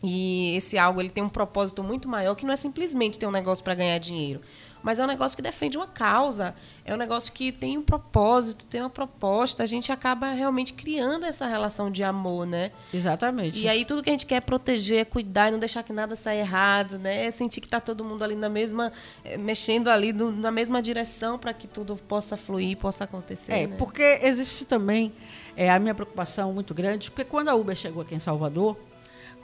E 0.04 0.56
esse 0.56 0.78
algo 0.78 1.02
ele 1.02 1.10
tem 1.10 1.24
um 1.24 1.30
propósito 1.30 1.84
muito 1.84 2.08
maior 2.08 2.36
que 2.36 2.46
não 2.46 2.54
é 2.54 2.56
simplesmente 2.58 3.18
ter 3.18 3.26
um 3.26 3.32
negócio 3.32 3.64
para 3.64 3.74
ganhar 3.74 3.98
dinheiro, 3.98 4.42
mas 4.82 5.00
é 5.00 5.04
um 5.04 5.08
negócio 5.08 5.36
que 5.36 5.42
defende 5.42 5.78
uma 5.78 5.88
causa, 5.88 6.56
é 6.86 6.94
um 6.94 6.98
negócio 6.98 7.32
que 7.34 7.52
tem 7.52 7.78
um 7.78 7.82
propósito, 7.82 8.66
tem 8.66 8.82
uma 8.82 8.90
proposta. 8.90 9.64
A 9.64 9.66
gente 9.66 9.92
acaba 9.92 10.32
realmente 10.32 10.74
criando 10.74 11.26
essa 11.26 11.46
relação 11.46 11.92
de 11.92 12.04
amor, 12.04 12.46
né? 12.46 12.72
Exatamente. 12.94 13.60
E 13.60 13.68
aí 13.68 13.86
tudo 13.86 14.04
que 14.04 14.10
a 14.10 14.14
gente 14.14 14.26
quer 14.26 14.36
é 14.36 14.42
proteger, 14.42 15.00
é 15.00 15.06
cuidar, 15.06 15.50
e 15.50 15.52
não 15.52 15.60
deixar 15.60 15.84
que 15.84 15.92
nada 15.92 16.16
saia 16.16 16.40
errado, 16.40 16.98
né? 16.98 17.26
É 17.26 17.32
sentir 17.32 17.60
que 17.62 17.68
está 17.68 17.80
todo 17.80 18.04
mundo 18.04 18.24
ali 18.24 18.36
na 18.36 18.50
mesma, 18.50 18.92
é, 19.24 19.38
mexendo 19.38 19.90
ali 19.90 20.14
no, 20.14 20.32
na 20.32 20.52
mesma 20.52 20.82
direção 20.82 21.38
para 21.38 21.54
que 21.54 21.68
tudo 21.68 21.96
possa 21.96 22.38
fluir, 22.38 22.78
possa 22.78 23.04
acontecer. 23.04 23.52
É, 23.52 23.68
né? 23.68 23.76
porque 23.78 24.20
existe 24.22 24.66
também 24.66 25.14
é, 25.56 25.70
a 25.70 25.80
minha 25.80 25.96
preocupação 25.96 26.54
muito 26.54 26.74
grande, 26.74 27.10
porque 27.10 27.26
quando 27.26 27.50
a 27.50 27.56
Uber 27.56 27.76
chegou 27.76 28.02
aqui 28.04 28.16
em 28.16 28.20
Salvador, 28.20 28.78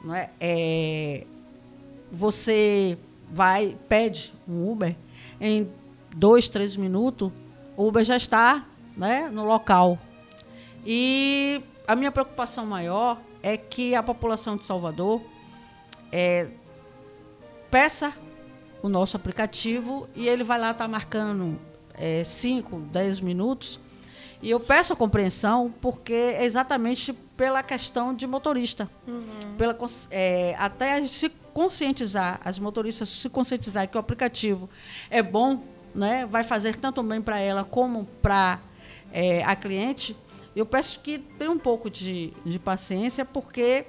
não 0.04 0.14
é, 0.14 0.30
é 0.40 1.26
você 2.12 2.98
vai, 3.32 3.76
pede 3.90 4.32
um 4.48 4.72
Uber, 4.72 4.96
em 5.44 5.70
dois, 6.16 6.48
três 6.48 6.74
minutos, 6.78 7.30
o 7.76 7.86
Uber 7.86 8.06
já 8.06 8.16
está 8.16 8.66
né, 8.96 9.30
no 9.30 9.44
local. 9.44 10.00
E 10.86 11.62
a 11.86 11.98
minha 11.98 12.12
preocupação 12.12 12.66
maior 12.66 13.20
é 13.42 13.58
que 13.58 13.94
a 13.94 14.02
população 14.02 14.56
de 14.56 14.66
Salvador 14.66 15.22
é, 16.14 16.48
peça 17.70 18.14
o 18.82 18.88
nosso 18.88 19.18
aplicativo 19.18 20.08
e 20.16 20.30
ele 20.30 20.46
vai 20.46 20.58
lá 20.58 20.72
estar 20.72 20.86
tá 20.86 20.88
marcando 20.88 21.60
5, 22.26 22.76
é, 22.76 22.80
10 22.94 23.20
minutos. 23.20 23.82
E 24.42 24.50
eu 24.50 24.62
peço 24.62 24.94
a 24.94 24.96
compreensão 24.96 25.74
porque 25.82 26.14
é 26.14 26.46
exatamente 26.46 27.12
pela 27.36 27.62
questão 27.62 28.14
de 28.14 28.26
motorista. 28.26 28.90
Uhum. 29.06 29.56
Pela, 29.58 29.78
é, 30.10 30.56
até 30.58 30.94
a 30.94 31.02
gente 31.02 31.12
se 31.14 31.30
conscientizar, 31.54 32.40
as 32.44 32.58
motoristas 32.58 33.10
se 33.10 33.30
conscientizar 33.30 33.88
que 33.88 33.96
o 33.96 34.00
aplicativo 34.00 34.70
é 35.10 35.22
bom, 35.22 35.64
né, 35.94 36.26
vai 36.26 36.44
fazer 36.44 36.76
tanto 36.76 37.04
bem 37.04 37.22
para 37.22 37.40
ela 37.40 37.64
como 37.64 38.06
para 38.22 38.60
é, 39.12 39.44
a 39.44 39.56
cliente, 39.56 40.16
eu 40.56 40.66
peço 40.66 41.00
que 41.00 41.20
tenha 41.20 41.52
um 41.52 41.58
pouco 41.58 41.90
de, 41.90 42.34
de 42.46 42.60
paciência, 42.60 43.26
porque 43.26 43.86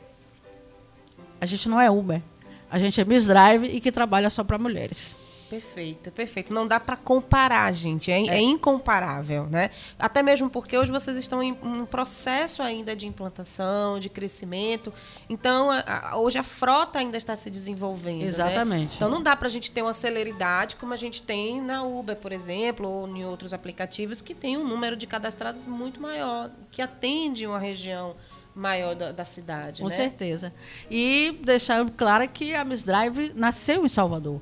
a 1.40 1.46
gente 1.46 1.68
não 1.68 1.80
é 1.80 1.90
Uber. 1.90 2.22
A 2.70 2.78
gente 2.78 3.00
é 3.00 3.04
Miss 3.04 3.26
Drive 3.26 3.64
e 3.64 3.80
que 3.80 3.92
trabalha 3.92 4.30
só 4.30 4.42
para 4.42 4.58
mulheres. 4.58 5.16
Perfeito, 5.54 6.10
perfeito. 6.10 6.52
Não 6.52 6.66
dá 6.66 6.80
para 6.80 6.96
comparar, 6.96 7.72
gente. 7.72 8.10
É, 8.10 8.20
é. 8.20 8.38
é, 8.38 8.40
incomparável, 8.40 9.46
né? 9.46 9.70
Até 9.96 10.20
mesmo 10.20 10.50
porque 10.50 10.76
hoje 10.76 10.90
vocês 10.90 11.16
estão 11.16 11.40
em 11.40 11.52
um 11.62 11.86
processo 11.86 12.60
ainda 12.60 12.96
de 12.96 13.06
implantação, 13.06 14.00
de 14.00 14.08
crescimento. 14.08 14.92
Então, 15.28 15.70
a, 15.70 16.10
a, 16.10 16.18
hoje 16.18 16.38
a 16.38 16.42
frota 16.42 16.98
ainda 16.98 17.16
está 17.16 17.36
se 17.36 17.48
desenvolvendo. 17.48 18.22
Né? 18.22 18.26
Exatamente. 18.26 18.90
Né? 18.90 18.96
Então, 18.96 19.08
não 19.08 19.22
dá 19.22 19.36
para 19.36 19.46
a 19.46 19.50
gente 19.50 19.70
ter 19.70 19.82
uma 19.82 19.94
celeridade 19.94 20.74
como 20.74 20.92
a 20.92 20.96
gente 20.96 21.22
tem 21.22 21.60
na 21.60 21.84
Uber, 21.84 22.16
por 22.16 22.32
exemplo, 22.32 22.88
ou 22.88 23.06
em 23.06 23.24
outros 23.24 23.52
aplicativos 23.52 24.20
que 24.20 24.34
tem 24.34 24.56
um 24.56 24.66
número 24.66 24.96
de 24.96 25.06
cadastrados 25.06 25.66
muito 25.66 26.00
maior, 26.02 26.50
que 26.68 26.82
atende 26.82 27.46
uma 27.46 27.60
região 27.60 28.16
maior 28.56 28.96
da, 28.96 29.12
da 29.12 29.24
cidade. 29.24 29.82
Com 29.82 29.88
né? 29.88 29.94
certeza. 29.94 30.52
E 30.90 31.38
deixar 31.44 31.88
claro 31.90 32.28
que 32.28 32.54
a 32.54 32.64
Miss 32.64 32.82
Drive 32.82 33.32
nasceu 33.36 33.86
em 33.86 33.88
Salvador 33.88 34.40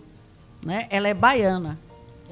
né? 0.64 0.86
Ela 0.90 1.08
é 1.08 1.14
baiana. 1.14 1.78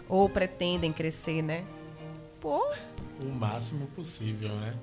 Ou 0.09 0.29
pretendem 0.29 0.93
crescer, 0.93 1.43
né? 1.43 1.65
Pô. 2.41 2.63
O 3.21 3.27
máximo 3.27 3.87
possível, 3.89 4.51
né? 4.57 4.75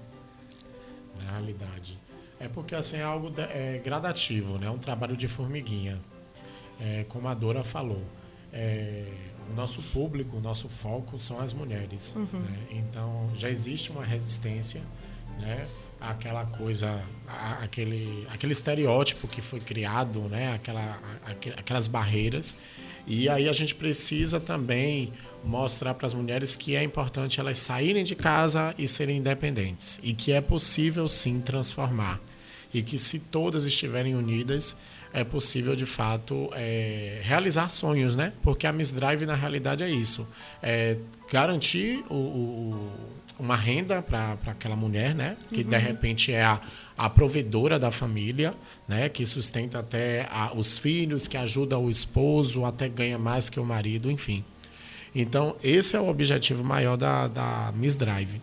Na 1.24 1.32
realidade. 1.32 2.00
É 2.40 2.48
porque 2.48 2.74
assim 2.74 2.98
é 2.98 3.04
algo 3.04 3.32
é, 3.38 3.80
gradativo, 3.84 4.58
né? 4.58 4.70
Um 4.70 4.80
trabalho 4.80 5.16
de 5.16 5.28
formiguinha. 5.28 6.02
É, 6.80 7.06
como 7.08 7.28
a 7.28 7.34
Dora 7.34 7.64
falou. 7.64 8.04
É, 8.52 9.06
o 9.50 9.54
nosso 9.54 9.82
público, 9.82 10.38
o 10.38 10.42
nosso 10.42 10.68
foco 10.68 11.20
são 11.20 11.40
as 11.40 11.54
mulheres. 11.54 12.16
Uhum. 12.16 12.40
Né? 12.40 12.58
Então 12.72 13.30
já 13.36 13.50
existe 13.50 13.92
uma 13.92 14.04
resistência, 14.04 14.82
né? 15.40 15.68
Aquela 16.02 16.46
coisa, 16.46 17.04
aquele, 17.62 18.28
aquele 18.34 18.54
estereótipo 18.54 19.28
que 19.28 19.40
foi 19.40 19.60
criado, 19.60 20.22
né? 20.22 20.54
Aquela, 20.54 21.00
aquelas 21.58 21.88
barreiras 21.88 22.58
e 23.08 23.28
aí 23.30 23.50
a 23.50 23.54
gente 23.54 23.76
precisa 23.76 24.40
também 24.40 25.12
mostrar 25.44 25.94
para 25.94 26.06
as 26.06 26.14
mulheres 26.14 26.56
que 26.56 26.76
é 26.76 26.84
importante 26.84 27.40
elas 27.40 27.58
saírem 27.58 28.04
de 28.04 28.16
casa 28.16 28.76
e 28.78 28.88
serem 28.88 29.18
independentes 29.18 30.00
e 30.04 30.14
que 30.14 30.32
é 30.32 30.42
possível 30.42 31.08
sim 31.08 31.42
transformar 31.42 32.20
e 32.74 32.82
que 32.82 32.98
se 32.98 33.20
todas 33.20 33.66
estiverem 33.66 34.16
unidas 34.16 34.78
é 35.14 35.26
possível 35.26 35.76
de 35.76 35.86
fato 35.86 36.50
é, 36.54 37.20
realizar 37.22 37.68
sonhos, 37.68 38.16
né? 38.16 38.32
Porque 38.42 38.66
a 38.66 38.72
Miss 38.72 38.92
Drive 38.92 39.26
na 39.26 39.36
realidade 39.36 39.84
é 39.84 39.90
isso, 39.90 40.26
é 40.64 40.96
garantir 41.30 42.02
o, 42.10 42.16
o, 42.16 42.92
uma 43.42 43.56
renda 43.56 44.04
para 44.04 44.38
aquela 44.46 44.76
mulher, 44.76 45.16
né? 45.16 45.36
Que 45.52 45.62
uhum. 45.62 45.70
de 45.70 45.78
repente 45.78 46.32
é 46.32 46.44
a, 46.44 46.62
a 46.96 47.10
provedora 47.10 47.80
da 47.80 47.90
família, 47.90 48.54
né? 48.88 49.10
Que 49.10 49.26
sustenta 49.26 49.80
até 49.80 50.28
a, 50.32 50.54
os 50.54 50.78
filhos, 50.78 51.28
que 51.28 51.36
ajuda 51.36 51.78
o 51.78 51.90
esposo, 51.90 52.64
até 52.64 52.88
ganha 52.88 53.18
mais 53.18 53.50
que 53.50 53.60
o 53.60 53.66
marido, 53.66 54.12
enfim. 54.12 54.46
Então 55.14 55.56
esse 55.64 55.96
é 55.96 56.00
o 56.00 56.08
objetivo 56.08 56.64
maior 56.64 56.96
da, 56.96 57.28
da 57.28 57.74
Miss 57.76 57.96
Drive, 57.96 58.40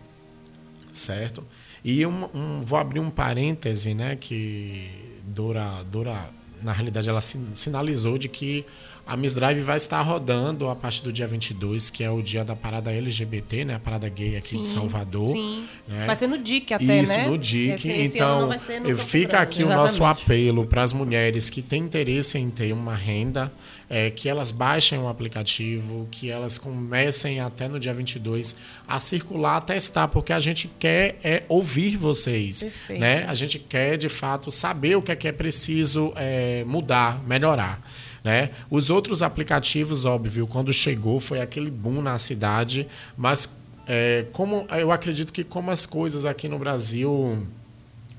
certo? 0.91 1.47
E 1.83 2.05
um, 2.05 2.25
um, 2.35 2.61
vou 2.61 2.77
abrir 2.77 2.99
um 2.99 3.09
parêntese, 3.09 3.93
né? 3.93 4.17
Que 4.17 4.89
Dora, 5.23 5.81
Dora 5.89 6.29
na 6.61 6.73
realidade 6.73 7.07
ela 7.07 7.21
sinalizou 7.21 8.17
de 8.17 8.27
que 8.27 8.65
A 9.09 9.17
Miss 9.17 9.33
Drive 9.33 9.59
vai 9.61 9.77
estar 9.77 9.99
rodando 10.03 10.69
a 10.69 10.75
partir 10.75 11.01
do 11.01 11.11
dia 11.11 11.25
22, 11.25 11.89
que 11.89 12.03
é 12.03 12.11
o 12.11 12.21
dia 12.21 12.45
da 12.45 12.55
parada 12.55 12.91
LGBT, 12.91 13.65
né? 13.65 13.73
A 13.73 13.79
parada 13.79 14.07
gay 14.07 14.37
aqui 14.37 14.49
Sim, 14.49 14.61
de 14.61 14.67
Salvador. 14.67 15.29
sim. 15.29 15.65
né? 15.87 16.05
Vai 16.05 16.15
ser 16.15 16.27
no 16.27 16.37
DIC 16.37 16.75
até, 16.75 17.01
Isso, 17.01 17.13
né? 17.13 17.27
no 17.27 17.35
DIC. 17.35 17.73
Esse- 17.73 17.91
esse 17.91 18.17
então, 18.17 18.55
ser 18.59 18.79
no 18.79 18.95
fica 18.95 19.39
aqui 19.39 19.63
o 19.63 19.67
nosso 19.67 19.95
Exatamente. 19.95 20.21
apelo 20.25 20.67
para 20.67 20.83
as 20.83 20.93
mulheres 20.93 21.49
que 21.49 21.63
têm 21.63 21.81
interesse 21.81 22.37
em 22.37 22.51
ter 22.51 22.71
uma 22.71 22.93
renda, 22.93 23.51
é, 23.89 24.11
que 24.11 24.29
elas 24.29 24.51
baixem 24.51 24.99
o 24.99 25.07
aplicativo, 25.07 26.07
que 26.11 26.29
elas 26.29 26.59
comecem 26.59 27.39
até 27.39 27.67
no 27.67 27.79
dia 27.79 27.95
22 27.95 28.55
a 28.87 28.99
circular, 28.99 29.57
a 29.57 29.61
testar, 29.61 30.07
porque 30.09 30.31
a 30.31 30.39
gente 30.39 30.69
quer 30.77 31.17
é, 31.23 31.41
ouvir 31.49 31.97
vocês. 31.97 32.61
Perfeito. 32.61 32.99
Né? 32.99 33.25
A 33.27 33.33
gente 33.33 33.57
quer, 33.57 33.97
de 33.97 34.07
fato, 34.07 34.51
saber 34.51 34.95
o 34.95 35.01
que 35.01 35.11
é 35.11 35.15
que 35.15 35.27
é 35.27 35.31
preciso 35.31 36.13
é, 36.15 36.63
mudar, 36.67 37.23
melhorar. 37.27 37.81
Né? 38.23 38.49
Os 38.69 38.89
outros 38.89 39.21
aplicativos, 39.23 40.05
óbvio, 40.05 40.45
quando 40.47 40.73
chegou 40.73 41.19
foi 41.19 41.39
aquele 41.41 41.71
boom 41.71 42.01
na 42.01 42.17
cidade, 42.17 42.87
mas 43.17 43.49
é, 43.87 44.25
como 44.31 44.67
eu 44.69 44.91
acredito 44.91 45.33
que 45.33 45.43
como 45.43 45.71
as 45.71 45.85
coisas 45.85 46.25
aqui 46.25 46.47
no 46.47 46.59
Brasil 46.59 47.47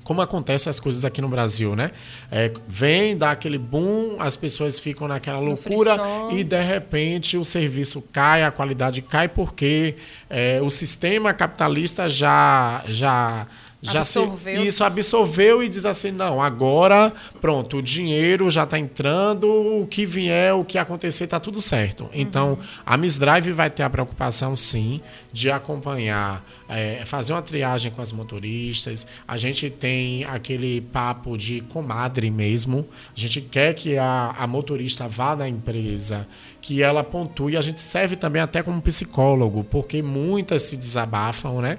como 0.03 0.21
acontecem 0.21 0.69
as 0.69 0.79
coisas 0.79 1.05
aqui 1.05 1.21
no 1.21 1.29
Brasil, 1.29 1.75
né? 1.75 1.91
É, 2.31 2.51
vem, 2.67 3.15
dá 3.15 3.31
aquele 3.31 3.57
boom, 3.57 4.17
as 4.19 4.35
pessoas 4.35 4.79
ficam 4.79 5.07
naquela 5.07 5.39
loucura 5.39 5.95
e 6.31 6.43
de 6.43 6.61
repente 6.61 7.37
o 7.37 7.45
serviço 7.45 8.01
cai, 8.11 8.43
a 8.43 8.51
qualidade 8.51 9.01
cai 9.01 9.29
porque 9.29 9.95
é, 10.29 10.59
o 10.61 10.69
sistema 10.69 11.33
capitalista 11.33 12.09
já 12.09 12.83
já 12.87 13.47
já 13.81 14.01
Absorveu. 14.01 14.61
se, 14.61 14.67
isso 14.67 14.83
absorveu 14.83 15.63
e 15.63 15.67
diz 15.67 15.85
assim 15.85 16.11
não 16.11 16.39
agora 16.39 17.11
pronto 17.41 17.77
o 17.77 17.81
dinheiro 17.81 18.47
já 18.49 18.63
está 18.63 18.77
entrando 18.77 19.47
o 19.47 19.87
que 19.87 20.05
vier 20.05 20.53
o 20.53 20.63
que 20.63 20.77
acontecer 20.77 21.23
está 21.23 21.39
tudo 21.39 21.59
certo. 21.59 22.07
Então 22.13 22.59
a 22.85 22.95
Miss 22.95 23.17
Drive 23.17 23.51
vai 23.51 23.69
ter 23.71 23.81
a 23.81 23.89
preocupação 23.89 24.55
sim 24.55 25.01
de 25.33 25.49
acompanhar 25.49 26.45
é, 26.69 27.03
fazer 27.05 27.33
uma 27.33 27.41
triagem 27.41 27.91
com 27.91 28.01
as 28.01 28.11
motoristas. 28.11 29.07
A 29.27 29.37
gente 29.37 29.69
tem 29.69 30.23
aquele 30.25 30.81
papo 30.81 31.37
de 31.37 31.61
comadre 31.61 32.29
mesmo. 32.29 32.87
A 33.15 33.19
gente 33.19 33.41
quer 33.41 33.73
que 33.73 33.97
a, 33.97 34.35
a 34.37 34.45
motorista 34.47 35.07
vá 35.07 35.35
na 35.35 35.49
empresa 35.49 36.27
que 36.61 36.83
ela 36.83 37.03
pontue. 37.03 37.57
A 37.57 37.61
gente 37.61 37.81
serve 37.81 38.15
também 38.15 38.41
até 38.41 38.61
como 38.61 38.81
psicólogo 38.81 39.63
porque 39.63 40.01
muitas 40.01 40.61
se 40.61 40.77
desabafam 40.77 41.61
né 41.61 41.77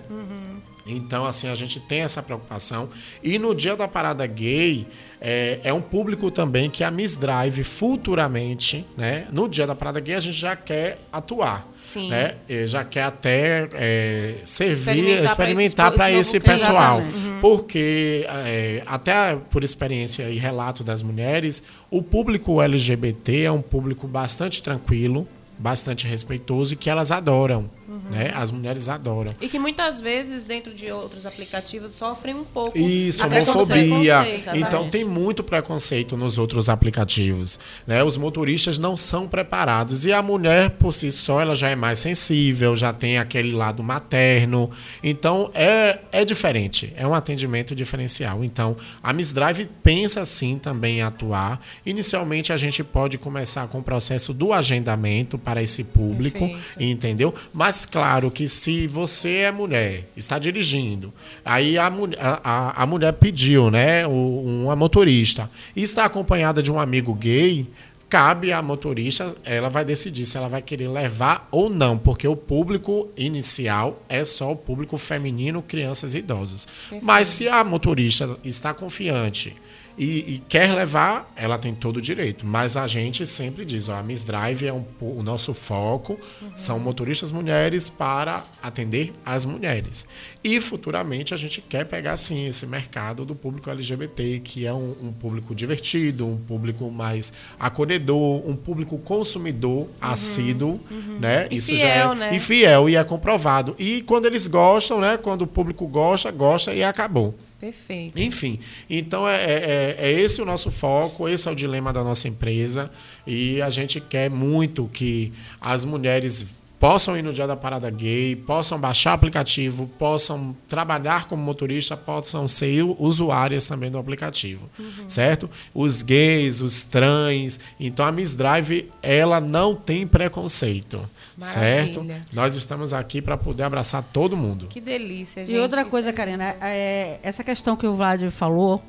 então, 0.86 1.24
assim, 1.24 1.48
a 1.48 1.54
gente 1.54 1.78
tem 1.80 2.00
essa 2.00 2.22
preocupação. 2.22 2.88
E 3.22 3.38
no 3.38 3.54
dia 3.54 3.76
da 3.76 3.86
parada 3.86 4.26
gay, 4.26 4.86
é, 5.20 5.60
é 5.62 5.72
um 5.72 5.80
público 5.80 6.30
também 6.30 6.68
que 6.68 6.82
a 6.82 6.90
Miss 6.90 7.16
Drive 7.16 7.62
futuramente, 7.62 8.84
né? 8.96 9.26
No 9.32 9.48
dia 9.48 9.66
da 9.66 9.74
parada 9.74 10.00
gay, 10.00 10.16
a 10.16 10.20
gente 10.20 10.36
já 10.36 10.56
quer 10.56 10.98
atuar. 11.12 11.72
Sim. 11.82 12.08
Né? 12.08 12.36
E 12.48 12.66
Já 12.66 12.84
quer 12.84 13.02
até 13.02 13.68
é, 13.72 14.36
servir, 14.44 15.24
Experimentar 15.24 15.92
para 15.92 16.10
esse 16.10 16.36
esse, 16.36 16.40
pessoal. 16.40 17.00
Exatamente. 17.00 17.40
Porque, 17.40 18.24
é, 18.46 18.82
até 18.86 19.36
por 19.50 19.64
experiência 19.64 20.30
e 20.30 20.38
relato 20.38 20.84
das 20.84 21.02
mulheres, 21.02 21.64
o 21.90 22.02
público 22.02 22.62
LGBT 22.62 23.42
é 23.42 23.52
um 23.52 23.60
público 23.60 24.06
bastante 24.06 24.62
tranquilo, 24.62 25.26
bastante 25.58 26.06
respeitoso 26.06 26.74
e 26.74 26.76
que 26.76 26.88
elas 26.88 27.10
adoram. 27.10 27.68
Né? 28.10 28.32
As 28.34 28.50
mulheres 28.50 28.88
adoram. 28.88 29.34
E 29.40 29.48
que 29.48 29.58
muitas 29.58 30.00
vezes, 30.00 30.44
dentro 30.44 30.74
de 30.74 30.90
outros 30.90 31.26
aplicativos, 31.26 31.92
sofrem 31.92 32.34
um 32.34 32.44
pouco. 32.44 32.78
Isso, 32.78 33.24
homofobia. 33.24 34.20
preconceito, 34.20 34.56
Então 34.56 34.88
tem 34.88 35.04
muito 35.04 35.42
preconceito 35.42 36.16
nos 36.16 36.38
outros 36.38 36.68
aplicativos. 36.68 37.58
Né? 37.86 38.02
Os 38.02 38.16
motoristas 38.16 38.78
não 38.78 38.96
são 38.96 39.28
preparados. 39.28 40.06
E 40.06 40.12
a 40.12 40.22
mulher, 40.22 40.70
por 40.70 40.92
si 40.92 41.10
só, 41.10 41.40
ela 41.40 41.54
já 41.54 41.68
é 41.68 41.76
mais 41.76 41.98
sensível, 41.98 42.74
já 42.74 42.92
tem 42.92 43.18
aquele 43.18 43.52
lado 43.52 43.82
materno. 43.82 44.70
Então 45.02 45.50
é, 45.54 45.98
é 46.10 46.24
diferente. 46.24 46.92
É 46.96 47.06
um 47.06 47.14
atendimento 47.14 47.74
diferencial. 47.74 48.44
Então, 48.44 48.76
a 49.02 49.12
Miss 49.12 49.32
Drive 49.32 49.68
pensa 49.82 50.24
sim 50.24 50.58
também 50.58 50.98
em 50.98 51.02
atuar. 51.02 51.60
Inicialmente, 51.84 52.52
a 52.52 52.56
gente 52.56 52.82
pode 52.82 53.18
começar 53.18 53.66
com 53.68 53.78
o 53.78 53.82
processo 53.82 54.32
do 54.32 54.52
agendamento 54.52 55.38
para 55.38 55.62
esse 55.62 55.84
público. 55.84 56.40
Perfeito. 56.40 56.82
Entendeu? 56.82 57.34
Mas 57.52 57.81
claro 57.86 58.30
que 58.30 58.46
se 58.48 58.86
você 58.86 59.36
é 59.38 59.52
mulher, 59.52 60.08
está 60.16 60.38
dirigindo, 60.38 61.12
aí 61.44 61.76
a, 61.78 61.88
mulher- 61.90 62.18
a, 62.20 62.82
a- 62.82 62.86
mulher 62.86 63.12
pediu, 63.14 63.70
né, 63.70 64.06
uma 64.06 64.74
motorista, 64.76 65.50
e 65.74 65.82
está 65.82 66.04
acompanhada 66.04 66.62
de 66.62 66.70
um 66.72 66.78
amigo 66.78 67.14
gay, 67.14 67.66
cabe 68.08 68.52
à 68.52 68.60
motorista, 68.60 69.34
ela 69.42 69.70
vai 69.70 69.84
decidir 69.86 70.26
se 70.26 70.36
ela 70.36 70.48
vai 70.48 70.60
querer 70.60 70.88
levar 70.88 71.48
ou 71.50 71.70
não, 71.70 71.96
porque 71.96 72.28
o 72.28 72.36
público 72.36 73.08
inicial 73.16 74.02
é 74.08 74.22
só 74.24 74.52
o 74.52 74.56
público 74.56 74.98
feminino, 74.98 75.62
crianças 75.62 76.12
e 76.14 76.18
idosos. 76.18 76.68
Mas 77.00 77.28
se 77.28 77.48
a 77.48 77.64
motorista 77.64 78.36
está 78.44 78.74
confiante 78.74 79.56
e, 79.96 80.34
e 80.34 80.42
quer 80.48 80.72
levar, 80.72 81.30
ela 81.36 81.58
tem 81.58 81.74
todo 81.74 81.98
o 81.98 82.00
direito. 82.00 82.46
Mas 82.46 82.76
a 82.76 82.86
gente 82.86 83.26
sempre 83.26 83.64
diz, 83.64 83.88
ó, 83.88 83.96
a 83.96 84.02
Miss 84.02 84.24
Drive 84.24 84.66
é 84.66 84.72
um 84.72 84.84
o 85.00 85.22
nosso 85.22 85.52
foco, 85.52 86.18
são 86.54 86.78
motoristas 86.78 87.32
mulheres 87.32 87.88
para 87.88 88.44
atender 88.62 89.12
as 89.24 89.44
mulheres. 89.44 90.06
E 90.42 90.60
futuramente 90.60 91.34
a 91.34 91.36
gente 91.36 91.60
quer 91.60 91.84
pegar 91.84 92.16
sim 92.16 92.46
esse 92.46 92.66
mercado 92.66 93.24
do 93.24 93.34
público 93.34 93.70
LGBT, 93.70 94.40
que 94.40 94.66
é 94.66 94.72
um, 94.72 94.94
um 95.02 95.12
público 95.12 95.54
divertido, 95.54 96.26
um 96.26 96.36
público 96.36 96.90
mais 96.90 97.32
acolhedor, 97.58 98.48
um 98.48 98.56
público 98.56 98.98
consumidor 98.98 99.88
assíduo, 100.00 100.80
né? 101.20 101.48
E 101.50 101.60
já 101.60 101.74
fiel, 101.74 102.12
é, 102.12 102.14
né? 102.14 102.34
E 102.34 102.40
fiel 102.40 102.88
e 102.88 102.96
é 102.96 103.04
comprovado. 103.04 103.74
E 103.78 104.02
quando 104.02 104.26
eles 104.26 104.46
gostam, 104.46 105.00
né? 105.00 105.16
Quando 105.16 105.42
o 105.42 105.46
público 105.46 105.86
gosta, 105.86 106.30
gosta 106.30 106.74
e 106.74 106.82
acabou. 106.82 107.34
Perfeito. 107.62 108.18
Enfim, 108.18 108.58
então 108.90 109.28
é, 109.28 109.36
é- 109.40 109.96
é 110.00 110.10
esse 110.10 110.42
o 110.42 110.44
nosso 110.44 110.68
foco, 110.72 111.28
esse 111.28 111.46
é 111.48 111.52
o 111.52 111.54
dilema 111.54 111.92
da 111.92 112.02
nossa 112.02 112.26
empresa 112.26 112.90
e 113.24 113.62
a 113.62 113.70
gente 113.70 114.00
quer 114.00 114.28
muito 114.28 114.90
que 114.92 115.32
as 115.60 115.84
mulheres 115.84 116.44
possam 116.80 117.16
ir 117.16 117.22
no 117.22 117.32
dia 117.32 117.46
da 117.46 117.54
parada 117.54 117.88
gay, 117.88 118.34
possam 118.34 118.80
baixar 118.80 119.12
o 119.12 119.14
aplicativo, 119.14 119.88
possam 119.96 120.56
trabalhar 120.66 121.28
como 121.28 121.40
motorista, 121.40 121.96
possam 121.96 122.48
ser 122.48 122.82
usuárias 122.98 123.64
também 123.68 123.88
do 123.88 123.98
aplicativo, 123.98 124.68
certo? 125.06 125.48
Os 125.72 126.02
gays, 126.02 126.60
os 126.60 126.82
trans, 126.82 127.60
então 127.78 128.04
a 128.04 128.10
Miss 128.10 128.34
Drive 128.34 128.90
ela 129.00 129.40
não 129.40 129.76
tem 129.76 130.04
preconceito, 130.04 131.08
certo? 131.42 132.02
Maravilha. 132.02 132.26
Nós 132.32 132.56
estamos 132.56 132.92
aqui 132.92 133.20
para 133.20 133.36
poder 133.36 133.64
abraçar 133.64 134.02
todo 134.12 134.36
mundo. 134.36 134.66
Que 134.68 134.80
delícia, 134.80 135.44
gente. 135.44 135.54
E 135.54 135.58
outra 135.58 135.84
coisa, 135.84 136.12
Karina, 136.12 136.56
é, 136.60 137.18
essa 137.22 137.42
questão 137.44 137.76
que 137.76 137.86
o 137.86 137.94
Vlad 137.94 138.30
falou 138.30 138.82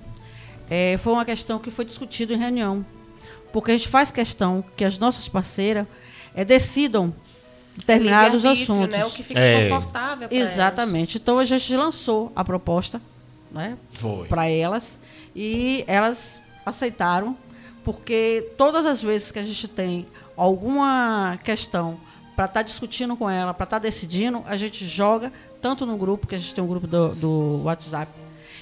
é, 0.69 0.97
foi 0.97 1.13
uma 1.13 1.25
questão 1.25 1.59
que 1.59 1.69
foi 1.69 1.85
discutida 1.85 2.33
em 2.33 2.37
reunião. 2.37 2.85
Porque 3.51 3.71
a 3.71 3.77
gente 3.77 3.87
faz 3.87 4.09
questão 4.09 4.63
que 4.75 4.83
as 4.83 4.97
nossas 4.97 5.27
parceiras 5.27 5.85
é, 6.33 6.43
decidam 6.43 7.13
determinados 7.75 8.45
assuntos. 8.45 8.89
Né? 8.89 9.05
O 9.05 9.11
que 9.11 9.23
fica 9.23 9.39
É. 9.39 9.69
confortável 9.69 10.27
pra 10.27 10.37
Exatamente. 10.37 11.17
Então 11.17 11.39
a 11.39 11.45
gente 11.45 11.75
lançou 11.75 12.31
a 12.35 12.43
proposta 12.43 13.01
né, 13.51 13.77
para 14.29 14.47
elas 14.49 14.99
e 15.35 15.83
elas 15.87 16.39
aceitaram, 16.65 17.37
porque 17.83 18.49
todas 18.57 18.85
as 18.85 19.01
vezes 19.01 19.31
que 19.31 19.37
a 19.39 19.43
gente 19.43 19.67
tem 19.67 20.05
alguma 20.35 21.37
questão 21.43 21.99
para 22.35 22.45
estar 22.45 22.61
discutindo 22.61 23.15
com 23.15 23.29
ela, 23.29 23.53
para 23.53 23.63
estar 23.63 23.79
decidindo, 23.79 24.43
a 24.45 24.55
gente 24.55 24.85
joga 24.85 25.31
tanto 25.61 25.85
no 25.85 25.97
grupo, 25.97 26.27
que 26.27 26.35
a 26.35 26.37
gente 26.37 26.53
tem 26.53 26.63
um 26.63 26.67
grupo 26.67 26.87
do, 26.87 27.15
do 27.15 27.61
WhatsApp, 27.63 28.11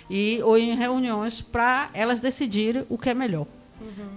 e, 0.09 0.41
ou 0.43 0.57
em 0.57 0.75
reuniões 0.75 1.41
para 1.41 1.89
elas 1.93 2.19
decidirem 2.19 2.85
o 2.89 2.97
que 2.97 3.09
é 3.09 3.13
melhor. 3.13 3.47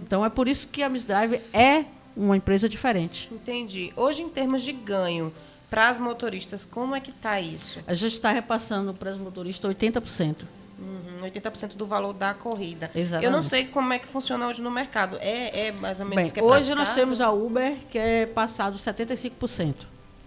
Então 0.02 0.24
é 0.24 0.28
por 0.28 0.46
isso 0.48 0.68
que 0.68 0.82
a 0.82 0.88
Miss 0.88 1.05
Drive 1.05 1.40
é 1.52 1.84
uma 2.16 2.36
empresa 2.36 2.68
diferente. 2.68 3.28
Entendi. 3.32 3.92
Hoje, 3.96 4.22
em 4.22 4.28
termos 4.28 4.62
de 4.62 4.72
ganho 4.72 5.32
para 5.70 5.88
as 5.88 5.98
motoristas, 5.98 6.64
como 6.64 6.94
é 6.94 7.00
que 7.00 7.11
tá 7.11 7.40
isso? 7.40 7.80
A 7.86 7.94
gente 7.94 8.12
está 8.12 8.30
repassando 8.30 8.92
para 8.92 9.11
as 9.11 9.18
motoristas 9.18 9.74
80%. 9.74 10.36
Uhum, 10.85 11.22
80% 11.22 11.74
do 11.74 11.87
valor 11.87 12.12
da 12.12 12.35
corrida. 12.35 12.91
Exatamente. 12.95 13.24
Eu 13.24 13.30
não 13.30 13.43
sei 13.43 13.66
como 13.66 13.93
é 13.93 13.99
que 13.99 14.07
funciona 14.07 14.47
hoje 14.47 14.61
no 14.61 14.70
mercado. 14.70 15.16
É, 15.20 15.68
é 15.68 15.72
mais 15.72 15.99
ou 16.01 16.07
menos 16.07 16.16
Bem, 16.16 16.24
isso 16.26 16.35
que 16.35 16.41
é 16.41 16.43
hoje 16.43 16.74
nós 16.74 16.91
temos 16.91 17.20
a 17.20 17.30
Uber, 17.30 17.76
que 17.91 17.99
é 17.99 18.26
passado 18.26 18.76
75%. 18.76 19.74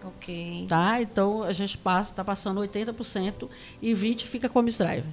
Ok. 0.04 0.66
Tá? 0.68 1.00
Então 1.00 1.42
a 1.42 1.52
gente 1.52 1.76
passa, 1.78 2.10
está 2.10 2.24
passando 2.24 2.60
80% 2.60 3.48
e 3.82 3.92
20% 3.92 4.24
fica 4.24 4.48
com 4.48 4.58
a 4.58 4.62
Miss 4.62 4.78
Drive. 4.78 5.04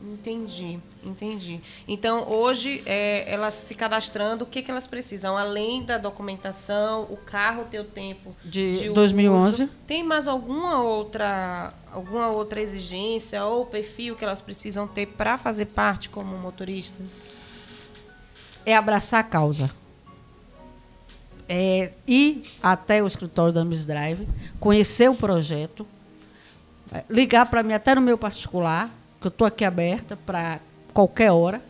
Entendi, 0.00 0.78
entendi. 1.04 1.60
Então, 1.86 2.28
hoje, 2.30 2.82
é, 2.86 3.32
elas 3.32 3.54
se 3.54 3.74
cadastrando, 3.74 4.44
o 4.44 4.46
que, 4.46 4.62
que 4.62 4.70
elas 4.70 4.86
precisam? 4.86 5.36
Além 5.36 5.82
da 5.82 5.98
documentação, 5.98 7.02
o 7.10 7.16
carro 7.16 7.64
ter 7.64 7.80
o 7.80 7.84
tempo 7.84 8.34
De 8.44 8.70
uso. 8.72 8.92
2011. 8.94 9.68
Tem 9.88 10.04
mais 10.04 10.28
alguma 10.28 10.80
outra, 10.80 11.74
alguma 11.92 12.28
outra 12.28 12.60
exigência 12.60 13.44
ou 13.44 13.66
perfil 13.66 14.14
que 14.14 14.24
elas 14.24 14.40
precisam 14.40 14.86
ter 14.86 15.06
para 15.06 15.36
fazer 15.36 15.66
parte 15.66 16.08
como 16.08 16.36
motoristas? 16.38 17.08
É 18.64 18.76
abraçar 18.76 19.20
a 19.20 19.24
causa. 19.24 19.68
é, 21.48 21.92
ir 22.06 22.44
até 22.62 23.02
o 23.02 23.06
escritório 23.06 23.52
da 23.52 23.64
Miss 23.64 23.86
Drive, 23.86 24.28
conhecer 24.60 25.08
o 25.08 25.14
projeto, 25.14 25.86
é, 26.92 27.02
ligar 27.08 27.46
para 27.46 27.62
mim 27.62 27.72
até 27.72 27.94
no 27.94 28.00
meu 28.02 28.18
particular, 28.18 28.90
que 29.20 29.26
eu 29.26 29.30
estou 29.30 29.46
aqui 29.46 29.64
aberta 29.64 30.16
para 30.16 30.60
qualquer 30.92 31.30
hora. 31.30 31.62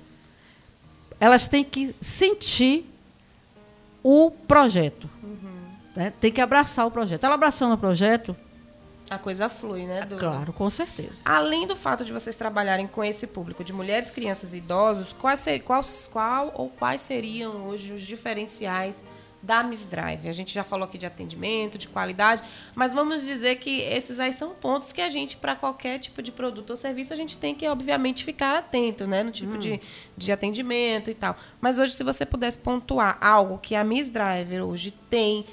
Elas 1.20 1.48
têm 1.48 1.64
que 1.64 1.94
sentir 2.00 2.86
o 4.02 4.30
projeto. 4.30 5.08
Uhum. 5.22 5.38
Né? 5.96 6.12
Tem 6.20 6.30
que 6.30 6.40
abraçar 6.40 6.86
o 6.86 6.90
projeto. 6.90 7.24
Ela 7.24 7.34
abraçando 7.34 7.74
o 7.74 7.78
projeto, 7.78 8.36
a 9.10 9.18
coisa 9.18 9.48
flui, 9.48 9.86
né? 9.86 10.02
Do... 10.02 10.16
Claro, 10.16 10.52
com 10.52 10.68
certeza. 10.68 11.22
Além 11.24 11.66
do 11.66 11.74
fato 11.74 12.04
de 12.04 12.12
vocês 12.12 12.36
trabalharem 12.36 12.86
com 12.86 13.02
esse 13.02 13.26
público 13.26 13.64
de 13.64 13.72
mulheres, 13.72 14.10
crianças 14.10 14.52
e 14.52 14.58
idosos, 14.58 15.12
quais, 15.14 15.40
ser, 15.40 15.60
quais, 15.60 16.08
qual 16.12 16.52
ou 16.54 16.68
quais 16.68 17.00
seriam 17.00 17.68
hoje 17.68 17.92
os 17.92 18.02
diferenciais 18.02 19.00
da 19.42 19.62
Miss 19.62 19.86
Drive? 19.86 20.28
A 20.28 20.32
gente 20.32 20.54
já 20.54 20.64
falou 20.64 20.86
aqui 20.86 20.98
de 20.98 21.06
atendimento, 21.06 21.78
de 21.78 21.88
qualidade, 21.88 22.42
mas 22.74 22.92
vamos 22.92 23.24
dizer 23.26 23.56
que 23.56 23.80
esses 23.82 24.18
aí 24.18 24.32
são 24.32 24.54
pontos 24.54 24.92
que 24.92 25.00
a 25.00 25.08
gente, 25.08 25.36
para 25.36 25.54
qualquer 25.54 25.98
tipo 25.98 26.22
de 26.22 26.32
produto 26.32 26.70
ou 26.70 26.76
serviço, 26.76 27.12
a 27.12 27.16
gente 27.16 27.38
tem 27.38 27.54
que, 27.54 27.66
obviamente, 27.66 28.24
ficar 28.24 28.58
atento, 28.58 29.06
né? 29.06 29.22
No 29.22 29.30
tipo 29.30 29.54
hum. 29.54 29.58
de, 29.58 29.80
de 30.16 30.32
atendimento 30.32 31.10
e 31.10 31.14
tal. 31.14 31.36
Mas 31.60 31.78
hoje, 31.78 31.94
se 31.94 32.04
você 32.04 32.26
pudesse 32.26 32.58
pontuar 32.58 33.18
algo 33.20 33.58
que 33.58 33.74
a 33.74 33.84
Miss 33.84 34.10
Driver 34.10 34.64
hoje 34.64 34.92
tem 35.10 35.44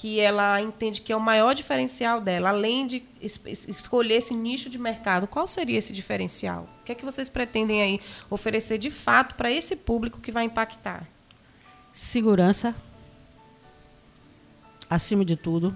que 0.00 0.18
ela 0.18 0.58
entende 0.62 1.02
que 1.02 1.12
é 1.12 1.16
o 1.16 1.20
maior 1.20 1.54
diferencial 1.54 2.22
dela, 2.22 2.48
além 2.48 2.86
de 2.86 3.02
es 3.20 3.38
escolher 3.68 4.14
esse 4.14 4.34
nicho 4.34 4.70
de 4.70 4.78
mercado, 4.78 5.26
qual 5.26 5.46
seria 5.46 5.76
esse 5.76 5.92
diferencial? 5.92 6.66
O 6.80 6.84
que 6.84 6.92
é 6.92 6.94
que 6.94 7.04
vocês 7.04 7.28
pretendem 7.28 7.82
aí 7.82 8.00
oferecer 8.30 8.78
de 8.78 8.90
fato 8.90 9.34
para 9.34 9.50
esse 9.50 9.76
público 9.76 10.18
que 10.18 10.32
vai 10.32 10.44
impactar? 10.44 11.06
Segurança, 11.92 12.74
acima 14.90 15.24
de 15.24 15.36
tudo. 15.36 15.74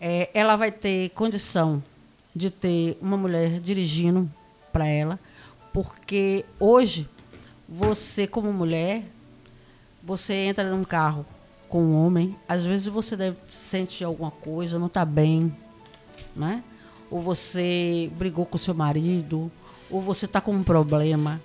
É, 0.00 0.30
ela 0.34 0.56
vai 0.56 0.72
ter 0.72 1.10
condição 1.10 1.82
de 2.34 2.50
ter 2.50 2.98
uma 3.00 3.16
mulher 3.16 3.60
dirigindo 3.60 4.28
para 4.72 4.86
ela, 4.86 5.20
porque 5.72 6.44
hoje 6.58 7.06
você 7.68 8.26
como 8.26 8.52
mulher, 8.52 9.04
você 10.02 10.32
entra 10.34 10.68
num 10.68 10.82
carro 10.82 11.24
com 11.68 11.82
um 11.82 12.04
homem, 12.04 12.36
às 12.48 12.64
vezes 12.64 12.86
você 12.86 13.16
deve 13.16 13.36
sentir 13.48 14.04
alguma 14.04 14.30
coisa, 14.30 14.78
não 14.78 14.88
está 14.88 15.04
bem, 15.04 15.54
né? 16.34 16.62
Ou 17.10 17.20
você 17.20 18.10
brigou 18.16 18.44
com 18.44 18.58
seu 18.58 18.74
marido, 18.74 19.50
ou 19.90 20.00
você 20.00 20.24
está 20.24 20.40
com 20.40 20.52
um 20.52 20.62
problema. 20.62 21.40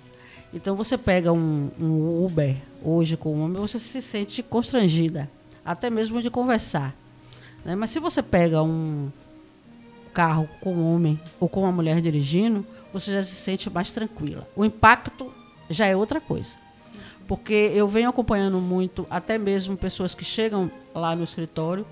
Então 0.52 0.74
você 0.74 0.96
pega 0.98 1.32
um, 1.32 1.70
um 1.78 2.24
Uber 2.24 2.56
hoje 2.82 3.16
com 3.16 3.34
um 3.36 3.44
homem, 3.44 3.60
você 3.60 3.78
se 3.78 4.00
sente 4.00 4.42
constrangida, 4.42 5.30
até 5.72 5.90
mesmo 5.90 6.20
de 6.22 6.30
conversar. 6.30 6.94
Né? 7.64 7.74
Mas 7.74 7.90
se 7.90 7.98
você 7.98 8.22
pega 8.22 8.62
um 8.62 9.10
carro 10.12 10.48
com 10.60 10.74
um 10.74 10.94
homem 10.94 11.20
ou 11.38 11.48
com 11.48 11.60
uma 11.60 11.72
mulher 11.72 12.00
dirigindo, 12.00 12.66
você 12.92 13.12
já 13.12 13.22
se 13.22 13.34
sente 13.34 13.70
mais 13.70 13.92
tranquila. 13.92 14.48
O 14.56 14.64
impacto 14.64 15.32
já 15.70 15.86
é 15.86 15.94
outra 15.94 16.20
coisa 16.20 16.56
porque 17.28 17.70
eu 17.74 17.86
venho 17.86 18.08
acompanhando 18.08 18.58
muito, 18.58 19.06
até 19.10 19.36
mesmo 19.36 19.76
pessoas 19.76 20.14
que 20.14 20.24
chegam 20.24 20.70
lá 20.94 21.14
no 21.14 21.22
escritório 21.22 21.86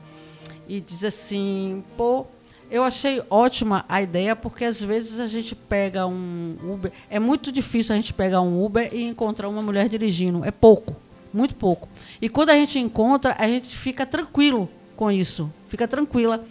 e 0.67 0.81
dizem 0.81 1.09
assim, 1.09 1.85
pô, 1.95 2.25
eu 2.71 2.83
achei 2.83 3.23
ótima 3.29 3.85
a 3.87 4.01
ideia, 4.01 4.35
porque 4.35 4.65
às 4.65 4.81
vezes 4.81 5.21
a 5.21 5.27
gente 5.27 5.55
pega 5.55 6.07
um 6.07 6.57
Uber, 6.65 6.91
é 7.11 7.21
muito 7.21 7.53
difícil 7.53 7.95
a 7.95 7.97
gente 7.97 8.15
pegar 8.15 8.41
um 8.41 8.65
Uber 8.65 8.89
e 8.93 9.05
encontrar 9.05 9.51
uma 9.51 9.61
mulher 9.61 9.91
dirigindo, 9.91 10.43
é 10.43 10.51
pouco, 10.51 10.97
muito 11.35 11.55
pouco. 11.55 11.87
E 12.21 12.29
quando 12.29 12.51
a 12.51 12.55
gente 12.55 12.79
encontra, 12.79 13.37
a 13.39 13.47
gente 13.47 13.77
fica 13.77 14.07
tranquilo 14.07 14.69
com 14.97 15.11
isso, 15.11 15.53
fica 15.69 15.87
tranquila. 15.87 16.45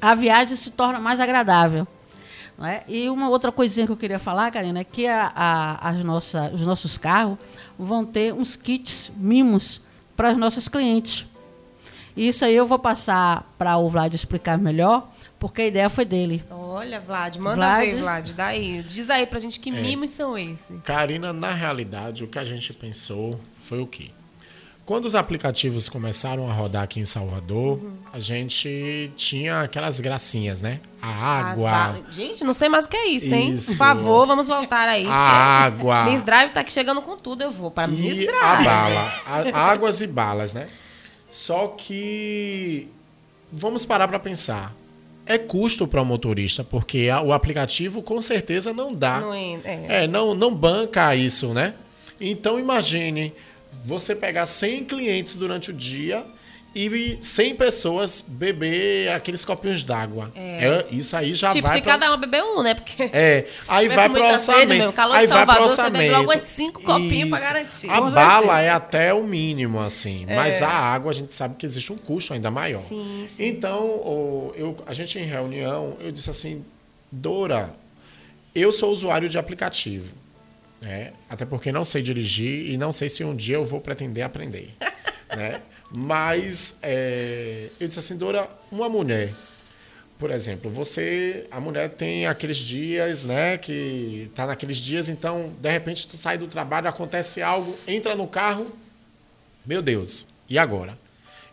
A 0.00 0.14
viagem 0.14 0.56
se 0.56 0.70
torna 0.70 0.98
mais 0.98 1.20
agradável. 1.20 1.86
É? 2.60 2.82
E 2.86 3.08
uma 3.08 3.28
outra 3.28 3.50
coisinha 3.50 3.86
que 3.86 3.92
eu 3.92 3.96
queria 3.96 4.18
falar, 4.18 4.50
Karina, 4.50 4.80
é 4.80 4.84
que 4.84 5.06
a, 5.06 5.32
a, 5.34 5.88
as 5.88 6.04
nossa, 6.04 6.50
os 6.54 6.64
nossos 6.64 6.96
carros 6.96 7.36
vão 7.78 8.04
ter 8.04 8.32
uns 8.32 8.54
kits 8.54 9.10
mimos 9.16 9.80
para 10.16 10.30
as 10.30 10.36
nossas 10.36 10.68
clientes. 10.68 11.26
E 12.16 12.28
isso 12.28 12.44
aí 12.44 12.54
eu 12.54 12.66
vou 12.66 12.78
passar 12.78 13.50
para 13.58 13.76
o 13.78 13.88
Vlad 13.88 14.14
explicar 14.14 14.58
melhor, 14.58 15.10
porque 15.38 15.62
a 15.62 15.66
ideia 15.66 15.88
foi 15.88 16.04
dele. 16.04 16.44
Olha, 16.50 17.00
Vlad, 17.00 17.36
manda 17.38 17.56
Vlad. 17.56 17.90
ver, 17.90 17.96
Vlad, 17.96 18.30
daí. 18.32 18.82
Diz 18.82 19.10
aí 19.10 19.26
para 19.26 19.38
a 19.38 19.40
gente 19.40 19.58
que 19.58 19.70
é. 19.70 19.72
mimos 19.72 20.10
são 20.10 20.36
esses. 20.36 20.82
Karina, 20.84 21.32
na 21.32 21.52
realidade, 21.52 22.22
o 22.22 22.28
que 22.28 22.38
a 22.38 22.44
gente 22.44 22.72
pensou 22.74 23.40
foi 23.54 23.80
o 23.80 23.86
quê? 23.86 24.10
Quando 24.84 25.04
os 25.04 25.14
aplicativos 25.14 25.88
começaram 25.88 26.50
a 26.50 26.52
rodar 26.52 26.82
aqui 26.82 26.98
em 26.98 27.04
Salvador, 27.04 27.78
uhum. 27.78 27.92
a 28.12 28.18
gente 28.18 29.12
tinha 29.14 29.60
aquelas 29.60 30.00
gracinhas, 30.00 30.60
né? 30.60 30.80
A 31.00 31.08
água. 31.08 32.02
Gente, 32.10 32.42
não 32.42 32.52
sei 32.52 32.68
mais 32.68 32.86
o 32.86 32.88
que 32.88 32.96
é 32.96 33.06
isso, 33.06 33.32
hein? 33.32 33.50
Isso. 33.50 33.68
Por 33.68 33.76
favor, 33.76 34.26
vamos 34.26 34.48
voltar 34.48 34.88
aí. 34.88 35.06
A 35.06 35.64
água. 35.64 36.04
Miss 36.06 36.22
Drive 36.22 36.50
tá 36.50 36.60
aqui 36.60 36.72
chegando 36.72 37.00
com 37.00 37.16
tudo, 37.16 37.42
eu 37.42 37.50
vou 37.52 37.70
para 37.70 37.86
Miss 37.86 38.26
Drive. 38.26 38.42
A 38.42 38.62
bala. 38.62 39.52
A, 39.54 39.70
águas 39.70 40.00
e 40.00 40.06
balas, 40.08 40.52
né? 40.52 40.66
Só 41.28 41.68
que 41.68 42.90
vamos 43.52 43.84
parar 43.84 44.08
para 44.08 44.18
pensar. 44.18 44.74
É 45.24 45.38
custo 45.38 45.86
para 45.86 46.02
o 46.02 46.04
motorista, 46.04 46.64
porque 46.64 47.08
o 47.24 47.32
aplicativo 47.32 48.02
com 48.02 48.20
certeza 48.20 48.72
não 48.74 48.92
dá. 48.92 49.20
Não, 49.20 49.32
é, 49.32 49.60
é. 49.64 49.86
é, 49.88 50.06
não, 50.08 50.34
não 50.34 50.52
banca 50.52 51.14
isso, 51.14 51.54
né? 51.54 51.74
Então 52.20 52.58
imagine 52.58 53.32
você 53.84 54.14
pegar 54.14 54.46
100 54.46 54.84
clientes 54.84 55.36
durante 55.36 55.70
o 55.70 55.72
dia 55.72 56.24
e 56.74 57.18
100 57.20 57.56
pessoas 57.56 58.24
beber 58.26 59.10
aqueles 59.12 59.44
copinhos 59.44 59.84
d'água. 59.84 60.30
É. 60.34 60.64
é. 60.64 60.86
isso 60.90 61.14
aí 61.14 61.34
já 61.34 61.50
tipo, 61.50 61.68
vai. 61.68 61.76
Tipo, 61.76 61.90
se 61.90 61.98
pra... 61.98 61.98
cada 61.98 62.14
um 62.14 62.18
beber 62.18 62.42
um, 62.42 62.62
né? 62.62 62.74
Porque. 62.74 63.10
É. 63.12 63.46
Aí 63.68 63.88
vai 63.88 64.08
pro 64.08 64.24
orçamento. 64.24 64.68
Sede, 64.68 64.78
meu, 64.78 64.92
calor 64.92 65.16
aí 65.16 65.26
de 65.26 65.28
Salvador, 65.28 65.46
vai 65.46 65.56
pro 65.56 65.64
orçamento. 65.64 66.02
Você 66.02 66.10
bebe 66.10 66.26
logo 66.26 66.38
uns 66.38 66.44
5 66.44 66.82
copinhos 66.82 67.30
para 67.30 67.40
garantir. 67.40 67.90
A 67.90 68.00
bala 68.00 68.60
é 68.60 68.70
até 68.70 69.12
o 69.12 69.22
mínimo, 69.22 69.80
assim. 69.80 70.24
É. 70.26 70.34
Mas 70.34 70.62
a 70.62 70.68
água, 70.68 71.10
a 71.10 71.14
gente 71.14 71.34
sabe 71.34 71.56
que 71.56 71.66
existe 71.66 71.92
um 71.92 71.98
custo 71.98 72.32
ainda 72.32 72.50
maior. 72.50 72.80
Sim, 72.80 73.28
sim. 73.36 73.46
Então, 73.46 74.52
eu, 74.56 74.76
a 74.86 74.94
gente 74.94 75.18
em 75.18 75.24
reunião, 75.24 75.96
eu 76.00 76.10
disse 76.10 76.30
assim, 76.30 76.64
Dora, 77.10 77.74
eu 78.54 78.72
sou 78.72 78.90
usuário 78.90 79.28
de 79.28 79.38
aplicativo. 79.38 80.21
Né? 80.82 81.12
Até 81.30 81.44
porque 81.44 81.70
não 81.70 81.84
sei 81.84 82.02
dirigir 82.02 82.68
e 82.68 82.76
não 82.76 82.92
sei 82.92 83.08
se 83.08 83.22
um 83.22 83.36
dia 83.36 83.54
eu 83.54 83.64
vou 83.64 83.80
pretender 83.80 84.24
aprender. 84.24 84.74
né? 85.34 85.62
Mas 85.88 86.78
é, 86.82 87.68
eu 87.78 87.86
disse 87.86 88.00
assim, 88.00 88.16
Dora, 88.16 88.50
uma 88.70 88.88
mulher, 88.88 89.32
por 90.18 90.32
exemplo, 90.32 90.68
você, 90.70 91.46
a 91.52 91.60
mulher 91.60 91.90
tem 91.90 92.26
aqueles 92.26 92.58
dias, 92.58 93.24
né, 93.24 93.58
que 93.58 94.28
está 94.30 94.46
naqueles 94.46 94.78
dias, 94.78 95.08
então 95.08 95.52
de 95.60 95.70
repente 95.70 96.08
tu 96.08 96.16
sai 96.16 96.36
do 96.36 96.48
trabalho, 96.48 96.88
acontece 96.88 97.42
algo, 97.42 97.76
entra 97.86 98.16
no 98.16 98.26
carro, 98.26 98.66
meu 99.64 99.80
Deus, 99.82 100.26
e 100.48 100.58
agora? 100.58 100.98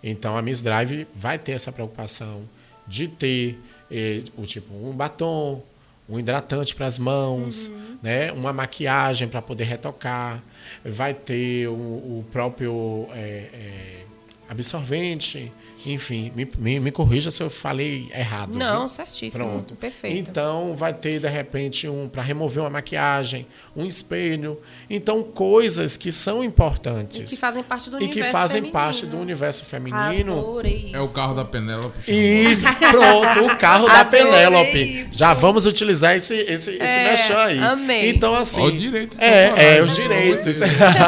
Então 0.01 0.35
a 0.35 0.41
Miss 0.41 0.61
Drive 0.61 1.05
vai 1.13 1.37
ter 1.37 1.51
essa 1.51 1.71
preocupação 1.71 2.43
de 2.87 3.07
ter 3.07 3.59
eh, 3.91 4.23
o 4.37 4.45
tipo 4.45 4.73
um 4.73 4.91
batom, 4.91 5.61
um 6.07 6.17
hidratante 6.17 6.73
para 6.73 6.87
as 6.87 6.97
mãos, 6.97 7.67
uhum. 7.67 7.88
Né? 8.01 8.31
uma 8.31 8.53
maquiagem 8.53 9.27
para 9.27 9.41
poder 9.41 9.65
retocar, 9.65 10.41
vai 10.83 11.13
ter 11.13 11.67
o, 11.67 11.73
o 11.73 12.25
próprio 12.31 13.07
é, 13.11 13.49
é, 13.53 14.05
absorvente, 14.47 15.51
enfim, 15.85 16.31
me, 16.35 16.49
me, 16.57 16.79
me, 16.79 16.91
corrija 16.91 17.31
se 17.31 17.41
eu 17.41 17.49
falei 17.49 18.11
errado. 18.13 18.57
Não, 18.57 18.79
viu? 18.79 18.89
certíssimo. 18.89 19.45
Pronto. 19.45 19.75
Perfeito. 19.75 20.29
Então, 20.29 20.75
vai 20.75 20.93
ter, 20.93 21.19
de 21.19 21.27
repente, 21.27 21.87
um 21.87 22.09
para 22.09 22.21
remover 22.21 22.63
uma 22.63 22.69
maquiagem, 22.69 23.47
um 23.75 23.85
espelho. 23.85 24.59
Então, 24.89 25.23
coisas 25.23 25.95
que 25.95 26.11
são 26.11 26.43
importantes. 26.43 27.31
E 27.31 27.35
que 27.35 27.39
fazem 27.39 27.63
parte 27.63 27.89
do 27.89 27.97
e 27.97 28.05
universo 28.05 28.25
que 28.25 28.31
fazem 28.31 28.61
feminino. 28.61 28.73
parte 28.73 29.05
do 29.05 29.17
universo 29.17 29.65
feminino. 29.65 30.39
Adorei 30.39 30.91
é 30.93 30.99
o 30.99 31.07
carro 31.07 31.33
da 31.33 31.45
Penélope. 31.45 32.11
Isso, 32.11 32.65
pronto, 32.91 33.45
o 33.45 33.57
carro 33.57 33.87
da 33.87 34.03
Penélope. 34.03 35.07
Já 35.11 35.33
vamos 35.33 35.65
utilizar 35.65 36.15
esse, 36.15 36.35
esse, 36.35 36.77
é, 36.77 37.13
esse 37.13 37.31
aí. 37.33 37.59
Amei. 37.59 38.09
Então, 38.09 38.35
assim. 38.35 38.61
Olha 38.61 38.75
o 38.75 38.77
direito 38.77 39.17
é, 39.19 39.77
é, 39.77 39.81
os 39.81 39.95
direitos. 39.95 40.57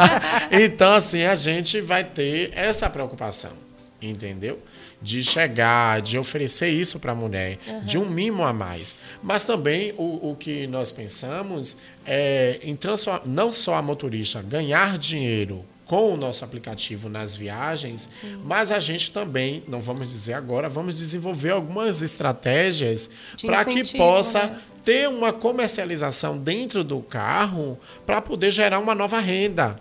então, 0.50 0.94
assim, 0.94 1.24
a 1.24 1.34
gente 1.34 1.80
vai 1.80 2.04
ter 2.04 2.50
essa 2.54 2.88
preocupação 2.88 3.50
entendeu? 4.02 4.60
De 5.00 5.22
chegar, 5.22 6.00
de 6.00 6.18
oferecer 6.18 6.68
isso 6.68 6.98
para 6.98 7.12
a 7.12 7.14
mulher, 7.14 7.58
uhum. 7.66 7.84
de 7.84 7.98
um 7.98 8.08
mimo 8.08 8.42
a 8.44 8.52
mais. 8.52 8.98
Mas 9.22 9.44
também 9.44 9.92
o, 9.96 10.30
o 10.30 10.36
que 10.36 10.66
nós 10.66 10.90
pensamos 10.90 11.78
é 12.04 12.58
em 12.62 12.74
transformar, 12.76 13.22
não 13.26 13.52
só 13.52 13.74
a 13.74 13.82
motorista 13.82 14.42
ganhar 14.42 14.98
dinheiro 14.98 15.64
com 15.84 16.14
o 16.14 16.16
nosso 16.16 16.44
aplicativo 16.44 17.08
nas 17.08 17.36
viagens, 17.36 18.08
Sim. 18.20 18.40
mas 18.44 18.72
a 18.72 18.80
gente 18.80 19.10
também, 19.10 19.62
não 19.68 19.80
vamos 19.80 20.08
dizer 20.08 20.32
agora, 20.32 20.68
vamos 20.68 20.96
desenvolver 20.96 21.50
algumas 21.50 22.00
estratégias 22.00 23.10
para 23.44 23.64
que 23.64 23.96
possa 23.98 24.46
né? 24.46 24.60
ter 24.84 25.08
uma 25.08 25.32
comercialização 25.32 26.38
dentro 26.38 26.82
do 26.82 27.00
carro 27.00 27.78
para 28.06 28.22
poder 28.22 28.50
gerar 28.50 28.78
uma 28.78 28.94
nova 28.94 29.20
renda 29.20 29.76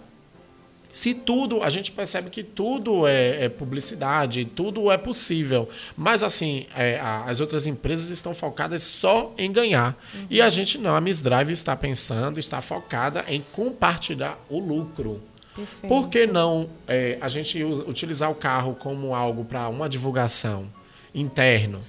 Se 0.92 1.14
tudo, 1.14 1.64
a 1.64 1.70
gente 1.70 1.92
percebe 1.92 2.30
que 2.30 2.44
tudo 2.44 3.08
é, 3.08 3.46
é 3.46 3.50
publicidade, 3.50 4.46
tudo 4.46 4.92
é 4.92 4.98
possível. 4.98 5.70
Mas, 5.96 6.24
assim, 6.24 6.66
é, 6.76 7.00
a, 7.00 7.24
as 7.26 7.40
outras 7.40 7.66
empresas 7.68 8.10
estão 8.10 8.34
focadas 8.34 8.84
só 8.84 9.34
em 9.38 9.52
ganhar. 9.52 9.98
Uhum. 10.14 10.28
E 10.30 10.42
a 10.42 10.50
gente 10.50 10.78
não. 10.78 10.96
A 10.96 11.02
Miss 11.02 11.22
Drive 11.22 11.52
está 11.52 11.76
pensando, 11.76 12.40
está 12.40 12.62
focada 12.62 13.24
em 13.28 13.42
compartilhar 13.54 14.38
o 14.50 14.60
lucro. 14.60 15.22
Perfeito. 15.56 15.88
Por 15.88 16.10
que 16.10 16.26
não 16.26 16.70
é, 16.88 17.18
a 17.20 17.28
gente 17.28 17.62
usa, 17.64 17.84
utilizar 17.84 18.32
o 18.32 18.36
carro 18.36 18.76
como 18.76 19.14
algo 19.14 19.44
para 19.44 19.68
uma 19.68 19.90
divulgação 19.90 20.68
interno? 21.14 21.80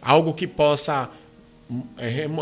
Algo 0.00 0.34
que 0.34 0.46
possa 0.46 1.08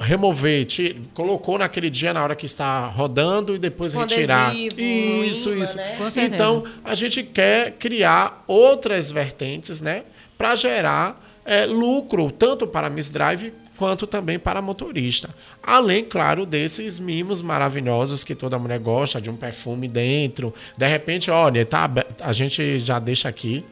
remover, 0.01 0.65
tira, 0.65 0.97
colocou 1.15 1.59
naquele 1.59 1.91
dia 1.91 2.13
na 2.13 2.23
hora 2.23 2.35
que 2.35 2.47
está 2.47 2.87
rodando 2.87 3.55
e 3.55 3.59
depois 3.59 3.95
Com 3.95 4.01
retirar. 4.01 4.51
Adesivo, 4.51 4.81
isso, 4.81 5.55
isso. 5.55 5.77
Né? 5.77 5.97
Então, 6.17 6.65
a 6.85 6.95
gente 6.95 7.23
quer 7.23 7.73
criar 7.73 8.45
outras 8.47 9.11
vertentes, 9.11 9.81
né? 9.81 10.05
Para 10.37 10.55
gerar 10.55 11.41
é, 11.45 11.67
lucro, 11.67 12.31
tanto 12.31 12.67
para 12.67 12.87
a 12.87 12.91
Miss 12.91 13.09
Drive 13.09 13.53
quanto 13.77 14.07
também 14.07 14.39
para 14.39 14.61
motorista. 14.61 15.31
Além, 15.63 16.05
claro, 16.05 16.45
desses 16.45 17.01
mimos 17.01 17.41
maravilhosos 17.41 18.25
que 18.25 18.35
toda 18.35 18.59
mulher 18.59 18.79
gosta, 18.79 19.21
de 19.21 19.31
um 19.31 19.37
perfume 19.37 19.89
dentro. 19.89 20.53
De 20.77 20.87
repente, 20.87 21.31
olha, 21.31 21.65
tá, 21.65 21.91
a 22.21 22.33
gente 22.35 22.79
já 22.79 22.99
deixa 22.99 23.29
aqui 23.29 23.65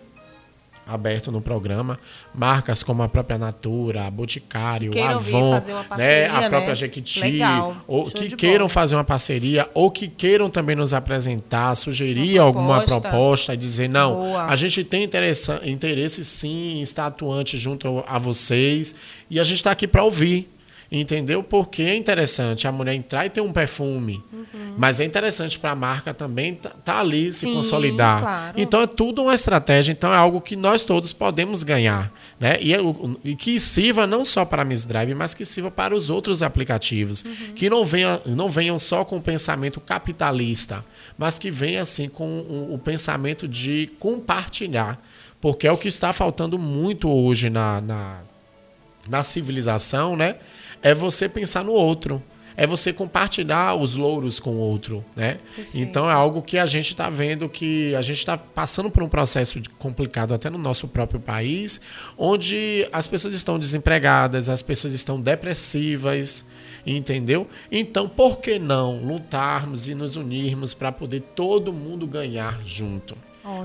aberto 0.89 1.30
no 1.30 1.41
programa, 1.41 1.99
marcas 2.34 2.82
como 2.82 3.03
a 3.03 3.09
própria 3.09 3.36
Natura, 3.36 4.07
a 4.07 4.11
Boticário, 4.11 4.91
a 4.99 5.11
Avon, 5.11 5.62
né, 5.97 6.26
a 6.26 6.49
própria 6.49 6.68
né? 6.68 6.74
Jequiti, 6.74 7.20
Legal. 7.20 7.76
ou 7.86 8.09
Show 8.09 8.14
que 8.14 8.30
queiram 8.34 8.61
bola. 8.61 8.68
fazer 8.70 8.97
uma 8.97 9.05
parceria 9.05 9.68
ou 9.74 9.91
que 9.91 10.09
queiram 10.09 10.49
também 10.49 10.74
nos 10.74 10.95
apresentar, 10.95 11.74
sugerir 11.74 12.39
alguma 12.39 12.82
proposta 12.82 13.53
e 13.53 13.57
dizer 13.57 13.89
não, 13.89 14.14
Boa. 14.14 14.47
a 14.47 14.57
gente 14.57 14.82
tem 14.82 15.05
interesse, 15.05 15.53
interesse 15.64 16.24
sim 16.24 16.78
em 16.78 16.82
estar 16.82 17.07
atuante 17.07 17.59
junto 17.59 18.03
a 18.07 18.18
vocês 18.18 18.95
e 19.28 19.39
a 19.39 19.45
gente 19.45 19.57
está 19.57 19.70
aqui 19.70 19.86
para 19.86 20.03
ouvir. 20.03 20.49
Entendeu? 20.91 21.43
Porque 21.43 21.82
é 21.82 21.95
interessante 21.95 22.66
a 22.66 22.72
mulher 22.72 22.95
entrar 22.95 23.26
e 23.26 23.30
ter 23.30 23.43
um 23.43 23.53
perfume. 23.53 24.24
Uhum. 24.32 24.74
Mas 24.78 25.01
é 25.01 25.05
interessante 25.05 25.59
para 25.59 25.72
a 25.72 25.74
marca 25.74 26.14
também 26.14 26.55
estar 26.55 26.70
tá, 26.70 26.76
tá 26.82 27.01
ali, 27.01 27.30
se 27.30 27.41
Sim, 27.41 27.55
consolidar. 27.55 28.20
Claro. 28.22 28.59
Então 28.59 28.80
é 28.80 28.86
tudo 28.86 29.22
uma 29.22 29.34
estratégia. 29.34 29.93
Então 29.93 30.11
é 30.14 30.16
algo 30.16 30.41
que 30.41 30.57
nós 30.57 30.86
todos 30.86 31.12
podemos 31.12 31.62
ganhar. 31.62 32.11
Né? 32.41 32.57
E, 32.62 32.72
é 32.72 32.78
e 33.22 33.36
que 33.36 33.61
sirva 33.61 34.07
não 34.07 34.24
só 34.24 34.47
para 34.47 34.62
a 34.62 34.64
Miss 34.64 34.86
Drive, 34.86 35.14
mas 35.14 35.34
que 35.34 35.45
sirva 35.45 35.70
para 35.70 35.95
os 35.95 36.09
outros 36.09 36.43
aplicativos. 36.43 37.22
Uhum. 37.22 37.53
Que 37.55 37.68
não 37.68 37.84
venham, 37.84 38.20
não 38.24 38.49
venham 38.49 38.78
só 38.78 39.05
com 39.05 39.18
o 39.18 39.22
pensamento 39.22 39.80
capitalista, 39.80 40.82
mas 41.18 41.39
que 41.39 41.51
venham 41.51 41.82
assim 41.82 42.09
com 42.09 42.41
o, 42.41 42.72
o 42.74 42.78
pensamento 42.78 43.47
de 43.47 43.91
compartilhar. 43.99 44.99
Porque 45.39 45.66
é 45.66 45.72
o 45.72 45.76
que 45.76 45.89
está 45.89 46.14
faltando 46.14 46.59
muito 46.59 47.11
hoje 47.11 47.51
na, 47.51 47.80
na, 47.82 48.20
na 49.07 49.22
civilização, 49.22 50.16
né? 50.16 50.36
É 50.83 50.95
você 50.95 51.29
pensar 51.29 51.64
no 51.64 51.72
outro. 51.72 52.22
É 52.61 52.66
você 52.66 52.93
compartilhar 52.93 53.76
os 53.76 53.95
louros 53.95 54.41
com 54.41 54.51
o 54.51 54.59
outro, 54.59 55.05
né? 55.14 55.39
Então 55.72 56.11
é 56.11 56.12
algo 56.12 56.43
que 56.43 56.59
a 56.59 56.66
gente 56.66 56.91
está 56.91 57.09
vendo 57.09 57.49
que 57.49 57.95
a 57.95 58.03
gente 58.03 58.18
está 58.18 58.37
passando 58.37 58.91
por 58.91 59.01
um 59.01 59.09
processo 59.09 59.62
complicado 59.79 60.35
até 60.35 60.51
no 60.51 60.59
nosso 60.59 60.89
próprio 60.89 61.20
país, 61.20 61.81
onde 62.16 62.85
as 62.91 63.07
pessoas 63.07 63.33
estão 63.33 63.61
desempregadas, 63.61 64.49
as 64.49 64.61
pessoas 64.61 64.93
estão 64.93 65.20
depressivas, 65.20 66.47
entendeu? 66.85 67.47
Então, 67.70 68.09
por 68.09 68.39
que 68.39 68.59
não 68.59 69.05
lutarmos 69.05 69.87
e 69.87 69.95
nos 69.95 70.16
unirmos 70.16 70.74
para 70.74 70.91
poder 70.91 71.20
todo 71.37 71.72
mundo 71.72 72.09
ganhar 72.09 72.61
junto? 72.66 73.16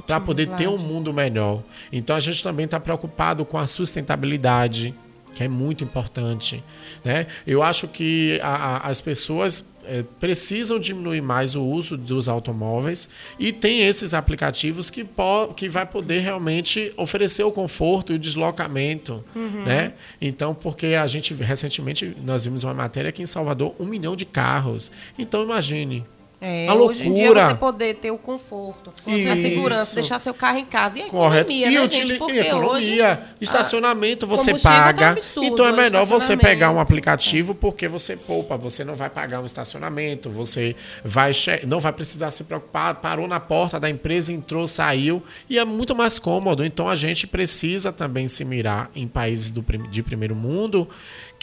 Para 0.05 0.19
poder 0.19 0.45
claro. 0.45 0.61
ter 0.61 0.67
um 0.67 0.77
mundo 0.77 1.11
melhor. 1.11 1.63
Então, 1.91 2.15
a 2.15 2.19
gente 2.19 2.43
também 2.43 2.65
está 2.65 2.79
preocupado 2.79 3.43
com 3.43 3.57
a 3.57 3.65
sustentabilidade, 3.65 4.93
que 5.33 5.43
é 5.43 5.47
muito 5.47 5.83
importante. 5.83 6.63
Né? 7.03 7.27
Eu 7.45 7.61
acho 7.61 7.87
que 7.87 8.39
a, 8.41 8.55
a, 8.55 8.77
as 8.89 9.01
pessoas 9.01 9.73
é, 9.85 10.03
precisam 10.19 10.79
diminuir 10.79 11.21
mais 11.21 11.55
o 11.55 11.63
uso 11.63 11.97
dos 11.97 12.29
automóveis 12.29 13.09
e 13.37 13.51
tem 13.51 13.85
esses 13.85 14.13
aplicativos 14.13 14.89
que, 14.89 15.03
po 15.03 15.53
que 15.55 15.67
vai 15.67 15.85
poder 15.85 16.19
realmente 16.19 16.93
oferecer 16.95 17.43
o 17.43 17.51
conforto 17.51 18.13
e 18.13 18.15
o 18.15 18.19
deslocamento. 18.19 19.23
Uhum. 19.35 19.63
Né? 19.65 19.93
Então, 20.21 20.53
porque 20.53 20.87
a 20.87 21.07
gente 21.07 21.33
recentemente 21.33 22.15
nós 22.23 22.45
vimos 22.45 22.63
uma 22.63 22.73
matéria 22.73 23.09
aqui 23.09 23.21
em 23.21 23.25
Salvador, 23.25 23.75
um 23.79 23.85
milhão 23.85 24.15
de 24.15 24.25
carros. 24.25 24.91
Então 25.17 25.43
imagine 25.43 26.05
é, 26.45 26.67
a 26.67 26.73
loucura. 26.73 26.99
Hoje 26.99 27.07
em 27.07 27.13
dia 27.13 27.33
você 27.33 27.55
poder 27.55 27.95
ter 27.95 28.11
o 28.11 28.17
conforto, 28.17 28.91
Isso. 29.07 29.29
a 29.29 29.35
segurança, 29.37 29.95
deixar 29.95 30.19
seu 30.19 30.33
carro 30.33 30.57
em 30.57 30.65
casa. 30.65 30.99
E 30.99 31.03
a 31.03 31.05
Correto. 31.05 31.49
economia, 31.49 31.69
e 31.69 31.83
né, 31.83 31.89
gente? 31.89 32.17
Porque 32.17 32.39
economia, 32.39 33.11
hoje, 33.11 33.19
estacionamento 33.39 34.27
você 34.27 34.53
paga. 34.59 34.99
Tá 34.99 35.11
absurdo, 35.11 35.47
então 35.47 35.65
é 35.65 35.71
melhor 35.71 36.05
você 36.05 36.35
pegar 36.35 36.69
um 36.71 36.81
aplicativo 36.81 37.55
porque 37.55 37.87
você 37.87 38.17
poupa, 38.17 38.57
você 38.57 38.83
não 38.83 38.93
vai 38.93 39.09
pagar 39.09 39.39
um 39.39 39.45
estacionamento, 39.45 40.29
você 40.29 40.75
vai 41.01 41.31
não 41.65 41.79
vai 41.79 41.93
precisar 41.93 42.29
se 42.29 42.43
preocupar, 42.43 42.95
parou 42.95 43.25
na 43.25 43.39
porta 43.39 43.79
da 43.79 43.89
empresa, 43.89 44.33
entrou, 44.33 44.67
saiu 44.67 45.23
e 45.49 45.57
é 45.57 45.63
muito 45.63 45.95
mais 45.95 46.19
cômodo. 46.19 46.65
Então 46.65 46.89
a 46.89 46.95
gente 46.97 47.25
precisa 47.25 47.93
também 47.93 48.27
se 48.27 48.43
mirar 48.43 48.91
em 48.93 49.07
países 49.07 49.49
do, 49.49 49.61
de 49.61 50.03
primeiro 50.03 50.35
mundo 50.35 50.89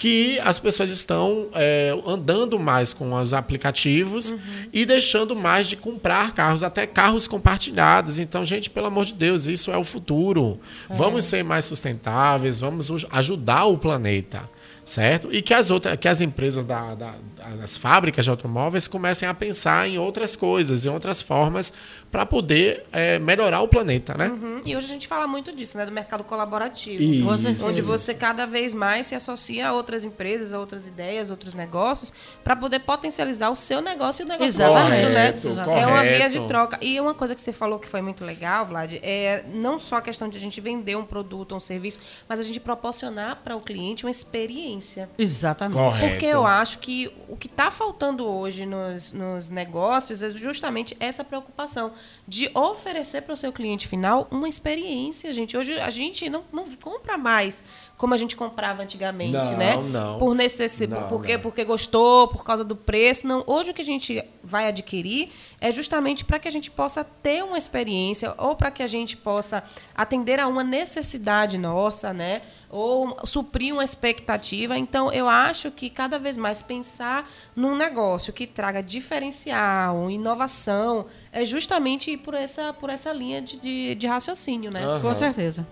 que 0.00 0.40
as 0.40 0.58
pessoas 0.58 0.88
estão 0.88 1.48
é, 1.52 1.94
andando 2.06 2.58
mais 2.58 2.94
com 2.94 3.12
os 3.12 3.34
aplicativos 3.34 4.30
uhum. 4.30 4.38
e 4.72 4.86
deixando 4.86 5.36
mais 5.36 5.68
de 5.68 5.76
comprar 5.76 6.32
carros, 6.32 6.62
até 6.62 6.86
carros 6.86 7.28
compartilhados. 7.28 8.18
Então, 8.18 8.42
gente, 8.42 8.70
pelo 8.70 8.86
amor 8.86 9.04
de 9.04 9.12
Deus, 9.12 9.46
isso 9.46 9.70
é 9.70 9.76
o 9.76 9.84
futuro. 9.84 10.58
É. 10.88 10.94
Vamos 10.94 11.26
ser 11.26 11.44
mais 11.44 11.66
sustentáveis, 11.66 12.60
vamos 12.60 12.90
ajudar 13.10 13.66
o 13.66 13.76
planeta 13.76 14.48
certo? 14.82 15.32
E 15.32 15.40
que 15.40 15.54
as 15.54 15.70
outras, 15.70 15.96
que 15.96 16.08
as 16.08 16.20
empresas 16.20 16.64
da, 16.64 16.94
da, 16.96 17.14
das 17.60 17.76
fábricas 17.76 18.24
de 18.24 18.30
automóveis 18.30 18.88
comecem 18.88 19.28
a 19.28 19.32
pensar 19.32 19.88
em 19.88 19.98
outras 19.98 20.34
coisas, 20.34 20.84
em 20.84 20.88
outras 20.88 21.22
formas 21.22 21.72
para 22.10 22.26
poder 22.26 22.84
é, 22.90 23.20
melhorar 23.20 23.60
o 23.60 23.68
planeta, 23.68 24.14
né? 24.16 24.28
Uhum. 24.28 24.62
E 24.64 24.76
hoje 24.76 24.86
a 24.86 24.88
gente 24.88 25.06
fala 25.06 25.28
muito 25.28 25.54
disso, 25.54 25.78
né? 25.78 25.86
Do 25.86 25.92
mercado 25.92 26.24
colaborativo. 26.24 27.00
Isso. 27.00 27.66
Onde 27.66 27.80
você 27.80 28.12
cada 28.14 28.46
vez 28.46 28.74
mais 28.74 29.06
se 29.06 29.14
associa 29.14 29.68
a 29.68 29.72
outras 29.72 30.04
empresas, 30.04 30.52
a 30.52 30.58
outras 30.58 30.86
ideias, 30.86 31.30
outros 31.30 31.54
negócios, 31.54 32.12
para 32.42 32.56
poder 32.56 32.80
potencializar 32.80 33.48
o 33.50 33.54
seu 33.54 33.80
negócio 33.80 34.22
e 34.22 34.24
o 34.24 34.28
negócio 34.28 34.58
do 34.58 34.64
outro, 34.64 34.88
né? 34.88 35.02
Correto. 35.02 35.48
É 35.70 35.86
uma 35.86 36.02
via 36.02 36.28
de 36.28 36.40
troca. 36.48 36.78
E 36.82 37.00
uma 37.00 37.14
coisa 37.14 37.34
que 37.34 37.40
você 37.40 37.52
falou 37.52 37.78
que 37.78 37.88
foi 37.88 38.02
muito 38.02 38.24
legal, 38.24 38.66
Vlad, 38.66 38.94
é 39.02 39.44
não 39.54 39.78
só 39.78 39.96
a 39.96 40.02
questão 40.02 40.28
de 40.28 40.36
a 40.36 40.40
gente 40.40 40.60
vender 40.60 40.96
um 40.96 41.04
produto 41.04 41.52
ou 41.52 41.58
um 41.58 41.60
serviço, 41.60 42.00
mas 42.28 42.40
a 42.40 42.42
gente 42.42 42.58
proporcionar 42.58 43.36
para 43.44 43.54
o 43.54 43.60
cliente 43.60 44.04
uma 44.04 44.10
experiência. 44.10 45.08
Exatamente. 45.16 45.78
Correto. 45.78 46.10
Porque 46.10 46.26
eu 46.26 46.44
acho 46.44 46.78
que 46.78 47.12
o 47.28 47.36
que 47.36 47.46
está 47.46 47.70
faltando 47.70 48.26
hoje 48.26 48.66
nos, 48.66 49.12
nos 49.12 49.48
negócios 49.48 50.22
é 50.22 50.30
justamente 50.30 50.96
essa 50.98 51.22
preocupação 51.22 51.92
de 52.26 52.50
oferecer 52.54 53.22
para 53.22 53.34
o 53.34 53.36
seu 53.36 53.52
cliente 53.52 53.88
final 53.88 54.28
uma 54.30 54.48
experiência, 54.48 55.32
gente. 55.32 55.56
Hoje 55.56 55.78
a 55.78 55.90
gente 55.90 56.28
não, 56.30 56.44
não 56.52 56.64
compra 56.76 57.18
mais 57.18 57.64
como 58.00 58.14
a 58.14 58.16
gente 58.16 58.34
comprava 58.34 58.82
antigamente, 58.82 59.32
não, 59.32 59.56
né? 59.58 59.76
Não, 59.76 60.18
Por 60.18 60.34
necessidade, 60.34 61.06
porque 61.10 61.34
não. 61.34 61.42
porque 61.42 61.64
gostou, 61.66 62.28
por 62.28 62.42
causa 62.42 62.64
do 62.64 62.74
preço, 62.74 63.26
não. 63.26 63.44
Hoje 63.46 63.72
o 63.72 63.74
que 63.74 63.82
a 63.82 63.84
gente 63.84 64.24
vai 64.42 64.68
adquirir 64.68 65.30
é 65.60 65.70
justamente 65.70 66.24
para 66.24 66.38
que 66.38 66.48
a 66.48 66.50
gente 66.50 66.70
possa 66.70 67.04
ter 67.04 67.44
uma 67.44 67.58
experiência 67.58 68.32
ou 68.38 68.56
para 68.56 68.70
que 68.70 68.82
a 68.82 68.86
gente 68.86 69.18
possa 69.18 69.62
atender 69.94 70.40
a 70.40 70.48
uma 70.48 70.64
necessidade 70.64 71.58
nossa, 71.58 72.10
né? 72.14 72.40
Ou 72.70 73.16
suprir 73.26 73.74
uma 73.74 73.82
expectativa. 73.82 74.78
Então, 74.78 75.12
eu 75.12 75.28
acho 75.28 75.70
que 75.72 75.90
cada 75.90 76.18
vez 76.18 76.36
mais 76.36 76.62
pensar 76.62 77.28
num 77.54 77.76
negócio 77.76 78.32
que 78.32 78.46
traga 78.46 78.80
diferencial, 78.80 80.08
inovação, 80.10 81.06
é 81.32 81.44
justamente 81.44 82.12
ir 82.12 82.18
por 82.18 82.34
essa, 82.34 82.72
por 82.72 82.88
essa 82.88 83.12
linha 83.12 83.42
de, 83.42 83.58
de, 83.58 83.94
de 83.96 84.06
raciocínio, 84.06 84.70
né? 84.70 84.86
Uhum. 84.86 85.00
Com 85.00 85.14
certeza. 85.14 85.66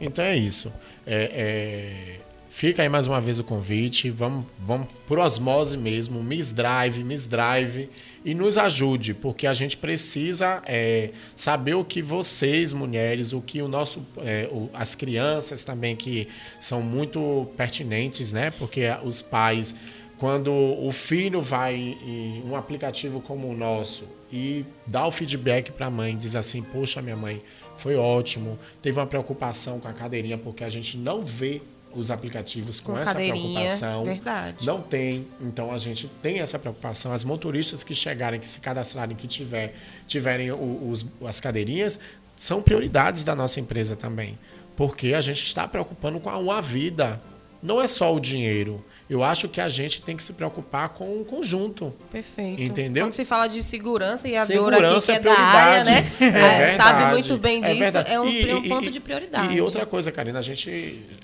Então 0.00 0.24
é 0.24 0.36
isso. 0.36 0.72
É, 1.06 1.30
é, 1.34 2.20
fica 2.48 2.82
aí 2.82 2.88
mais 2.88 3.06
uma 3.06 3.20
vez 3.20 3.38
o 3.38 3.44
convite. 3.44 4.10
Vamos, 4.10 4.46
vamos 4.58 4.88
por 5.06 5.18
osmose 5.18 5.76
mesmo. 5.76 6.22
Miss 6.22 6.50
Drive, 6.50 7.04
Miss 7.04 7.26
Drive. 7.26 7.90
E 8.24 8.34
nos 8.34 8.56
ajude, 8.56 9.14
porque 9.14 9.46
a 9.46 9.52
gente 9.52 9.76
precisa 9.76 10.62
é, 10.64 11.10
saber 11.34 11.74
o 11.74 11.84
que 11.84 12.00
vocês, 12.00 12.72
mulheres, 12.72 13.32
o 13.32 13.40
que 13.40 13.60
o 13.60 13.66
nosso, 13.66 14.06
é, 14.18 14.48
o, 14.52 14.70
as 14.72 14.94
crianças 14.94 15.64
também, 15.64 15.96
que 15.96 16.28
são 16.60 16.80
muito 16.80 17.48
pertinentes, 17.56 18.32
né? 18.32 18.52
Porque 18.52 18.82
os 19.04 19.20
pais, 19.20 19.74
quando 20.18 20.52
o 20.52 20.90
filho 20.92 21.42
vai 21.42 21.74
em 21.74 22.42
um 22.46 22.54
aplicativo 22.54 23.20
como 23.20 23.48
o 23.48 23.56
nosso 23.56 24.04
e 24.32 24.64
dá 24.86 25.04
o 25.04 25.10
feedback 25.10 25.72
para 25.72 25.86
a 25.86 25.90
mãe, 25.90 26.16
diz 26.16 26.36
assim: 26.36 26.62
Poxa, 26.62 27.02
minha 27.02 27.16
mãe, 27.16 27.42
foi 27.76 27.96
ótimo. 27.96 28.56
Teve 28.80 29.00
uma 29.00 29.06
preocupação 29.06 29.80
com 29.80 29.88
a 29.88 29.92
cadeirinha, 29.92 30.38
porque 30.38 30.62
a 30.62 30.70
gente 30.70 30.96
não 30.96 31.24
vê 31.24 31.60
os 31.94 32.10
aplicativos 32.10 32.80
com, 32.80 32.92
Com 32.92 32.98
essa 32.98 33.14
preocupação. 33.14 34.04
verdade. 34.04 34.66
Não 34.66 34.80
tem. 34.80 35.26
Então 35.40 35.72
a 35.72 35.78
gente 35.78 36.08
tem 36.22 36.40
essa 36.40 36.58
preocupação. 36.58 37.12
As 37.12 37.24
motoristas 37.24 37.84
que 37.84 37.94
chegarem, 37.94 38.40
que 38.40 38.48
se 38.48 38.60
cadastrarem, 38.60 39.16
que 39.16 39.26
tiver, 39.26 39.74
tiverem 40.06 40.50
os, 40.52 41.06
as 41.24 41.40
cadeirinhas, 41.40 42.00
são 42.36 42.62
prioridades 42.62 43.24
da 43.24 43.34
nossa 43.34 43.60
empresa 43.60 43.94
também. 43.96 44.38
Porque 44.76 45.14
a 45.14 45.20
gente 45.20 45.44
está 45.44 45.68
preocupando 45.68 46.18
com 46.18 46.30
a, 46.30 46.38
uma 46.38 46.60
vida. 46.62 47.20
Não 47.62 47.80
é 47.80 47.86
só 47.86 48.14
o 48.14 48.18
dinheiro. 48.18 48.84
Eu 49.10 49.22
acho 49.22 49.48
que 49.48 49.60
a 49.60 49.68
gente 49.68 50.00
tem 50.02 50.16
que 50.16 50.22
se 50.22 50.32
preocupar 50.32 50.88
com 50.90 51.20
o 51.20 51.24
conjunto. 51.24 51.92
Perfeito. 52.10 52.62
Entendeu? 52.62 53.04
Quando 53.04 53.12
se 53.12 53.24
fala 53.24 53.46
de 53.46 53.62
segurança, 53.62 54.26
e 54.26 54.36
a 54.36 54.42
aqui, 54.42 54.52
Segurança 54.52 55.06
que 55.06 55.12
é 55.12 55.14
é 55.16 55.20
da 55.20 55.32
área, 55.38 55.84
né? 55.84 56.02
prioridade. 56.16 56.44
É, 56.62 56.70
É 56.72 56.76
sabe 56.76 57.10
muito 57.12 57.36
bem 57.36 57.58
É 57.62 57.68
disso. 57.68 57.78
verdade. 57.80 58.10
É, 58.12 58.20
um, 58.20 58.26
E- 58.28 58.48
é 58.50 58.54
um 58.54 58.64
e- 58.64 58.68
ponto 58.68 58.86
e- 58.86 58.90
de 58.90 59.00
prioridade. 59.00 59.54
E 59.54 59.60
outra 59.60 59.84
coisa, 59.84 60.10
Karina, 60.10 60.38
a 60.38 60.42
gente 60.42 60.70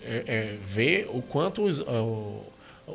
é, 0.05 0.25
é, 0.27 0.57
vê 0.67 1.07
o 1.13 1.23
quanto 1.23 1.63
os, 1.65 1.81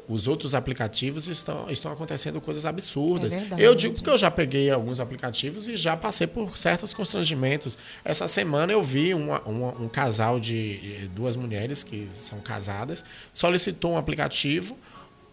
os 0.07 0.27
outros 0.27 0.53
aplicativos 0.55 1.27
estão, 1.27 1.69
estão 1.69 1.91
acontecendo 1.91 2.39
coisas 2.41 2.65
absurdas. 2.65 3.33
É 3.35 3.39
verdade. 3.39 3.61
eu 3.63 3.75
digo 3.75 3.93
porque 3.95 4.09
eu 4.09 4.17
já 4.17 4.29
peguei 4.31 4.69
alguns 4.71 4.99
aplicativos 4.99 5.67
e 5.67 5.77
já 5.77 5.95
passei 5.97 6.27
por 6.27 6.57
certos 6.57 6.93
constrangimentos. 6.93 7.77
Essa 8.03 8.27
semana 8.27 8.71
eu 8.73 8.81
vi 8.83 9.13
uma- 9.13 9.41
uma- 9.41 9.73
um 9.81 9.87
casal 9.87 10.39
de 10.39 11.09
duas 11.15 11.35
mulheres 11.35 11.83
que 11.83 12.07
são 12.09 12.39
casadas, 12.39 13.03
solicitou 13.33 13.91
um 13.91 13.97
aplicativo, 13.97 14.77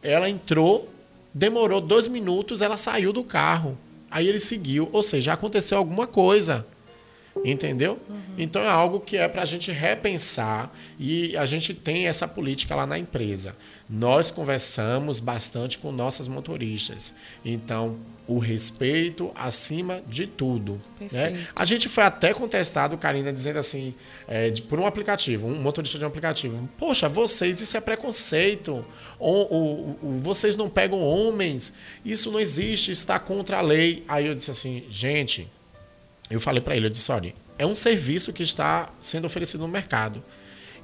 ela 0.03 0.29
entrou, 0.29 0.89
demorou 1.33 1.81
dois 1.81 2.09
minutos, 2.09 2.61
ela 2.61 2.77
saiu 2.77 3.13
do 3.13 3.23
carro. 3.25 3.77
Aí 4.11 4.27
ele 4.27 4.39
seguiu, 4.41 4.89
ou 4.93 5.03
seja, 5.03 5.33
aconteceu 5.33 5.79
alguma 5.79 6.07
coisa. 6.07 6.67
Entendeu? 7.45 7.99
Então 8.37 8.61
é 8.63 8.69
algo 8.69 9.01
que 9.01 9.17
é 9.17 9.27
para 9.29 9.43
a 9.43 9.47
gente 9.47 9.71
repensar 9.71 10.75
e 10.99 11.37
a 11.37 11.47
gente 11.47 11.73
tem 11.73 12.07
essa 12.09 12.27
política 12.27 12.75
lá 12.75 12.87
na 12.87 12.99
empresa. 12.99 13.57
Nós 13.89 14.31
conversamos 14.31 15.21
bastante 15.21 15.79
com 15.79 15.91
nossas 15.93 16.27
motoristas. 16.29 17.15
Então, 17.45 17.99
o 18.27 18.39
respeito 18.39 19.31
acima 19.35 20.03
de 20.07 20.27
tudo. 20.27 20.81
Né? 21.11 21.45
A 21.57 21.65
gente 21.65 21.89
foi 21.89 22.05
até 22.05 22.33
contestado, 22.35 22.97
Karina, 22.99 23.33
dizendo 23.33 23.59
assim, 23.59 23.95
é, 24.29 24.51
de- 24.51 24.63
por 24.63 24.79
um 24.79 24.87
aplicativo, 24.87 25.47
um 25.47 25.61
motorista 25.61 25.99
de 25.99 26.05
um 26.05 26.09
aplicativo. 26.09 26.69
Poxa, 26.79 27.09
vocês, 27.09 27.61
isso 27.61 27.77
é 27.77 27.81
preconceito. 27.81 28.85
Ou, 29.19 29.53
ou- 29.53 29.99
ou 30.03 30.19
vocês 30.21 30.57
não 30.57 30.69
pegam 30.69 31.01
homens. 31.01 31.75
Isso 32.05 32.31
não 32.31 32.39
existe, 32.41 32.91
está 32.93 33.19
contra 33.19 33.59
a 33.59 33.61
lei. 33.61 34.05
Aí 34.07 34.27
eu 34.27 34.35
disse 34.35 34.51
assim, 34.51 34.85
gente, 34.91 35.49
eu 36.31 36.41
falei 36.41 36.61
para 36.61 36.77
ele, 36.77 36.87
eu 36.87 36.91
disse, 36.91 37.11
olha, 37.11 37.35
é 37.59 37.67
um 37.67 37.75
serviço 37.75 38.33
que 38.33 38.43
está 38.43 38.91
sendo 39.01 39.27
oferecido 39.27 39.61
no 39.61 39.69
mercado. 39.69 40.23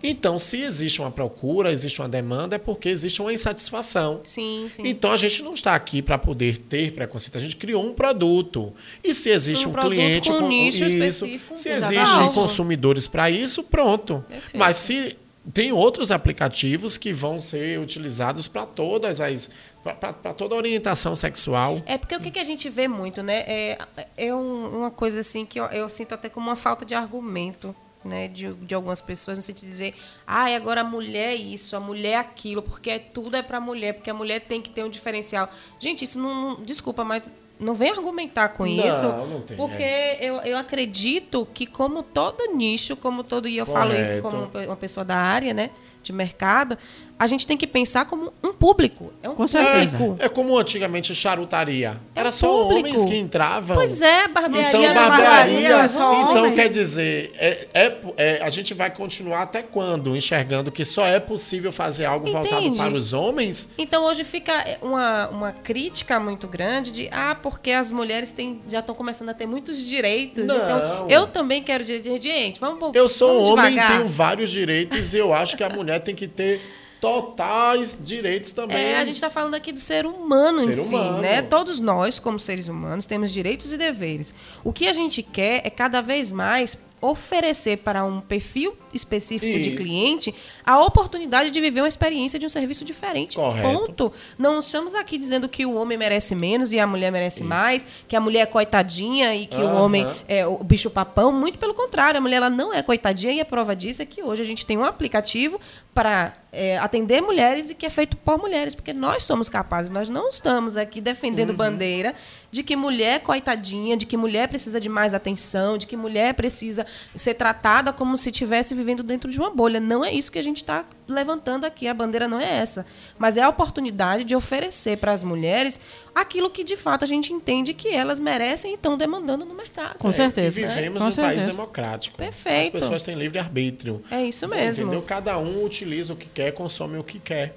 Então, 0.02 0.38
se 0.38 0.60
existe 0.60 1.00
uma 1.00 1.10
procura, 1.10 1.72
existe 1.72 2.00
uma 2.00 2.08
demanda, 2.08 2.56
é 2.56 2.58
porque 2.58 2.88
existe 2.88 3.20
uma 3.22 3.32
insatisfação. 3.32 4.20
Sim, 4.24 4.68
sim. 4.74 4.82
Então 4.84 5.10
a 5.10 5.16
gente 5.16 5.42
não 5.42 5.54
está 5.54 5.74
aqui 5.74 6.02
para 6.02 6.18
poder 6.18 6.58
ter 6.58 6.92
preconceito, 6.92 7.36
a 7.36 7.40
gente 7.40 7.56
criou 7.56 7.84
um 7.84 7.94
produto. 7.94 8.72
E 9.02 9.14
se 9.14 9.30
existe 9.30 9.66
Um 9.66 9.70
um, 9.70 9.74
cliente 9.74 10.30
com 10.30 10.40
com 10.40 10.48
nicho 10.48 10.84
isso, 10.84 11.26
se 11.54 11.70
existem 11.70 12.32
consumidores 12.32 13.08
para 13.08 13.30
isso, 13.30 13.64
pronto. 13.64 14.24
Perfeito. 14.28 14.58
Mas 14.58 14.76
se 14.76 15.16
tem 15.52 15.72
outros 15.72 16.10
aplicativos 16.10 16.98
que 16.98 17.12
vão 17.12 17.40
ser 17.40 17.80
utilizados 17.80 18.48
para 18.48 18.66
todas 18.66 19.20
as 19.20 19.50
para 19.94 20.32
toda 20.34 20.54
orientação 20.54 21.14
sexual. 21.16 21.82
É 21.86 21.96
porque 21.98 22.14
o 22.16 22.20
que, 22.20 22.30
que 22.30 22.38
a 22.38 22.44
gente 22.44 22.68
vê 22.68 22.88
muito, 22.88 23.22
né? 23.22 23.38
É, 23.46 23.78
é 24.16 24.34
um- 24.34 24.78
uma 24.78 24.90
coisa 24.90 25.20
assim 25.20 25.44
que 25.44 25.58
eu, 25.60 25.64
eu 25.66 25.88
sinto 25.88 26.14
até 26.14 26.28
como 26.28 26.48
uma 26.48 26.56
falta 26.56 26.84
de 26.84 26.94
argumento. 26.94 27.74
Né, 28.04 28.28
de, 28.28 28.52
de 28.54 28.72
algumas 28.72 29.00
pessoas, 29.00 29.36
no 29.36 29.42
sentido 29.42 29.64
de 29.64 29.70
dizer, 29.72 29.94
ah, 30.24 30.44
agora 30.54 30.82
a 30.82 30.84
mulher 30.84 31.32
é 31.32 31.34
isso, 31.34 31.74
a 31.74 31.80
mulher 31.80 32.10
é 32.12 32.16
aquilo, 32.18 32.62
porque 32.62 32.88
é- 32.88 32.98
tudo 33.00 33.34
é 33.34 33.42
para 33.42 33.58
a 33.58 33.60
mulher, 33.60 33.94
porque 33.94 34.08
a 34.08 34.14
mulher 34.14 34.38
tem 34.42 34.62
que 34.62 34.70
ter 34.70 34.84
um 34.84 34.88
diferencial. 34.88 35.48
Gente, 35.80 36.04
isso 36.04 36.16
não. 36.20 36.32
não- 36.56 36.62
desculpa, 36.64 37.02
mas 37.02 37.32
não 37.58 37.74
vem 37.74 37.90
argumentar 37.90 38.50
com 38.50 38.64
Não, 38.64 38.70
isso. 38.88 39.02
não 39.28 39.40
tem, 39.40 39.56
porque 39.56 39.82
é. 39.82 40.18
eu, 40.24 40.36
eu 40.42 40.56
acredito 40.56 41.48
que, 41.52 41.66
como 41.66 42.00
todo 42.04 42.54
nicho, 42.54 42.94
como 42.96 43.24
todo. 43.24 43.48
E 43.48 43.56
eu 43.56 43.66
falo 43.66 43.92
isso 43.92 44.22
Correto. 44.22 44.50
como 44.52 44.64
uma 44.66 44.76
pessoa 44.76 45.04
da 45.04 45.16
área, 45.16 45.52
né? 45.52 45.70
De 46.00 46.12
mercado, 46.12 46.78
a 47.18 47.26
gente 47.26 47.46
tem 47.46 47.56
que 47.56 47.66
pensar 47.66 48.04
como 48.04 48.32
um 48.42 48.52
público. 48.52 49.12
É 49.22 49.28
um 49.28 49.34
Com 49.34 49.46
público. 49.46 50.16
É 50.18 50.28
como 50.28 50.56
antigamente 50.58 51.14
charutaria. 51.14 51.98
É 52.14 52.20
Era 52.20 52.28
um 52.28 52.32
só 52.32 52.46
público. 52.64 52.88
homens 52.88 53.04
que 53.06 53.16
entravam. 53.16 53.76
Pois 53.76 54.02
é, 54.02 54.28
barbearia 54.28 54.68
Então, 54.68 54.82
barbearia, 54.94 55.08
barbearia, 55.08 55.68
era 55.68 55.88
só 55.88 56.30
então 56.30 56.52
quer 56.54 56.68
dizer, 56.68 57.32
é, 57.38 57.68
é- 57.72 57.96
é- 58.16 58.42
a 58.42 58.50
gente 58.50 58.74
vai 58.74 58.90
continuar 58.90 59.42
até 59.42 59.62
quando 59.62 60.14
enxergando 60.16 60.70
que 60.70 60.84
só 60.84 61.06
é 61.06 61.18
possível 61.18 61.72
fazer 61.72 62.04
algo 62.04 62.30
voltado 62.30 62.74
para 62.76 62.94
os 62.94 63.12
homens? 63.14 63.70
Então 63.78 64.04
hoje 64.04 64.22
fica 64.22 64.78
uma, 64.82 65.28
uma 65.28 65.52
crítica 65.52 66.20
muito 66.20 66.46
grande 66.46 66.90
de 66.90 67.08
ah, 67.10 67.34
porque 67.34 67.70
as 67.70 67.90
mulheres 67.90 68.30
têm, 68.32 68.60
já 68.68 68.80
estão 68.80 68.94
começando 68.94 69.30
a 69.30 69.34
ter 69.34 69.46
muitos 69.46 69.86
direitos. 69.86 70.44
Não. 70.44 70.54
Então, 70.56 71.06
eu 71.08 71.26
também 71.26 71.62
quero 71.62 71.82
direito. 71.84 72.22
Gente, 72.22 72.60
vamos 72.60 72.94
Eu 72.94 73.08
sou 73.08 73.44
vamos 73.44 73.50
homem, 73.50 73.70
devagar. 73.74 73.92
tenho 73.98 74.08
vários 74.08 74.50
direitos 74.50 75.14
e 75.14 75.18
eu 75.18 75.32
acho 75.32 75.56
que 75.56 75.64
a 75.64 75.68
mulher 75.68 76.00
tem 76.00 76.14
que 76.14 76.26
ter 76.28 76.60
totais 77.00 77.98
direitos 78.02 78.52
também. 78.52 78.76
É, 78.76 78.98
a 78.98 79.04
gente 79.04 79.16
está 79.16 79.30
falando 79.30 79.54
aqui 79.54 79.72
do 79.72 79.80
ser 79.80 80.06
humano 80.06 80.60
em 80.62 80.72
Ser 80.72 80.82
si, 80.82 80.94
humano. 80.94 81.18
né? 81.18 81.42
Todos 81.42 81.78
nós, 81.78 82.18
como 82.18 82.38
seres 82.38 82.68
humanos, 82.68 83.06
temos 83.06 83.30
direitos 83.32 83.72
e 83.72 83.76
deveres. 83.76 84.32
O 84.64 84.72
que 84.72 84.88
a 84.88 84.92
gente 84.92 85.22
quer 85.22 85.62
é 85.64 85.70
cada 85.70 86.00
vez 86.00 86.30
mais 86.32 86.78
oferecer 87.10 87.78
para 87.78 88.04
um 88.04 88.20
perfil 88.20 88.76
específico 88.92 89.58
de 89.60 89.68
Isso. 89.70 89.76
cliente 89.82 90.34
a 90.64 90.80
oportunidade 90.80 91.50
de 91.50 91.60
viver 91.60 91.80
uma 91.82 91.88
experiência 91.88 92.38
de 92.38 92.46
um 92.46 92.48
serviço 92.48 92.84
diferente. 92.84 93.36
Correto. 93.36 93.68
Ponto. 93.86 94.12
Não 94.38 94.60
estamos 94.60 94.94
aqui 94.94 95.18
dizendo 95.18 95.48
que 95.48 95.66
o 95.66 95.74
homem 95.74 95.98
merece 95.98 96.34
menos 96.34 96.72
e 96.72 96.80
a 96.80 96.86
mulher 96.86 97.12
merece 97.12 97.44
mais, 97.44 97.86
que 98.08 98.16
a 98.16 98.20
mulher 98.20 98.40
é 98.40 98.46
coitadinha 98.46 99.34
e 99.34 99.46
que 99.46 99.56
o 99.56 99.66
Aham. 99.66 99.80
homem 99.82 100.06
é 100.26 100.46
o 100.46 100.58
bicho 100.64 100.88
papão. 100.90 101.30
Muito 101.32 101.58
pelo 101.58 101.74
contrário, 101.74 102.18
a 102.18 102.20
mulher 102.20 102.36
ela 102.36 102.50
não 102.50 102.72
é 102.72 102.82
coitadinha 102.82 103.32
e 103.32 103.40
a 103.40 103.44
prova 103.44 103.76
disso 103.76 104.02
é 104.02 104.06
que 104.06 104.22
hoje 104.22 104.42
a 104.42 104.46
gente 104.46 104.64
tem 104.64 104.76
um 104.78 104.84
aplicativo 104.84 105.60
para 105.94 106.34
é, 106.52 106.78
atender 106.78 107.20
mulheres 107.22 107.70
e 107.70 107.74
que 107.74 107.84
é 107.86 107.90
feito 107.90 108.16
por 108.18 108.38
mulheres, 108.38 108.74
porque 108.74 108.92
nós 108.92 109.24
somos 109.24 109.48
capazes, 109.48 109.90
nós 109.90 110.08
não 110.08 110.28
estamos 110.30 110.76
aqui 110.76 111.00
defendendo 111.00 111.50
Uhum. 111.50 111.56
bandeira 111.56 112.14
de 112.56 112.62
que 112.62 112.74
mulher 112.74 113.20
coitadinha, 113.20 113.96
de 113.96 114.06
que 114.06 114.16
mulher 114.16 114.48
precisa 114.48 114.80
de 114.80 114.88
mais 114.88 115.12
atenção, 115.12 115.76
de 115.76 115.86
que 115.86 115.94
mulher 115.96 116.32
precisa 116.34 116.86
ser 117.14 117.34
tratada 117.34 117.92
como 117.92 118.16
se 118.16 118.30
estivesse 118.30 118.74
vivendo 118.74 119.02
dentro 119.02 119.30
de 119.30 119.38
uma 119.38 119.50
bolha. 119.50 119.78
Não 119.78 120.02
é 120.02 120.10
isso 120.10 120.32
que 120.32 120.38
a 120.38 120.42
gente 120.42 120.56
está 120.56 120.86
levantando 121.06 121.66
aqui, 121.66 121.86
a 121.86 121.92
bandeira 121.92 122.26
não 122.26 122.40
é 122.40 122.58
essa. 122.58 122.86
Mas 123.18 123.36
é 123.36 123.42
a 123.42 123.48
oportunidade 123.48 124.24
de 124.24 124.34
oferecer 124.34 124.96
para 124.96 125.12
as 125.12 125.22
mulheres 125.22 125.78
aquilo 126.14 126.48
que 126.48 126.64
de 126.64 126.76
fato 126.76 127.04
a 127.04 127.06
gente 127.06 127.30
entende 127.32 127.74
que 127.74 127.88
elas 127.88 128.18
merecem 128.18 128.70
e 128.72 128.74
estão 128.74 128.96
demandando 128.96 129.44
no 129.44 129.54
mercado. 129.54 129.98
Com 129.98 130.08
É, 130.08 130.12
certeza. 130.12 130.60
E 130.60 130.66
vivemos 130.66 131.02
Com 131.02 131.08
num 131.10 131.14
país 131.14 131.14
certeza. 131.42 131.46
democrático. 131.48 132.16
Perfeito. 132.16 132.76
As 132.76 132.82
pessoas 132.82 133.02
têm 133.02 133.14
livre 133.14 133.38
arbítrio. 133.38 134.02
É 134.10 134.22
isso 134.24 134.48
mesmo. 134.48 134.84
Entendeu? 134.84 135.02
Cada 135.02 135.36
um 135.38 135.62
utiliza 135.62 136.14
o 136.14 136.16
que 136.16 136.26
quer, 136.26 136.52
consome 136.52 136.96
o 136.96 137.04
que 137.04 137.18
quer. 137.18 137.54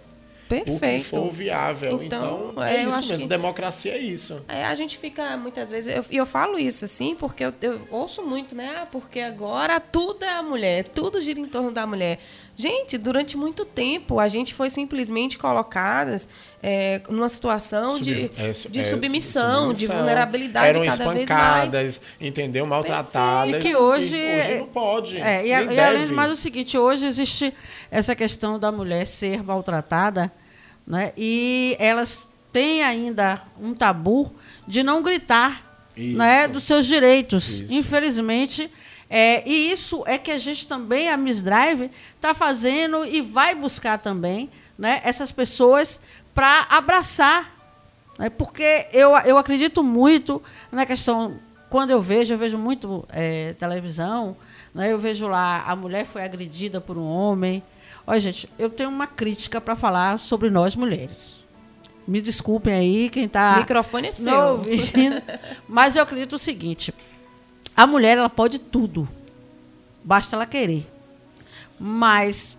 O 0.50 0.64
que 0.64 0.66
Perfeito. 0.72 1.06
for 1.10 1.30
viável. 1.32 2.02
Então, 2.04 2.50
Então, 2.52 2.64
é, 2.64 2.78
é, 2.78 2.86
eu 2.86 2.90
isso 2.90 3.00
mesmo. 3.08 3.18
que- 3.20 3.28
Democracia 3.28 3.92
é 3.94 3.98
isso. 4.00 4.44
É, 4.48 4.66
a 4.66 4.74
gente 4.74 4.98
fica 4.98 5.38
muitas 5.38 5.70
vezes, 5.70 5.96
eu- 5.96 6.06
e 6.10 6.18
eu, 6.18 6.26
falo 6.26 6.58
isso 6.58 6.86
assim, 6.86 7.14
porque 7.14 7.46
eu, 7.46 7.54
eu 7.62 7.80
ouço 7.92 8.24
muito, 8.24 8.56
né? 8.56 8.80
Ah, 8.82 8.88
porque 8.92 9.20
agora 9.20 9.80
tudo 9.80 10.24
é 10.26 10.30
a 10.34 10.42
mulher, 10.42 10.88
tudo 10.88 11.22
gira 11.22 11.40
em 11.40 11.46
torno 11.46 11.72
da 11.72 11.86
mulher. 11.86 12.20
Gente, 12.56 12.98
durante 12.98 13.38
muito 13.38 13.64
tempo 13.64 14.20
a 14.20 14.28
gente 14.28 14.54
foi 14.54 14.70
simplesmente 14.70 15.38
colocadas 15.38 16.28
é, 16.62 17.00
numa 17.08 17.30
situação 17.30 18.02
de, 18.02 18.24
Sub- 18.24 18.32
é, 18.38 18.52
de 18.72 18.80
é, 18.82 18.84
submissão, 18.84 19.70
de 19.70 19.76
submissão. 19.76 19.96
vulnerabilidade 19.98 20.68
Eram 20.68 20.82
cada 20.82 20.98
vez 20.98 21.00
mais. 21.08 21.20
espancadas, 21.22 22.02
entendeu? 22.20 22.66
Maltratadas. 22.66 23.56
E 23.64 23.70
que 23.70 23.76
hoje. 23.78 24.18
hoje 24.18 24.58
não 24.60 24.68
pode. 24.68 25.22
É, 25.22 25.46
e, 25.48 25.54
a- 25.54 25.62
e 25.64 25.80
além 25.80 26.08
do 26.08 26.14
mais 26.14 26.30
o 26.32 26.36
seguinte, 26.36 26.78
hoje 26.78 27.06
existe 27.06 27.54
essa 27.90 28.14
questão 28.14 28.60
da 28.60 28.74
mulher 28.74 29.08
ser 29.08 29.42
maltratada, 29.42 30.30
né? 30.90 31.14
E 31.16 31.78
elas 31.80 32.28
têm 32.52 32.84
ainda 32.84 33.42
um 33.62 33.74
tabu 33.74 34.34
de 34.68 34.84
não 34.84 35.02
gritar 35.02 35.88
Isso. 35.96 36.18
né, 36.18 36.48
dos 36.48 36.64
seus 36.64 36.86
direitos. 36.86 37.60
Isso. 37.60 37.74
Infelizmente. 37.74 38.70
é, 39.10 39.48
e 39.48 39.72
isso 39.72 40.04
é 40.06 40.18
que 40.18 40.32
a 40.32 40.38
gente 40.38 40.68
também, 40.68 41.10
a 41.10 41.16
Miss 41.16 41.42
Drive, 41.42 41.90
está 42.16 42.34
fazendo 42.34 43.06
e 43.06 43.22
vai 43.22 43.56
buscar 43.56 44.00
também 44.00 44.50
né, 44.78 45.00
essas 45.06 45.32
pessoas 45.32 46.00
para 46.34 46.68
abraçar 46.70 47.60
né? 48.20 48.30
Porque 48.30 48.88
eu, 48.92 49.18
eu 49.20 49.38
acredito 49.38 49.82
muito 49.82 50.44
na 50.70 50.86
questão, 50.86 51.40
quando 51.70 51.92
eu 51.92 52.02
vejo, 52.02 52.34
eu 52.34 52.38
vejo 52.38 52.58
muito 52.58 53.06
eh, 53.14 53.56
televisão, 53.58 54.36
né? 54.76 54.92
eu 54.92 55.00
vejo 55.00 55.26
lá, 55.30 55.64
a 55.66 55.74
mulher 55.74 56.06
foi 56.06 56.22
agredida 56.24 56.82
por 56.82 56.98
um 56.98 57.08
homem. 57.08 57.64
Olha, 58.10 58.20
gente, 58.20 58.50
eu 58.58 58.72
tenho 58.72 58.90
uma 58.90 59.06
crítica 59.06 59.62
para 59.62 59.76
falar 59.76 60.18
sobre 60.18 60.50
nós 60.50 60.76
mulheres. 60.76 61.46
Me 62.08 62.20
desculpem 62.20 62.74
aí, 62.74 63.08
quem 63.08 63.26
está 63.26 63.58
microfone 63.60 64.08
é 64.08 64.14
seu. 64.14 64.26
não 64.26 64.52
ouvindo, 64.54 65.22
mas 65.70 65.96
eu 65.96 66.02
acredito 66.02 66.34
o 66.34 66.40
seguinte: 66.40 66.92
a 67.78 67.86
mulher 67.86 68.18
ela 68.18 68.28
pode 68.28 68.58
tudo, 68.58 69.08
basta 70.04 70.36
ela 70.36 70.48
querer. 70.48 70.92
Mas 71.80 72.58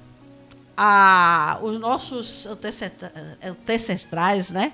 a, 0.77 1.59
os 1.61 1.81
nossos 1.81 2.47
ancestrais, 3.69 4.51
né? 4.51 4.73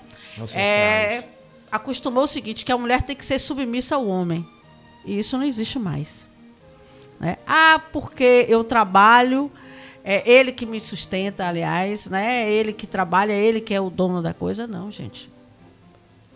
É, 0.55 1.27
acostumou 1.73 2.25
o 2.25 2.29
seguinte, 2.29 2.67
que 2.67 2.71
a 2.71 2.77
mulher 2.77 3.01
tem 3.01 3.17
que 3.17 3.25
ser 3.25 3.39
submissa 3.39 3.95
ao 3.95 4.07
homem. 4.07 4.47
E 5.07 5.19
isso 5.19 5.39
não 5.39 5.45
existe 5.47 5.79
mais. 5.79 6.27
Né? 7.19 7.39
Ah, 7.47 7.81
porque 7.91 8.45
eu 8.47 8.63
trabalho, 8.63 9.51
é 10.09 10.23
ele 10.25 10.53
que 10.53 10.65
me 10.65 10.81
sustenta, 10.81 11.49
aliás, 11.49 12.07
né? 12.07 12.45
É 12.45 12.53
ele 12.53 12.73
que 12.73 12.87
trabalha, 12.87 13.33
é 13.33 13.45
ele 13.45 13.61
que 13.61 13.75
é 13.75 13.81
o 13.81 13.91
dono 13.91 14.23
da 14.23 14.33
coisa. 14.33 14.65
Não, 14.65 14.93
gente. 14.93 15.29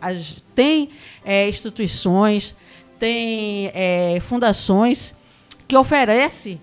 As, 0.01 0.43
tem 0.57 0.91
é, 1.25 1.49
instituições, 1.49 2.57
tem 2.99 3.71
é, 3.73 4.19
fundações 4.21 5.15
que 5.69 5.77
oferecem 5.77 6.61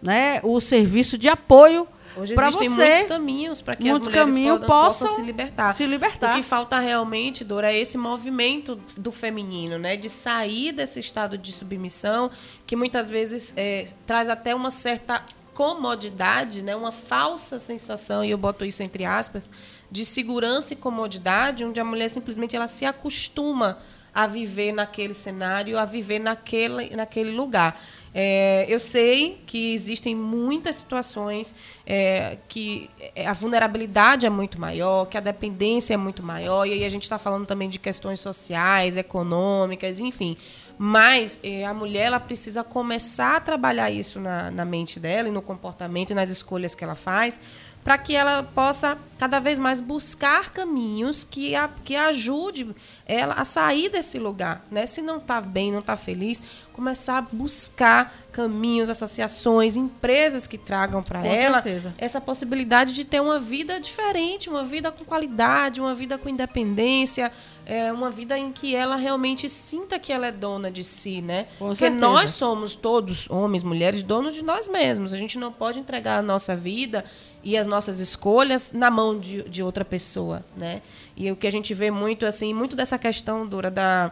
né, 0.00 0.40
o 0.42 0.58
serviço 0.58 1.18
de 1.18 1.28
apoio 1.28 1.86
Hoje 2.16 2.32
existem 2.32 2.68
você, 2.70 2.84
muitos 2.84 3.08
caminhos 3.08 3.60
para 3.60 3.76
que 3.76 3.90
as 3.90 3.98
mulheres 3.98 4.14
caminho 4.14 4.54
podam, 4.54 4.66
possam 4.66 5.08
possam 5.08 5.16
se 5.16 5.26
libertar. 5.26 5.74
se 5.74 5.84
libertar. 5.84 6.32
O 6.32 6.36
que 6.36 6.42
falta 6.42 6.78
realmente, 6.78 7.44
Dora, 7.44 7.70
é 7.70 7.78
esse 7.78 7.98
movimento 7.98 8.80
do 8.96 9.12
feminino, 9.12 9.78
né? 9.78 9.96
De 9.96 10.08
sair 10.08 10.72
desse 10.72 10.98
estado 10.98 11.36
de 11.36 11.52
submissão, 11.52 12.30
que 12.66 12.74
muitas 12.74 13.10
vezes 13.10 13.52
é, 13.54 13.88
traz 14.06 14.30
até 14.30 14.54
uma 14.54 14.70
certa 14.70 15.22
comodidade, 15.56 16.60
né? 16.60 16.76
uma 16.76 16.92
falsa 16.92 17.58
sensação, 17.58 18.22
e 18.22 18.30
eu 18.30 18.36
boto 18.36 18.62
isso 18.62 18.82
entre 18.82 19.06
aspas, 19.06 19.48
de 19.90 20.04
segurança 20.04 20.74
e 20.74 20.76
comodidade, 20.76 21.64
onde 21.64 21.80
a 21.80 21.84
mulher 21.84 22.10
simplesmente 22.10 22.54
ela 22.54 22.68
se 22.68 22.84
acostuma 22.84 23.78
a 24.14 24.26
viver 24.26 24.72
naquele 24.72 25.14
cenário, 25.14 25.78
a 25.78 25.86
viver 25.86 26.18
naquele, 26.18 26.94
naquele 26.94 27.30
lugar. 27.30 27.80
É, 28.14 28.66
eu 28.68 28.78
sei 28.78 29.40
que 29.46 29.72
existem 29.72 30.14
muitas 30.14 30.76
situações 30.76 31.54
é, 31.86 32.36
que 32.48 32.90
a 33.26 33.32
vulnerabilidade 33.32 34.26
é 34.26 34.30
muito 34.30 34.60
maior, 34.60 35.06
que 35.06 35.16
a 35.16 35.20
dependência 35.20 35.94
é 35.94 35.96
muito 35.96 36.22
maior, 36.22 36.66
e 36.66 36.72
aí 36.72 36.84
a 36.84 36.88
gente 36.88 37.02
está 37.02 37.18
falando 37.18 37.46
também 37.46 37.68
de 37.70 37.78
questões 37.78 38.20
sociais, 38.20 38.96
econômicas, 38.96 40.00
enfim. 40.00 40.36
Mas 40.78 41.40
é, 41.42 41.64
a 41.64 41.72
mulher 41.72 42.06
ela 42.06 42.20
precisa 42.20 42.62
começar 42.62 43.36
a 43.36 43.40
trabalhar 43.40 43.90
isso 43.90 44.20
na, 44.20 44.50
na 44.50 44.64
mente 44.64 45.00
dela 45.00 45.28
e 45.28 45.32
no 45.32 45.40
comportamento 45.40 46.10
e 46.10 46.14
nas 46.14 46.28
escolhas 46.28 46.74
que 46.74 46.84
ela 46.84 46.94
faz, 46.94 47.40
para 47.86 47.96
que 47.96 48.16
ela 48.16 48.42
possa 48.42 48.98
cada 49.16 49.38
vez 49.38 49.60
mais 49.60 49.78
buscar 49.78 50.50
caminhos 50.50 51.22
que, 51.22 51.54
a, 51.54 51.68
que 51.84 51.94
ajude 51.94 52.74
ela 53.06 53.34
a 53.34 53.44
sair 53.44 53.88
desse 53.88 54.18
lugar, 54.18 54.60
né? 54.72 54.86
Se 54.86 55.00
não 55.00 55.18
está 55.18 55.40
bem, 55.40 55.70
não 55.70 55.78
está 55.78 55.96
feliz, 55.96 56.42
começar 56.72 57.18
a 57.18 57.22
buscar 57.22 58.12
caminhos, 58.32 58.90
associações, 58.90 59.76
empresas 59.76 60.46
que 60.48 60.58
tragam 60.58 61.00
para 61.00 61.24
ela 61.24 61.62
certeza. 61.62 61.94
essa 61.96 62.20
possibilidade 62.20 62.92
de 62.92 63.04
ter 63.04 63.20
uma 63.20 63.38
vida 63.38 63.80
diferente, 63.80 64.50
uma 64.50 64.64
vida 64.64 64.90
com 64.90 65.04
qualidade, 65.04 65.80
uma 65.80 65.94
vida 65.94 66.18
com 66.18 66.28
independência, 66.28 67.32
é, 67.64 67.90
uma 67.92 68.10
vida 68.10 68.36
em 68.36 68.52
que 68.52 68.76
ela 68.76 68.96
realmente 68.96 69.48
sinta 69.48 69.98
que 69.98 70.12
ela 70.12 70.26
é 70.26 70.32
dona 70.32 70.70
de 70.70 70.84
si, 70.84 71.22
né? 71.22 71.46
Com 71.58 71.66
Porque 71.66 71.78
certeza. 71.78 72.00
nós 72.00 72.30
somos 72.32 72.74
todos, 72.74 73.30
homens, 73.30 73.62
mulheres, 73.62 74.02
donos 74.02 74.34
de 74.34 74.42
nós 74.42 74.68
mesmos. 74.68 75.12
A 75.12 75.16
gente 75.16 75.38
não 75.38 75.50
pode 75.50 75.78
entregar 75.78 76.18
a 76.18 76.22
nossa 76.22 76.54
vida 76.54 77.04
e 77.46 77.56
as 77.56 77.68
nossas 77.68 78.00
escolhas 78.00 78.72
na 78.72 78.90
mão 78.90 79.16
de, 79.16 79.48
de 79.48 79.62
outra 79.62 79.84
pessoa, 79.84 80.42
né? 80.56 80.82
E 81.16 81.30
o 81.30 81.36
que 81.36 81.46
a 81.46 81.50
gente 81.52 81.72
vê 81.72 81.92
muito, 81.92 82.26
assim, 82.26 82.52
muito 82.52 82.74
dessa 82.74 82.98
questão, 82.98 83.46
Dura, 83.46 83.70
da, 83.70 84.10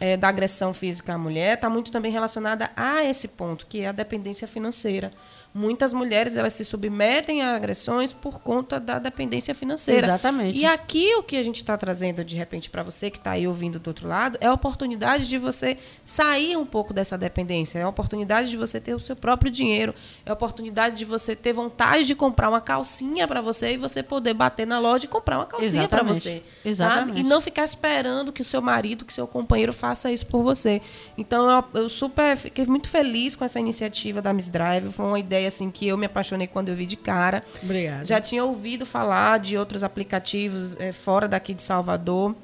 é, 0.00 0.16
da 0.16 0.26
agressão 0.26 0.74
física 0.74 1.14
à 1.14 1.18
mulher, 1.18 1.54
está 1.54 1.70
muito 1.70 1.92
também 1.92 2.10
relacionada 2.10 2.68
a 2.74 3.04
esse 3.04 3.28
ponto, 3.28 3.66
que 3.68 3.82
é 3.82 3.86
a 3.86 3.92
dependência 3.92 4.48
financeira. 4.48 5.12
Muitas 5.56 5.94
mulheres 5.94 6.36
elas 6.36 6.52
se 6.52 6.66
submetem 6.66 7.40
a 7.40 7.56
agressões 7.56 8.12
por 8.12 8.40
conta 8.40 8.78
da 8.78 8.98
dependência 8.98 9.54
financeira. 9.54 10.06
Exatamente. 10.06 10.58
E 10.58 10.66
aqui 10.66 11.14
o 11.14 11.22
que 11.22 11.34
a 11.34 11.42
gente 11.42 11.56
está 11.56 11.78
trazendo 11.78 12.22
de 12.22 12.36
repente 12.36 12.68
para 12.68 12.82
você 12.82 13.10
que 13.10 13.16
está 13.16 13.30
aí 13.30 13.48
ouvindo 13.48 13.78
do 13.78 13.88
outro 13.88 14.06
lado 14.06 14.36
é 14.38 14.46
a 14.46 14.52
oportunidade 14.52 15.26
de 15.26 15.38
você 15.38 15.78
sair 16.04 16.58
um 16.58 16.66
pouco 16.66 16.92
dessa 16.92 17.16
dependência, 17.16 17.78
é 17.78 17.82
a 17.82 17.88
oportunidade 17.88 18.50
de 18.50 18.56
você 18.58 18.78
ter 18.78 18.94
o 18.94 19.00
seu 19.00 19.16
próprio 19.16 19.50
dinheiro, 19.50 19.94
é 20.26 20.30
a 20.30 20.34
oportunidade 20.34 20.94
de 20.94 21.06
você 21.06 21.34
ter 21.34 21.54
vontade 21.54 22.04
de 22.04 22.14
comprar 22.14 22.50
uma 22.50 22.60
calcinha 22.60 23.26
para 23.26 23.40
você 23.40 23.72
e 23.72 23.76
você 23.78 24.02
poder 24.02 24.34
bater 24.34 24.66
na 24.66 24.78
loja 24.78 25.06
e 25.06 25.08
comprar 25.08 25.38
uma 25.38 25.46
calcinha 25.46 25.88
para 25.88 26.02
você. 26.02 26.42
Exatamente. 26.62 27.06
Sabe? 27.08 27.20
E 27.20 27.22
não 27.22 27.40
ficar 27.40 27.64
esperando 27.64 28.30
que 28.30 28.42
o 28.42 28.44
seu 28.44 28.60
marido, 28.60 29.06
que 29.06 29.12
o 29.12 29.14
seu 29.14 29.26
companheiro 29.26 29.72
faça 29.72 30.12
isso 30.12 30.26
por 30.26 30.42
você. 30.42 30.82
Então 31.16 31.48
eu, 31.50 31.82
eu 31.82 31.88
super 31.88 32.36
fiquei 32.36 32.66
muito 32.66 32.90
feliz 32.90 33.34
com 33.34 33.42
essa 33.42 33.58
iniciativa 33.58 34.20
da 34.20 34.34
Miss 34.34 34.50
Drive, 34.50 34.92
foi 34.92 35.06
uma 35.06 35.18
ideia 35.18 35.45
assim 35.46 35.70
que 35.70 35.86
eu 35.86 35.96
me 35.96 36.06
apaixonei 36.06 36.46
quando 36.46 36.68
eu 36.68 36.76
vi 36.76 36.86
de 36.86 36.96
cara. 36.96 37.42
Obrigada. 37.62 38.04
Já 38.04 38.20
tinha 38.20 38.44
ouvido 38.44 38.84
falar 38.86 39.38
de 39.38 39.56
outros 39.56 39.82
aplicativos 39.82 40.76
eh, 40.78 40.92
fora 40.92 41.26
daqui 41.28 41.54
de 41.54 41.62
Salvador. 41.62 42.34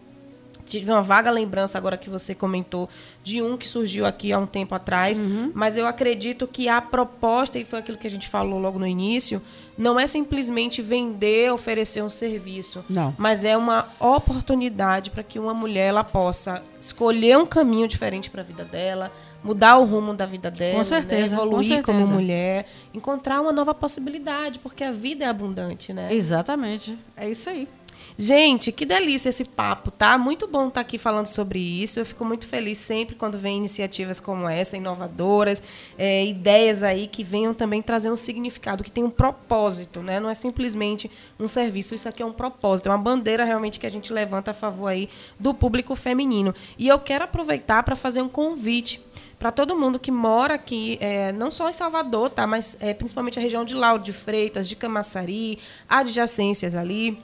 Tive 0.64 0.90
uma 0.92 1.02
vaga 1.02 1.28
lembrança 1.30 1.76
agora 1.76 1.96
que 1.96 2.08
você 2.08 2.36
comentou 2.36 2.88
de 3.22 3.42
um 3.42 3.56
que 3.58 3.68
surgiu 3.68 4.06
aqui 4.06 4.32
há 4.32 4.38
um 4.38 4.46
tempo 4.46 4.74
atrás, 4.76 5.18
Uhum. 5.18 5.50
mas 5.52 5.76
eu 5.76 5.86
acredito 5.86 6.46
que 6.46 6.68
a 6.68 6.80
proposta, 6.80 7.58
e 7.58 7.64
foi 7.64 7.80
aquilo 7.80 7.98
que 7.98 8.06
a 8.06 8.10
gente 8.10 8.28
falou 8.28 8.60
logo 8.60 8.78
no 8.78 8.86
início, 8.86 9.42
não 9.76 9.98
é 9.98 10.06
simplesmente 10.06 10.80
vender, 10.80 11.52
oferecer 11.52 12.00
um 12.02 12.08
serviço, 12.08 12.84
Não. 12.88 13.12
mas 13.18 13.44
é 13.44 13.56
uma 13.56 13.86
oportunidade 13.98 15.10
para 15.10 15.24
que 15.24 15.36
uma 15.38 15.52
mulher 15.52 15.88
ela 15.88 16.04
possa 16.04 16.62
escolher 16.80 17.36
um 17.36 17.44
caminho 17.44 17.88
diferente 17.88 18.30
para 18.30 18.42
a 18.42 18.44
vida 18.44 18.64
dela, 18.64 19.10
mudar 19.42 19.78
o 19.78 19.84
rumo 19.84 20.14
da 20.14 20.26
vida 20.26 20.50
dela, 20.50 20.78
Com 20.78 20.84
certeza, 20.84 21.34
né? 21.34 21.42
com 21.42 21.46
evoluir 21.46 21.82
como 21.82 21.98
certeza. 21.98 22.12
mulher, 22.12 22.66
encontrar 22.94 23.40
uma 23.40 23.52
nova 23.52 23.74
possibilidade, 23.74 24.58
porque 24.58 24.84
a 24.84 24.92
vida 24.92 25.24
é 25.24 25.28
abundante, 25.28 25.92
né? 25.92 26.12
Exatamente. 26.12 26.98
É 27.16 27.28
isso 27.28 27.50
aí. 27.50 27.68
Gente, 28.16 28.70
que 28.70 28.84
delícia 28.84 29.30
esse 29.30 29.44
papo, 29.44 29.90
tá? 29.90 30.18
Muito 30.18 30.46
bom 30.46 30.68
estar 30.68 30.80
aqui 30.80 30.98
falando 30.98 31.26
sobre 31.26 31.58
isso. 31.58 31.98
Eu 31.98 32.04
fico 32.04 32.24
muito 32.24 32.46
feliz 32.46 32.78
sempre 32.78 33.16
quando 33.16 33.38
vem 33.38 33.58
iniciativas 33.58 34.20
como 34.20 34.48
essa, 34.48 34.76
inovadoras, 34.76 35.62
é, 35.96 36.24
ideias 36.24 36.82
aí 36.82 37.06
que 37.06 37.24
venham 37.24 37.54
também 37.54 37.80
trazer 37.80 38.10
um 38.10 38.16
significado, 38.16 38.84
que 38.84 38.90
tem 38.90 39.02
um 39.02 39.10
propósito, 39.10 40.02
né? 40.02 40.20
Não 40.20 40.28
é 40.28 40.34
simplesmente 40.34 41.10
um 41.38 41.48
serviço, 41.48 41.94
isso 41.94 42.08
aqui 42.08 42.22
é 42.22 42.26
um 42.26 42.32
propósito, 42.32 42.88
é 42.88 42.92
uma 42.92 42.98
bandeira 42.98 43.44
realmente 43.44 43.78
que 43.78 43.86
a 43.86 43.90
gente 43.90 44.12
levanta 44.12 44.50
a 44.50 44.54
favor 44.54 44.88
aí 44.88 45.08
do 45.38 45.54
público 45.54 45.96
feminino. 45.96 46.54
E 46.78 46.88
eu 46.88 46.98
quero 46.98 47.24
aproveitar 47.24 47.82
para 47.82 47.96
fazer 47.96 48.20
um 48.20 48.28
convite 48.28 49.00
para 49.42 49.50
todo 49.50 49.74
mundo 49.74 49.98
que 49.98 50.12
mora 50.12 50.54
aqui, 50.54 50.96
é, 51.00 51.32
não 51.32 51.50
só 51.50 51.68
em 51.68 51.72
Salvador, 51.72 52.30
tá? 52.30 52.46
Mas 52.46 52.76
é, 52.78 52.94
principalmente 52.94 53.40
a 53.40 53.42
região 53.42 53.64
de 53.64 53.74
Lauro 53.74 54.00
de 54.00 54.12
Freitas, 54.12 54.68
de 54.68 54.76
Camaçari, 54.76 55.58
adjacências 55.88 56.76
ali 56.76 57.18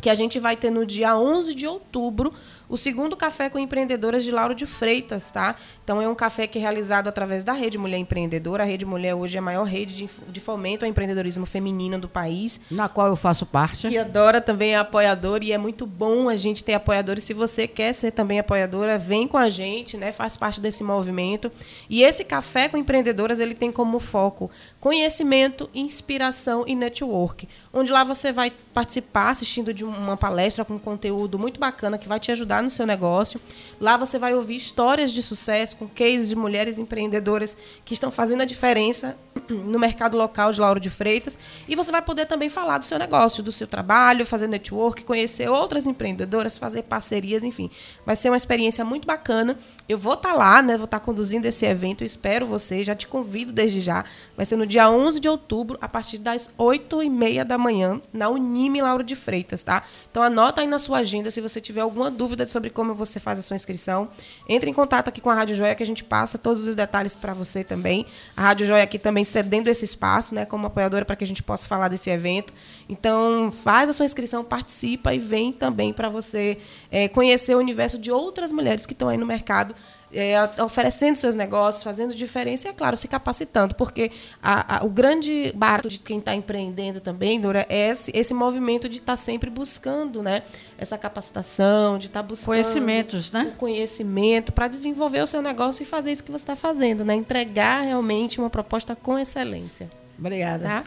que 0.00 0.08
a 0.08 0.14
gente 0.14 0.38
vai 0.38 0.56
ter 0.56 0.70
no 0.70 0.86
dia 0.86 1.14
11 1.14 1.54
de 1.54 1.66
outubro 1.66 2.32
o 2.70 2.76
segundo 2.76 3.16
café 3.16 3.50
com 3.50 3.58
empreendedoras 3.58 4.22
de 4.22 4.30
Lauro 4.30 4.54
de 4.54 4.64
Freitas, 4.64 5.32
tá? 5.32 5.56
Então 5.82 6.00
é 6.00 6.08
um 6.08 6.14
café 6.14 6.46
que 6.46 6.56
é 6.56 6.62
realizado 6.62 7.08
através 7.08 7.42
da 7.42 7.52
Rede 7.52 7.76
Mulher 7.76 7.98
Empreendedora. 7.98 8.62
A 8.62 8.66
Rede 8.66 8.86
Mulher 8.86 9.12
hoje 9.14 9.36
é 9.36 9.40
a 9.40 9.42
maior 9.42 9.64
rede 9.64 9.96
de, 9.96 10.10
de 10.28 10.40
fomento 10.40 10.84
ao 10.84 10.88
empreendedorismo 10.88 11.44
feminino 11.44 11.98
do 11.98 12.08
país. 12.08 12.60
Na 12.70 12.88
qual 12.88 13.08
eu 13.08 13.16
faço 13.16 13.44
parte. 13.44 13.88
Que 13.88 13.98
adora 13.98 14.40
também 14.40 14.74
é 14.74 14.76
apoiador 14.76 15.42
e 15.42 15.50
é 15.50 15.58
muito 15.58 15.84
bom 15.84 16.28
a 16.28 16.36
gente 16.36 16.62
ter 16.62 16.74
apoiadores. 16.74 17.24
Se 17.24 17.34
você 17.34 17.66
quer 17.66 17.92
ser 17.92 18.12
também 18.12 18.38
apoiadora, 18.38 18.96
vem 18.96 19.26
com 19.26 19.36
a 19.36 19.50
gente, 19.50 19.96
né? 19.96 20.12
Faz 20.12 20.36
parte 20.36 20.60
desse 20.60 20.84
movimento. 20.84 21.50
E 21.88 22.04
esse 22.04 22.22
café 22.22 22.68
com 22.68 22.76
empreendedoras, 22.76 23.40
ele 23.40 23.54
tem 23.54 23.72
como 23.72 23.98
foco 23.98 24.48
conhecimento, 24.78 25.68
inspiração 25.74 26.64
e 26.68 26.76
network. 26.76 27.48
Onde 27.72 27.90
lá 27.90 28.04
você 28.04 28.30
vai 28.30 28.52
participar 28.72 29.30
assistindo 29.30 29.74
de 29.74 29.84
uma 29.84 30.16
palestra 30.16 30.64
com 30.64 30.78
conteúdo 30.78 31.36
muito 31.36 31.58
bacana 31.58 31.98
que 31.98 32.08
vai 32.08 32.20
te 32.20 32.30
ajudar 32.30 32.59
no 32.62 32.70
seu 32.70 32.86
negócio. 32.86 33.40
Lá 33.80 33.96
você 33.96 34.18
vai 34.18 34.34
ouvir 34.34 34.56
histórias 34.56 35.12
de 35.12 35.22
sucesso 35.22 35.76
com 35.76 35.88
cases 35.88 36.28
de 36.28 36.36
mulheres 36.36 36.78
empreendedoras 36.78 37.56
que 37.84 37.94
estão 37.94 38.10
fazendo 38.10 38.42
a 38.42 38.44
diferença 38.44 39.16
no 39.48 39.78
mercado 39.78 40.16
local 40.16 40.52
de 40.52 40.60
Lauro 40.60 40.80
de 40.80 40.90
Freitas. 40.90 41.38
E 41.68 41.74
você 41.74 41.90
vai 41.90 42.02
poder 42.02 42.26
também 42.26 42.48
falar 42.48 42.78
do 42.78 42.84
seu 42.84 42.98
negócio, 42.98 43.42
do 43.42 43.52
seu 43.52 43.66
trabalho, 43.66 44.26
fazer 44.26 44.46
network, 44.46 45.04
conhecer 45.04 45.48
outras 45.48 45.86
empreendedoras, 45.86 46.58
fazer 46.58 46.82
parcerias, 46.82 47.42
enfim. 47.42 47.70
Vai 48.04 48.16
ser 48.16 48.30
uma 48.30 48.36
experiência 48.36 48.84
muito 48.84 49.06
bacana. 49.06 49.58
Eu 49.90 49.98
vou 49.98 50.14
estar 50.14 50.32
lá, 50.34 50.62
né? 50.62 50.76
Vou 50.76 50.84
estar 50.84 51.00
conduzindo 51.00 51.46
esse 51.46 51.66
evento. 51.66 52.04
Espero 52.04 52.46
você. 52.46 52.84
Já 52.84 52.94
te 52.94 53.08
convido 53.08 53.52
desde 53.52 53.80
já. 53.80 54.04
Vai 54.36 54.46
ser 54.46 54.54
no 54.54 54.64
dia 54.64 54.88
11 54.88 55.18
de 55.18 55.28
outubro, 55.28 55.76
a 55.80 55.88
partir 55.88 56.18
das 56.18 56.48
8 56.56 57.02
e 57.02 57.10
meia 57.10 57.44
da 57.44 57.58
manhã, 57.58 58.00
na 58.12 58.28
Unime 58.28 58.80
Lauro 58.80 59.02
de 59.02 59.16
Freitas, 59.16 59.64
tá? 59.64 59.82
Então 60.08 60.22
anota 60.22 60.60
aí 60.60 60.68
na 60.68 60.78
sua 60.78 60.98
agenda 60.98 61.28
se 61.28 61.40
você 61.40 61.60
tiver 61.60 61.80
alguma 61.80 62.08
dúvida 62.08 62.46
sobre 62.46 62.70
como 62.70 62.94
você 62.94 63.18
faz 63.18 63.40
a 63.40 63.42
sua 63.42 63.56
inscrição. 63.56 64.08
Entre 64.48 64.70
em 64.70 64.72
contato 64.72 65.08
aqui 65.08 65.20
com 65.20 65.28
a 65.28 65.34
Rádio 65.34 65.56
Joia 65.56 65.74
que 65.74 65.82
a 65.82 65.86
gente 65.86 66.04
passa 66.04 66.38
todos 66.38 66.68
os 66.68 66.76
detalhes 66.76 67.16
para 67.16 67.34
você 67.34 67.64
também. 67.64 68.06
A 68.36 68.42
Rádio 68.42 68.68
Joia 68.68 68.84
aqui 68.84 68.96
também 68.96 69.24
cedendo 69.24 69.66
esse 69.66 69.84
espaço, 69.84 70.36
né, 70.36 70.46
como 70.46 70.68
apoiadora 70.68 71.04
para 71.04 71.16
que 71.16 71.24
a 71.24 71.26
gente 71.26 71.42
possa 71.42 71.66
falar 71.66 71.88
desse 71.88 72.10
evento. 72.10 72.54
Então 72.88 73.50
faz 73.50 73.90
a 73.90 73.92
sua 73.92 74.06
inscrição, 74.06 74.44
participa 74.44 75.12
e 75.12 75.18
vem 75.18 75.52
também 75.52 75.92
para 75.92 76.08
você 76.08 76.58
eh, 76.92 77.08
conhecer 77.08 77.56
o 77.56 77.58
universo 77.58 77.98
de 77.98 78.12
outras 78.12 78.52
mulheres 78.52 78.86
que 78.86 78.92
estão 78.92 79.08
aí 79.08 79.16
no 79.16 79.26
mercado 79.26 79.74
é, 80.12 80.34
oferecendo 80.62 81.16
seus 81.16 81.36
negócios, 81.36 81.84
fazendo 81.84 82.14
diferença 82.14 82.66
e, 82.66 82.70
é 82.70 82.74
claro, 82.74 82.96
se 82.96 83.06
capacitando, 83.06 83.74
porque 83.74 84.10
a, 84.42 84.78
a, 84.78 84.84
o 84.84 84.88
grande 84.88 85.52
barato 85.54 85.88
de 85.88 85.98
quem 85.98 86.18
está 86.18 86.34
empreendendo 86.34 87.00
também, 87.00 87.40
Dora, 87.40 87.64
é 87.68 87.90
esse, 87.90 88.10
esse 88.14 88.34
movimento 88.34 88.88
de 88.88 88.98
estar 88.98 89.12
tá 89.12 89.16
sempre 89.16 89.48
buscando 89.48 90.22
né, 90.22 90.42
essa 90.76 90.98
capacitação, 90.98 91.98
de 91.98 92.06
estar 92.06 92.22
tá 92.22 92.28
buscando 92.28 92.46
conhecimentos, 92.46 93.30
né? 93.32 93.52
o 93.54 93.56
conhecimento 93.56 94.52
para 94.52 94.66
desenvolver 94.66 95.22
o 95.22 95.26
seu 95.26 95.40
negócio 95.40 95.82
e 95.82 95.86
fazer 95.86 96.10
isso 96.10 96.24
que 96.24 96.32
você 96.32 96.42
está 96.42 96.56
fazendo, 96.56 97.04
né? 97.04 97.14
entregar 97.14 97.82
realmente 97.82 98.40
uma 98.40 98.50
proposta 98.50 98.96
com 98.96 99.18
excelência. 99.18 99.90
Obrigada. 100.18 100.66
Tá? 100.66 100.84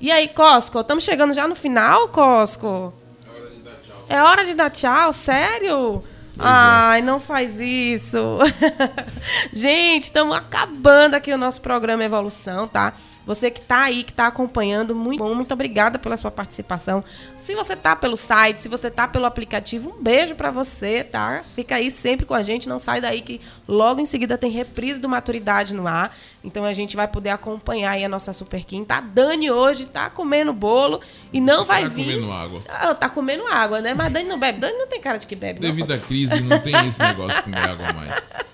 E 0.00 0.10
aí, 0.10 0.28
Cosco, 0.28 0.80
estamos 0.80 1.04
chegando 1.04 1.34
já 1.34 1.46
no 1.46 1.54
final, 1.54 2.08
Cosco? 2.08 2.94
É 3.26 3.28
hora 3.28 3.50
de 3.50 3.62
dar 3.62 3.74
tchau. 3.80 4.04
É 4.08 4.22
hora 4.22 4.44
de 4.44 4.54
dar 4.54 4.70
tchau? 4.70 5.12
Sério? 5.12 6.02
É. 6.38 6.42
Ai, 6.42 7.02
não 7.02 7.20
faz 7.20 7.60
isso. 7.60 8.38
Gente, 9.52 10.04
estamos 10.04 10.36
acabando 10.36 11.14
aqui 11.14 11.32
o 11.32 11.38
nosso 11.38 11.60
programa 11.60 12.04
Evolução, 12.04 12.66
tá? 12.66 12.94
Você 13.26 13.50
que 13.50 13.60
está 13.60 13.82
aí, 13.82 14.02
que 14.02 14.10
está 14.10 14.26
acompanhando, 14.26 14.94
muito 14.94 15.18
bom, 15.18 15.34
muito 15.34 15.52
obrigada 15.52 15.98
pela 15.98 16.16
sua 16.16 16.30
participação. 16.30 17.04
Se 17.36 17.54
você 17.54 17.74
está 17.74 17.94
pelo 17.94 18.16
site, 18.16 18.62
se 18.62 18.68
você 18.68 18.88
está 18.88 19.06
pelo 19.06 19.26
aplicativo, 19.26 19.94
um 19.96 20.02
beijo 20.02 20.34
para 20.34 20.50
você, 20.50 21.04
tá? 21.04 21.44
Fica 21.54 21.76
aí 21.76 21.90
sempre 21.90 22.26
com 22.26 22.34
a 22.34 22.42
gente, 22.42 22.68
não 22.68 22.78
sai 22.78 23.00
daí 23.00 23.20
que 23.20 23.40
logo 23.68 24.00
em 24.00 24.06
seguida 24.06 24.38
tem 24.38 24.50
reprise 24.50 24.98
do 24.98 25.08
Maturidade 25.08 25.74
no 25.74 25.86
ar. 25.86 26.12
Então 26.42 26.64
a 26.64 26.72
gente 26.72 26.96
vai 26.96 27.06
poder 27.06 27.30
acompanhar 27.30 27.92
aí 27.92 28.04
a 28.04 28.08
nossa 28.08 28.32
Super 28.32 28.64
Quinta. 28.64 28.94
A 28.94 29.00
Dani 29.00 29.50
hoje 29.50 29.86
tá 29.86 30.08
comendo 30.08 30.52
bolo 30.52 31.00
e 31.32 31.40
não 31.40 31.64
vai 31.64 31.82
tá 31.82 31.88
vir. 31.88 32.06
Tá 32.06 32.12
comendo 32.12 32.32
água. 32.32 32.62
Ah, 32.68 32.94
tá 32.94 33.08
comendo 33.08 33.46
água, 33.46 33.80
né? 33.80 33.94
Mas 33.94 34.06
a 34.06 34.10
Dani 34.10 34.28
não 34.28 34.38
bebe. 34.38 34.58
Dani 34.58 34.78
não 34.78 34.86
tem 34.86 35.00
cara 35.00 35.18
de 35.18 35.26
que 35.26 35.36
bebe. 35.36 35.60
Devido 35.60 35.92
à 35.92 35.98
crise, 35.98 36.40
não 36.40 36.58
tem 36.58 36.74
esse 36.88 36.98
negócio 36.98 37.36
de 37.36 37.42
comer 37.42 37.68
água 37.68 37.92
mais. 37.92 38.22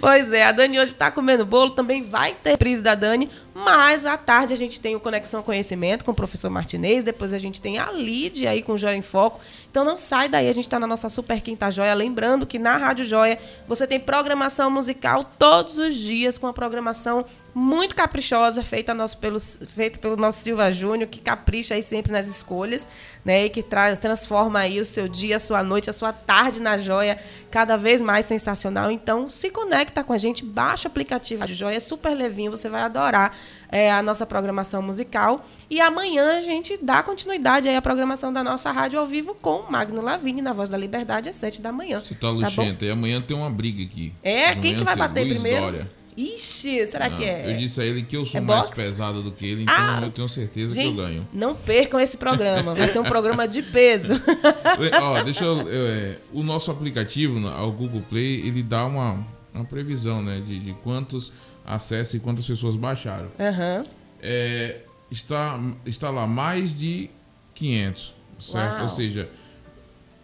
Pois 0.00 0.32
é, 0.32 0.44
a 0.44 0.52
Dani 0.52 0.78
hoje 0.78 0.92
está 0.92 1.10
comendo 1.10 1.44
bolo, 1.44 1.70
também 1.70 2.02
vai 2.02 2.34
ter 2.34 2.56
prise 2.56 2.82
da 2.82 2.94
Dani, 2.94 3.30
mas 3.54 4.04
à 4.04 4.16
tarde 4.16 4.52
a 4.52 4.56
gente 4.56 4.80
tem 4.80 4.94
o 4.94 5.00
Conexão 5.00 5.42
Conhecimento 5.42 6.04
com 6.04 6.10
o 6.10 6.14
professor 6.14 6.50
Martinez, 6.50 7.02
depois 7.02 7.32
a 7.32 7.38
gente 7.38 7.60
tem 7.60 7.78
a 7.78 7.90
Lid 7.90 8.46
aí 8.46 8.62
com 8.62 8.72
o 8.72 8.78
Joia 8.78 8.96
em 8.96 9.02
Foco. 9.02 9.40
Então 9.76 9.84
não 9.84 9.98
sai 9.98 10.26
daí, 10.26 10.48
a 10.48 10.54
gente 10.54 10.64
está 10.64 10.80
na 10.80 10.86
nossa 10.86 11.10
Super 11.10 11.38
Quinta 11.42 11.70
Joia. 11.70 11.92
Lembrando 11.92 12.46
que 12.46 12.58
na 12.58 12.78
Rádio 12.78 13.04
Joia 13.04 13.38
você 13.68 13.86
tem 13.86 14.00
programação 14.00 14.70
musical 14.70 15.22
todos 15.38 15.76
os 15.76 15.94
dias, 15.94 16.38
com 16.38 16.46
a 16.46 16.52
programação 16.54 17.26
muito 17.54 17.94
caprichosa, 17.94 18.62
feita, 18.62 18.94
nosso, 18.94 19.18
pelo, 19.18 19.38
feita 19.38 19.98
pelo 19.98 20.16
nosso 20.16 20.40
Silva 20.40 20.72
Júnior, 20.72 21.10
que 21.10 21.20
capricha 21.20 21.74
aí 21.74 21.82
sempre 21.82 22.10
nas 22.10 22.26
escolhas, 22.26 22.88
né? 23.22 23.44
E 23.44 23.50
que 23.50 23.62
traz, 23.62 23.98
transforma 23.98 24.60
aí 24.60 24.80
o 24.80 24.84
seu 24.86 25.08
dia, 25.08 25.36
a 25.36 25.38
sua 25.38 25.62
noite, 25.62 25.90
a 25.90 25.92
sua 25.92 26.10
tarde 26.10 26.60
na 26.60 26.78
joia, 26.78 27.18
cada 27.50 27.76
vez 27.76 28.00
mais 28.00 28.24
sensacional. 28.24 28.90
Então, 28.90 29.28
se 29.28 29.50
conecta 29.50 30.02
com 30.02 30.14
a 30.14 30.18
gente, 30.18 30.42
baixa 30.42 30.88
o 30.88 30.90
aplicativo 30.90 31.46
de 31.46 31.52
Joia, 31.52 31.76
é 31.76 31.80
super 31.80 32.14
levinho, 32.14 32.50
você 32.50 32.70
vai 32.70 32.80
adorar 32.80 33.36
é, 33.70 33.92
a 33.92 34.02
nossa 34.02 34.24
programação 34.24 34.80
musical. 34.80 35.44
E 35.68 35.80
amanhã 35.80 36.38
a 36.38 36.40
gente 36.40 36.78
dá 36.80 37.02
continuidade 37.02 37.68
aí 37.68 37.76
à 37.76 37.82
programação 37.82 38.32
da 38.32 38.42
nossa 38.42 38.70
rádio 38.70 39.00
ao 39.00 39.06
vivo 39.06 39.34
com 39.34 39.64
Magno 39.70 40.00
Lavigne, 40.00 40.40
na 40.40 40.52
Voz 40.52 40.68
da 40.68 40.78
Liberdade, 40.78 41.28
às 41.28 41.36
sete 41.36 41.60
da 41.60 41.72
manhã. 41.72 42.00
Você 42.00 42.14
tá 42.14 42.30
luxenta. 42.30 42.80
Tá 42.80 42.86
e 42.86 42.90
amanhã 42.90 43.20
tem 43.20 43.36
uma 43.36 43.50
briga 43.50 43.82
aqui. 43.82 44.12
É? 44.22 44.54
Quem 44.54 44.76
que 44.76 44.84
vai 44.84 44.94
bater 44.94 45.22
Luiz 45.22 45.34
primeiro? 45.34 45.62
Dória. 45.62 45.96
Ixi, 46.16 46.86
será 46.86 47.10
não, 47.10 47.18
que 47.18 47.24
é? 47.24 47.52
Eu 47.52 47.58
disse 47.58 47.78
a 47.78 47.84
ele 47.84 48.02
que 48.02 48.16
eu 48.16 48.24
sou 48.24 48.38
é 48.38 48.40
mais 48.40 48.68
boxe? 48.68 48.74
pesado 48.74 49.22
do 49.22 49.30
que 49.30 49.44
ele, 49.44 49.64
então 49.64 49.74
ah, 49.76 50.00
eu 50.02 50.10
tenho 50.10 50.28
certeza 50.30 50.74
gente, 50.74 50.94
que 50.94 51.00
eu 51.00 51.04
ganho. 51.04 51.28
Não 51.30 51.54
percam 51.54 52.00
esse 52.00 52.16
programa, 52.16 52.74
vai 52.74 52.88
ser 52.88 53.00
um 53.00 53.04
programa 53.04 53.46
de 53.46 53.60
peso. 53.60 54.14
Ó, 55.02 55.22
deixa 55.22 55.44
eu, 55.44 55.68
eu 55.68 55.86
é, 55.86 56.16
o 56.32 56.42
nosso 56.42 56.70
aplicativo, 56.70 57.38
o 57.38 57.70
Google 57.70 58.02
Play, 58.08 58.46
ele 58.46 58.62
dá 58.62 58.86
uma, 58.86 59.22
uma 59.52 59.64
previsão, 59.66 60.22
né, 60.22 60.40
de, 60.40 60.58
de 60.58 60.72
quantos 60.82 61.30
acessos 61.66 62.14
e 62.14 62.18
quantas 62.18 62.46
pessoas 62.46 62.76
baixaram. 62.76 63.26
Uhum. 63.38 63.82
É, 64.22 64.80
está, 65.10 65.60
está 65.84 66.10
lá 66.10 66.26
mais 66.26 66.78
de 66.78 67.10
500, 67.54 68.14
certo? 68.40 68.74
Uau. 68.74 68.82
Ou 68.84 68.90
seja, 68.90 69.28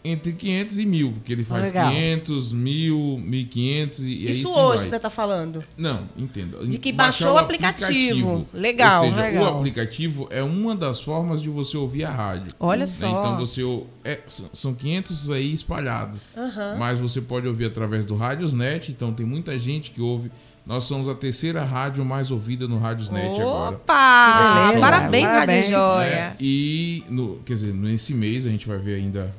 entre 0.04 0.32
500 0.32 0.78
e 0.78 0.86
1000, 0.86 1.12
porque 1.12 1.32
ele 1.32 1.44
faz 1.44 1.68
Legal. 1.68 1.90
500, 1.90 2.52
1000, 2.52 3.18
1500 3.24 3.98
e 4.00 4.24
Isso 4.24 4.28
aí 4.28 4.34
sim 4.34 4.60
hoje 4.60 4.78
vai. 4.78 4.88
você 4.88 4.96
está 4.96 5.10
falando? 5.10 5.64
Não, 5.76 6.08
entenda. 6.16 6.66
De 6.66 6.78
que 6.78 6.92
Baixar 6.92 7.26
baixou 7.26 7.34
o 7.34 7.38
aplicativo. 7.38 8.48
Legal, 8.52 9.04
Ou 9.04 9.10
seja, 9.10 9.22
legal. 9.22 9.44
o 9.44 9.58
aplicativo 9.58 10.26
é 10.30 10.42
uma 10.42 10.74
das 10.74 11.00
formas 11.00 11.40
de 11.40 11.48
você 11.48 11.76
ouvir 11.76 12.04
a 12.04 12.10
rádio. 12.10 12.52
Olha 12.58 12.80
né? 12.80 12.86
só. 12.86 13.08
Então 13.08 13.36
você 13.38 13.62
é, 14.04 14.18
são 14.26 14.74
500 14.74 15.30
aí 15.30 15.54
espalhados. 15.54 16.20
Aham. 16.36 16.76
Mas 16.78 16.98
você 16.98 17.20
pode 17.20 17.46
ouvir 17.46 17.66
através 17.66 18.04
do 18.04 18.16
Radiosnet, 18.16 18.90
então 18.90 19.12
tem 19.12 19.24
muita 19.24 19.56
gente 19.58 19.92
que 19.92 20.00
ouve. 20.00 20.30
Nós 20.64 20.84
somos 20.84 21.08
a 21.08 21.14
terceira 21.14 21.64
rádio 21.64 22.04
mais 22.04 22.30
ouvida 22.30 22.68
no 22.68 22.78
Radiosnet 22.78 23.40
agora. 23.40 23.74
Opa! 23.76 24.72
Parabéns, 24.80 25.24
Parabéns. 25.24 25.64
Rádio 25.64 25.68
Joia. 25.70 26.10
né? 26.10 26.32
E, 26.40 27.04
no, 27.08 27.38
quer 27.44 27.54
dizer, 27.54 27.74
nesse 27.74 28.14
mês, 28.14 28.46
a 28.46 28.48
gente 28.50 28.66
vai 28.68 28.78
ver 28.78 28.94
ainda 28.94 29.34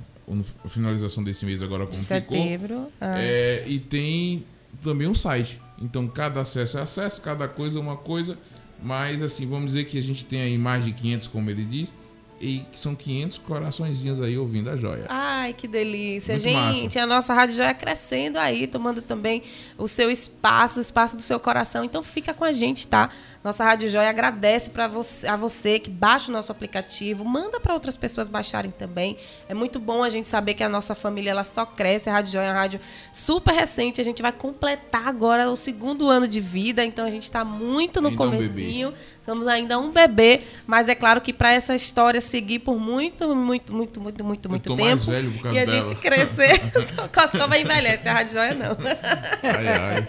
a 0.65 0.69
finalização 0.69 1.23
desse 1.23 1.45
mês 1.45 1.61
agora 1.61 1.85
como 1.85 1.93
ficou. 1.93 2.37
Setembro. 2.37 2.87
Ah. 2.99 3.21
É, 3.21 3.63
e 3.67 3.79
tem 3.79 4.43
também 4.83 5.07
um 5.07 5.15
site. 5.15 5.59
Então, 5.81 6.07
cada 6.07 6.41
acesso 6.41 6.77
é 6.77 6.81
acesso, 6.81 7.21
cada 7.21 7.47
coisa 7.47 7.77
é 7.77 7.81
uma 7.81 7.95
coisa. 7.95 8.37
Mas, 8.81 9.21
assim, 9.21 9.47
vamos 9.47 9.67
dizer 9.67 9.85
que 9.85 9.97
a 9.97 10.03
gente 10.03 10.25
tem 10.25 10.41
aí 10.41 10.57
mais 10.57 10.83
de 10.83 10.91
500, 10.91 11.27
como 11.29 11.49
ele 11.49 11.63
diz. 11.63 11.93
E 12.43 12.65
que 12.71 12.77
são 12.77 12.93
500 12.93 13.37
coraçõezinhos 13.37 14.21
aí 14.21 14.37
ouvindo 14.37 14.69
a 14.69 14.75
joia. 14.75 15.05
Ai, 15.07 15.53
que 15.53 15.65
delícia. 15.65 16.33
Muito 16.33 16.43
Gente, 16.43 16.83
massa. 16.95 17.03
a 17.03 17.07
nossa 17.07 17.33
Rádio 17.33 17.55
Joia 17.55 17.73
crescendo 17.73 18.37
aí, 18.37 18.67
tomando 18.67 19.01
também 19.01 19.41
o 19.77 19.87
seu 19.87 20.11
espaço, 20.11 20.79
o 20.79 20.81
espaço 20.81 21.15
do 21.15 21.23
seu 21.23 21.39
coração. 21.39 21.85
Então 21.85 22.03
fica 22.03 22.33
com 22.33 22.43
a 22.43 22.51
gente, 22.51 22.85
tá? 22.85 23.09
Nossa 23.43 23.63
Rádio 23.63 23.89
Joia 23.89 24.09
agradece 24.09 24.69
para 24.69 24.87
você, 24.87 25.27
a 25.27 25.35
você 25.35 25.77
que 25.77 25.89
baixa 25.89 26.29
o 26.29 26.33
nosso 26.33 26.51
aplicativo, 26.51 27.25
manda 27.25 27.59
para 27.59 27.73
outras 27.73 27.97
pessoas 27.97 28.29
baixarem 28.29 28.71
também. 28.71 29.17
É 29.49 29.53
muito 29.53 29.79
bom 29.79 30.01
a 30.01 30.09
gente 30.09 30.27
saber 30.27 30.53
que 30.53 30.63
a 30.63 30.69
nossa 30.69 30.95
família 30.95 31.31
ela 31.31 31.43
só 31.43 31.65
cresce. 31.65 32.09
A 32.09 32.13
Rádio 32.13 32.31
Joia 32.31 32.45
é 32.45 32.51
uma 32.51 32.59
rádio 32.59 32.79
super 33.11 33.53
recente. 33.53 33.99
A 33.99 34.03
gente 34.03 34.21
vai 34.21 34.31
completar 34.31 35.07
agora 35.07 35.49
o 35.49 35.57
segundo 35.57 36.09
ano 36.09 36.27
de 36.27 36.39
vida, 36.39 36.85
então 36.85 37.05
a 37.05 37.11
gente 37.11 37.23
está 37.23 37.43
muito 37.43 37.99
no 37.99 38.09
Ainda 38.09 38.23
um 38.23 38.25
comecinho. 38.25 38.93
Somos 39.25 39.47
ainda 39.47 39.79
um 39.79 39.89
bebê, 39.89 40.41
mas 40.67 40.89
é 40.89 40.95
claro 40.95 41.21
que 41.21 41.31
para 41.31 41.49
essa 41.49 41.73
história 41.73 42.19
seguir 42.19 42.59
por 42.59 42.77
muito, 42.77 43.33
muito, 43.33 43.73
muito, 43.73 44.01
muito, 44.01 44.21
muito, 44.21 44.49
muito 44.49 44.75
tempo 44.75 45.05
e 45.09 45.59
a 45.59 45.63
dela. 45.63 45.87
gente 45.87 45.95
crescer, 45.95 46.59
só 46.93 47.07
Coscova 47.07 47.57
envelhece, 47.57 48.09
a 48.09 48.13
Rádio 48.15 48.33
Joia 48.33 48.53
não. 48.53 48.77
Ai, 49.41 49.67
ai. 49.67 50.07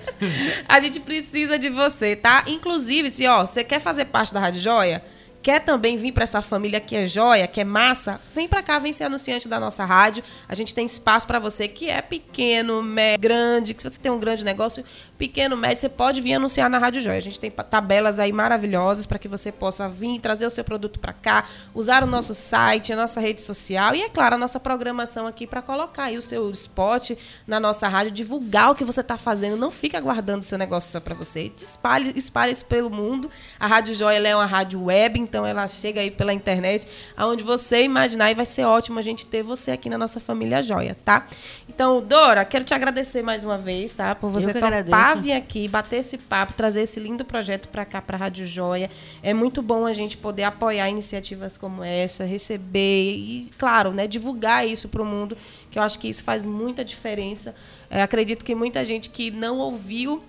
A 0.68 0.80
gente 0.80 0.99
precisa 0.99 1.57
de 1.57 1.70
você, 1.70 2.16
tá? 2.16 2.43
Inclusive, 2.49 3.09
se 3.09 3.24
ó, 3.27 3.47
você 3.47 3.62
quer 3.64 3.81
fazer 3.81 4.07
parte 4.07 4.33
da 4.33 4.41
Rádio 4.41 4.61
Joia, 4.61 5.03
quer 5.45 5.61
também 5.61 5.99
vir 5.99 6.11
para 6.11 6.25
essa 6.25 6.41
família 6.41 6.81
que 6.81 6.97
é 6.97 7.05
joia, 7.07 7.47
que 7.47 7.61
é 7.61 7.65
massa, 7.65 8.19
vem 8.35 8.49
para 8.49 8.63
cá, 8.63 8.79
vem 8.79 8.95
ser 8.95 9.05
anunciante 9.05 9.47
da 9.47 9.61
nossa 9.61 9.85
rádio. 9.85 10.25
A 10.49 10.55
gente 10.55 10.75
tem 10.75 10.87
espaço 10.87 11.27
para 11.27 11.39
você 11.39 11.69
que 11.69 11.91
é 11.91 12.01
pequeno, 12.01 12.83
médio, 12.83 13.21
grande, 13.21 13.75
que 13.75 13.83
se 13.83 13.91
você 13.91 13.99
tem 13.99 14.11
um 14.11 14.19
grande 14.19 14.43
negócio, 14.43 14.83
pequeno, 15.19 15.55
médio, 15.55 15.77
você 15.77 15.89
pode 15.91 16.23
vir 16.23 16.33
anunciar 16.33 16.71
na 16.71 16.79
Rádio 16.79 17.03
Joia. 17.03 17.19
A 17.19 17.23
gente 17.23 17.39
tem 17.39 17.51
tabelas 17.51 18.19
aí 18.19 18.33
maravilhosas 18.33 19.05
para 19.05 19.19
que 19.19 19.29
você 19.29 19.53
possa 19.53 19.87
vir 19.87 20.19
trazer 20.19 20.47
o 20.47 20.51
seu 20.51 20.65
produto 20.65 20.99
para 20.99 21.13
cá, 21.13 21.45
usar 21.75 22.03
o 22.03 22.07
nosso 22.07 22.35
site, 22.35 22.95
a 22.95 22.97
nossa 22.97 23.21
rede 23.21 23.43
social 23.43 23.95
e, 23.95 24.01
é 24.01 24.09
claro, 24.09 24.37
a 24.37 24.39
nossa 24.39 24.59
programação 24.59 25.27
aqui 25.27 25.47
para 25.47 25.61
colocar 25.61 26.05
aí 26.05 26.17
o 26.17 26.23
seu 26.23 26.51
spot 26.53 27.11
na 27.47 27.61
nossa 27.61 27.87
rádio, 27.87 28.13
divulgar 28.13 28.71
o 28.71 28.75
que 28.75 28.83
você 28.83 29.03
está 29.03 29.19
fazendo. 29.19 29.59
Não 29.59 29.71
fica 29.71 29.99
aguardando 29.99 30.41
o 30.41 30.43
seu 30.43 30.57
negócio 30.57 30.91
só 30.91 31.01
para 31.01 31.15
você. 31.15 31.53
Espalhe, 31.61 32.15
espalhe 32.17 32.51
isso 32.51 32.65
pelo 32.65 32.89
mundo. 32.89 33.31
A 33.61 33.67
Rádio 33.67 33.95
Joia 33.95 34.27
é 34.27 34.35
uma 34.35 34.47
rádio 34.47 34.85
web, 34.85 35.19
então 35.35 35.45
ela 35.45 35.66
chega 35.66 36.01
aí 36.01 36.12
pela 36.12 36.32
internet, 36.32 36.87
aonde 37.16 37.43
você 37.43 37.82
imaginar 37.82 38.30
e 38.30 38.35
vai 38.35 38.45
ser 38.45 38.64
ótimo 38.64 39.01
a 39.01 39.03
gente 39.03 39.26
ter 39.26 39.43
você 39.43 39.72
aqui 39.72 39.91
na 39.91 39.99
nossa 39.99 40.20
família 40.20 40.62
Joia, 40.62 40.97
tá? 41.05 41.26
Então, 41.68 42.01
Dora, 42.01 42.45
quero 42.45 42.64
te 42.64 42.72
agradecer 42.72 43.20
mais 43.20 43.43
uma 43.43 43.59
vez, 43.59 43.93
tá? 43.93 44.14
Por 44.14 44.30
você 44.30 44.55
topar 44.55 44.72
agradeço. 44.72 45.22
vir 45.22 45.32
aqui, 45.32 45.66
bater 45.66 45.97
esse 45.97 46.18
papo, 46.18 46.53
trazer 46.53 46.82
esse 46.82 47.01
lindo 47.01 47.24
projeto 47.24 47.68
para 47.68 47.85
cá, 47.85 48.01
para 48.01 48.16
a 48.16 48.20
Rádio 48.20 48.47
Joia. 48.47 48.89
É 49.24 49.35
muito 49.35 49.61
bom 49.61 49.85
a 49.87 49.93
gente 49.93 50.16
poder 50.16 50.45
apoiar 50.45 50.89
iniciativas 50.89 51.57
como 51.57 51.82
essa, 51.82 52.22
receber 52.22 53.16
e, 53.16 53.51
claro, 53.59 53.90
né, 53.90 54.06
divulgar 54.06 54.65
isso 54.65 54.89
para 54.89 55.02
o 55.02 55.05
mundo, 55.05 55.36
que 55.69 55.81
eu 55.81 55.82
acho 55.82 55.98
que 55.98 56.09
isso 56.09 56.23
faz 56.23 56.44
muita 56.44 56.85
diferença. 56.85 57.56
É, 57.90 58.02
acredito 58.02 58.44
que 58.44 58.55
muita 58.55 58.85
gente 58.85 59.11
que 59.11 59.32
não 59.32 59.59
ouviu 59.59 60.23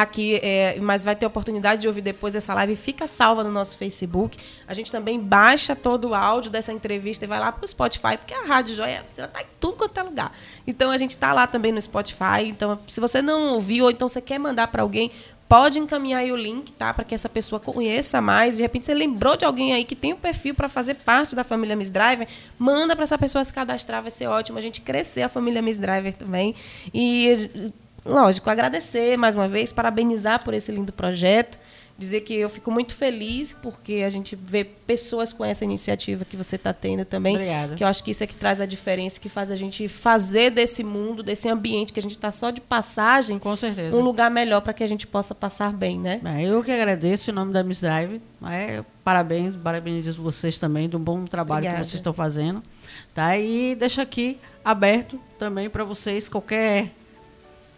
aqui, 0.00 0.36
é, 0.42 0.78
mas 0.80 1.04
vai 1.04 1.14
ter 1.14 1.26
oportunidade 1.26 1.82
de 1.82 1.88
ouvir 1.88 2.00
depois 2.00 2.34
essa 2.34 2.54
live, 2.54 2.76
fica 2.76 3.06
salva 3.06 3.44
no 3.44 3.50
nosso 3.50 3.76
Facebook. 3.76 4.38
A 4.66 4.74
gente 4.74 4.90
também 4.90 5.20
baixa 5.20 5.76
todo 5.76 6.08
o 6.08 6.14
áudio 6.14 6.50
dessa 6.50 6.72
entrevista 6.72 7.24
e 7.24 7.28
vai 7.28 7.38
lá 7.38 7.52
para 7.52 7.64
o 7.64 7.68
Spotify, 7.68 8.16
porque 8.16 8.34
a 8.34 8.44
Rádio 8.44 8.74
Joia 8.74 9.04
você 9.06 9.22
está 9.22 9.42
em 9.42 9.46
tudo 9.60 9.76
quanto 9.76 9.98
é 9.98 10.02
lugar. 10.02 10.32
Então 10.66 10.90
a 10.90 10.98
gente 10.98 11.10
está 11.10 11.32
lá 11.32 11.46
também 11.46 11.72
no 11.72 11.80
Spotify. 11.80 12.44
Então, 12.46 12.78
se 12.88 13.00
você 13.00 13.20
não 13.20 13.54
ouviu, 13.54 13.84
ou 13.84 13.90
então 13.90 14.08
você 14.08 14.20
quer 14.20 14.38
mandar 14.38 14.68
para 14.68 14.82
alguém, 14.82 15.10
pode 15.52 15.78
encaminhar 15.78 16.20
aí 16.20 16.32
o 16.32 16.36
link, 16.36 16.72
tá? 16.72 16.94
Para 16.94 17.04
que 17.04 17.14
essa 17.14 17.28
pessoa 17.28 17.60
conheça 17.60 18.22
mais. 18.22 18.56
De 18.56 18.62
repente 18.62 18.86
você 18.86 18.94
lembrou 18.94 19.36
de 19.36 19.44
alguém 19.44 19.74
aí 19.74 19.84
que 19.84 19.94
tem 19.94 20.14
o 20.14 20.16
perfil 20.16 20.54
para 20.54 20.66
fazer 20.66 20.94
parte 20.94 21.34
da 21.34 21.44
família 21.44 21.76
Miss 21.76 21.90
Driver, 21.90 22.26
manda 22.58 22.96
para 22.96 23.02
essa 23.02 23.18
pessoa 23.18 23.44
se 23.44 23.52
cadastrar, 23.52 24.00
vai 24.00 24.10
ser 24.10 24.28
ótimo 24.28 24.56
a 24.56 24.62
gente 24.62 24.80
crescer 24.80 25.20
a 25.20 25.28
família 25.28 25.60
Miss 25.60 25.76
Driver 25.76 26.14
também. 26.14 26.54
E 26.94 27.70
lógico, 28.04 28.48
agradecer 28.50 29.16
mais 29.16 29.34
uma 29.34 29.48
vez, 29.48 29.72
parabenizar 29.72 30.42
por 30.44 30.54
esse 30.54 30.70
lindo 30.72 30.92
projeto 30.92 31.58
dizer 32.02 32.22
que 32.22 32.34
eu 32.34 32.48
fico 32.48 32.70
muito 32.70 32.94
feliz 32.94 33.52
porque 33.52 34.02
a 34.04 34.10
gente 34.10 34.34
vê 34.34 34.64
pessoas 34.64 35.32
com 35.32 35.44
essa 35.44 35.64
iniciativa 35.64 36.24
que 36.24 36.36
você 36.36 36.56
está 36.56 36.72
tendo 36.72 37.04
também. 37.04 37.36
Obrigada. 37.36 37.74
Que 37.74 37.84
eu 37.84 37.88
acho 37.88 38.02
que 38.02 38.10
isso 38.10 38.24
é 38.24 38.26
que 38.26 38.34
traz 38.34 38.60
a 38.60 38.66
diferença, 38.66 39.20
que 39.20 39.28
faz 39.28 39.50
a 39.50 39.56
gente 39.56 39.88
fazer 39.88 40.50
desse 40.50 40.82
mundo, 40.82 41.22
desse 41.22 41.48
ambiente 41.48 41.92
que 41.92 42.00
a 42.00 42.02
gente 42.02 42.12
está 42.16 42.32
só 42.32 42.50
de 42.50 42.60
passagem, 42.60 43.38
Com 43.38 43.54
certeza. 43.54 43.96
um 43.96 44.00
lugar 44.00 44.30
melhor 44.30 44.60
para 44.60 44.72
que 44.72 44.82
a 44.82 44.86
gente 44.86 45.06
possa 45.06 45.34
passar 45.34 45.72
bem, 45.72 45.98
né? 45.98 46.18
Bem, 46.22 46.44
eu 46.44 46.62
que 46.62 46.72
agradeço 46.72 47.30
em 47.30 47.34
nome 47.34 47.52
da 47.52 47.62
Miss 47.62 47.80
Drive. 47.80 48.20
É, 48.50 48.82
parabéns, 49.04 49.54
parabenizo 49.54 50.20
vocês 50.22 50.58
também 50.58 50.88
do 50.88 50.98
bom 50.98 51.24
trabalho 51.24 51.60
Obrigada. 51.60 51.82
que 51.82 51.86
vocês 51.86 51.94
estão 52.00 52.12
fazendo. 52.12 52.62
Tá? 53.14 53.38
E 53.38 53.74
deixo 53.76 54.00
aqui 54.00 54.38
aberto 54.64 55.20
também 55.38 55.70
para 55.70 55.84
vocês 55.84 56.28
qualquer. 56.28 56.90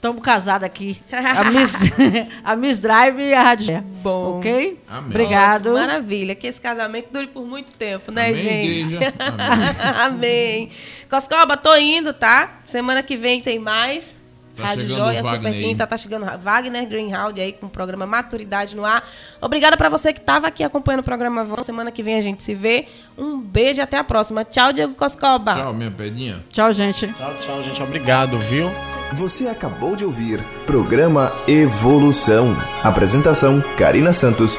Estamos 0.04 0.22
casados 0.22 0.66
aqui. 0.66 1.00
A 1.10 1.50
Miss, 1.50 1.76
a 2.44 2.54
Miss 2.54 2.76
Drive 2.76 3.22
e 3.22 3.32
a 3.32 3.42
Rádio. 3.42 3.80
Bom. 4.02 4.36
Ok? 4.36 4.78
Amém. 4.86 5.08
Obrigado. 5.08 5.70
Ótimo, 5.70 5.78
maravilha. 5.78 6.34
Que 6.34 6.46
esse 6.46 6.60
casamento 6.60 7.10
dure 7.10 7.26
por 7.26 7.46
muito 7.46 7.72
tempo, 7.72 8.12
né, 8.12 8.26
Amém, 8.26 8.36
gente? 8.36 8.98
Amém. 9.18 10.04
Amém. 10.04 10.70
Coscoba, 11.08 11.56
tô 11.56 11.74
indo, 11.76 12.12
tá? 12.12 12.60
Semana 12.66 13.02
que 13.02 13.16
vem 13.16 13.40
tem 13.40 13.58
mais. 13.58 14.18
Tá 14.56 14.62
Rádio 14.68 14.86
Joia, 14.86 15.20
o 15.20 15.24
Super. 15.24 15.52
Quinta, 15.52 15.86
tá 15.86 15.96
chegando 15.96 16.26
Wagner 16.38 16.86
Greenhaldi 16.86 17.40
aí 17.40 17.52
com 17.52 17.66
o 17.66 17.68
programa 17.68 18.06
Maturidade 18.06 18.76
no 18.76 18.84
Ar. 18.84 19.02
Obrigada 19.40 19.76
pra 19.76 19.88
você 19.88 20.12
que 20.12 20.20
tava 20.20 20.46
aqui 20.46 20.62
acompanhando 20.62 21.00
o 21.00 21.04
programa. 21.04 21.44
Vamos, 21.44 21.66
Semana 21.66 21.90
que 21.90 22.02
vem 22.02 22.16
a 22.16 22.20
gente 22.20 22.42
se 22.42 22.54
vê. 22.54 22.86
Um 23.18 23.40
beijo 23.40 23.80
e 23.80 23.82
até 23.82 23.98
a 23.98 24.04
próxima. 24.04 24.44
Tchau, 24.44 24.72
Diego 24.72 24.94
Coscoba. 24.94 25.54
Tchau, 25.54 25.74
minha 25.74 25.90
pedinha. 25.90 26.44
Tchau, 26.52 26.72
gente. 26.72 27.08
Tchau, 27.08 27.34
tchau, 27.40 27.62
gente. 27.62 27.82
Obrigado, 27.82 28.38
viu? 28.38 28.70
Você 29.14 29.48
acabou 29.48 29.96
de 29.96 30.04
ouvir 30.04 30.40
Programa 30.66 31.32
Evolução. 31.46 32.56
Apresentação: 32.82 33.62
Karina 33.76 34.12
Santos. 34.12 34.58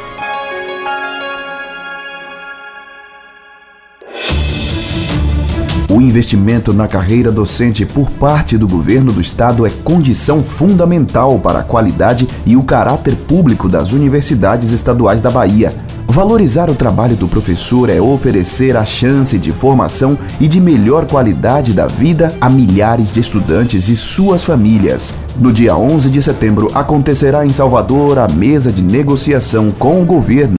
Investimento 6.05 6.73
na 6.73 6.87
carreira 6.87 7.31
docente 7.31 7.85
por 7.85 8.09
parte 8.11 8.57
do 8.57 8.67
governo 8.67 9.11
do 9.11 9.19
estado 9.19 9.65
é 9.65 9.69
condição 9.69 10.43
fundamental 10.43 11.39
para 11.39 11.59
a 11.59 11.63
qualidade 11.63 12.27
e 12.45 12.55
o 12.55 12.63
caráter 12.63 13.15
público 13.15 13.67
das 13.67 13.91
universidades 13.91 14.71
estaduais 14.71 15.21
da 15.21 15.29
Bahia. 15.29 15.73
Valorizar 16.07 16.69
o 16.69 16.75
trabalho 16.75 17.15
do 17.15 17.27
professor 17.27 17.89
é 17.89 17.99
oferecer 17.99 18.77
a 18.77 18.85
chance 18.85 19.37
de 19.37 19.51
formação 19.51 20.17
e 20.39 20.47
de 20.47 20.61
melhor 20.61 21.05
qualidade 21.05 21.73
da 21.73 21.87
vida 21.87 22.33
a 22.39 22.47
milhares 22.49 23.11
de 23.11 23.19
estudantes 23.19 23.89
e 23.89 23.95
suas 23.97 24.43
famílias. 24.43 25.13
No 25.37 25.51
dia 25.51 25.75
11 25.75 26.09
de 26.09 26.21
setembro 26.21 26.71
acontecerá 26.73 27.45
em 27.45 27.51
Salvador 27.51 28.17
a 28.17 28.27
mesa 28.29 28.71
de 28.71 28.81
negociação 28.81 29.71
com 29.71 30.01
o 30.01 30.05
governo 30.05 30.53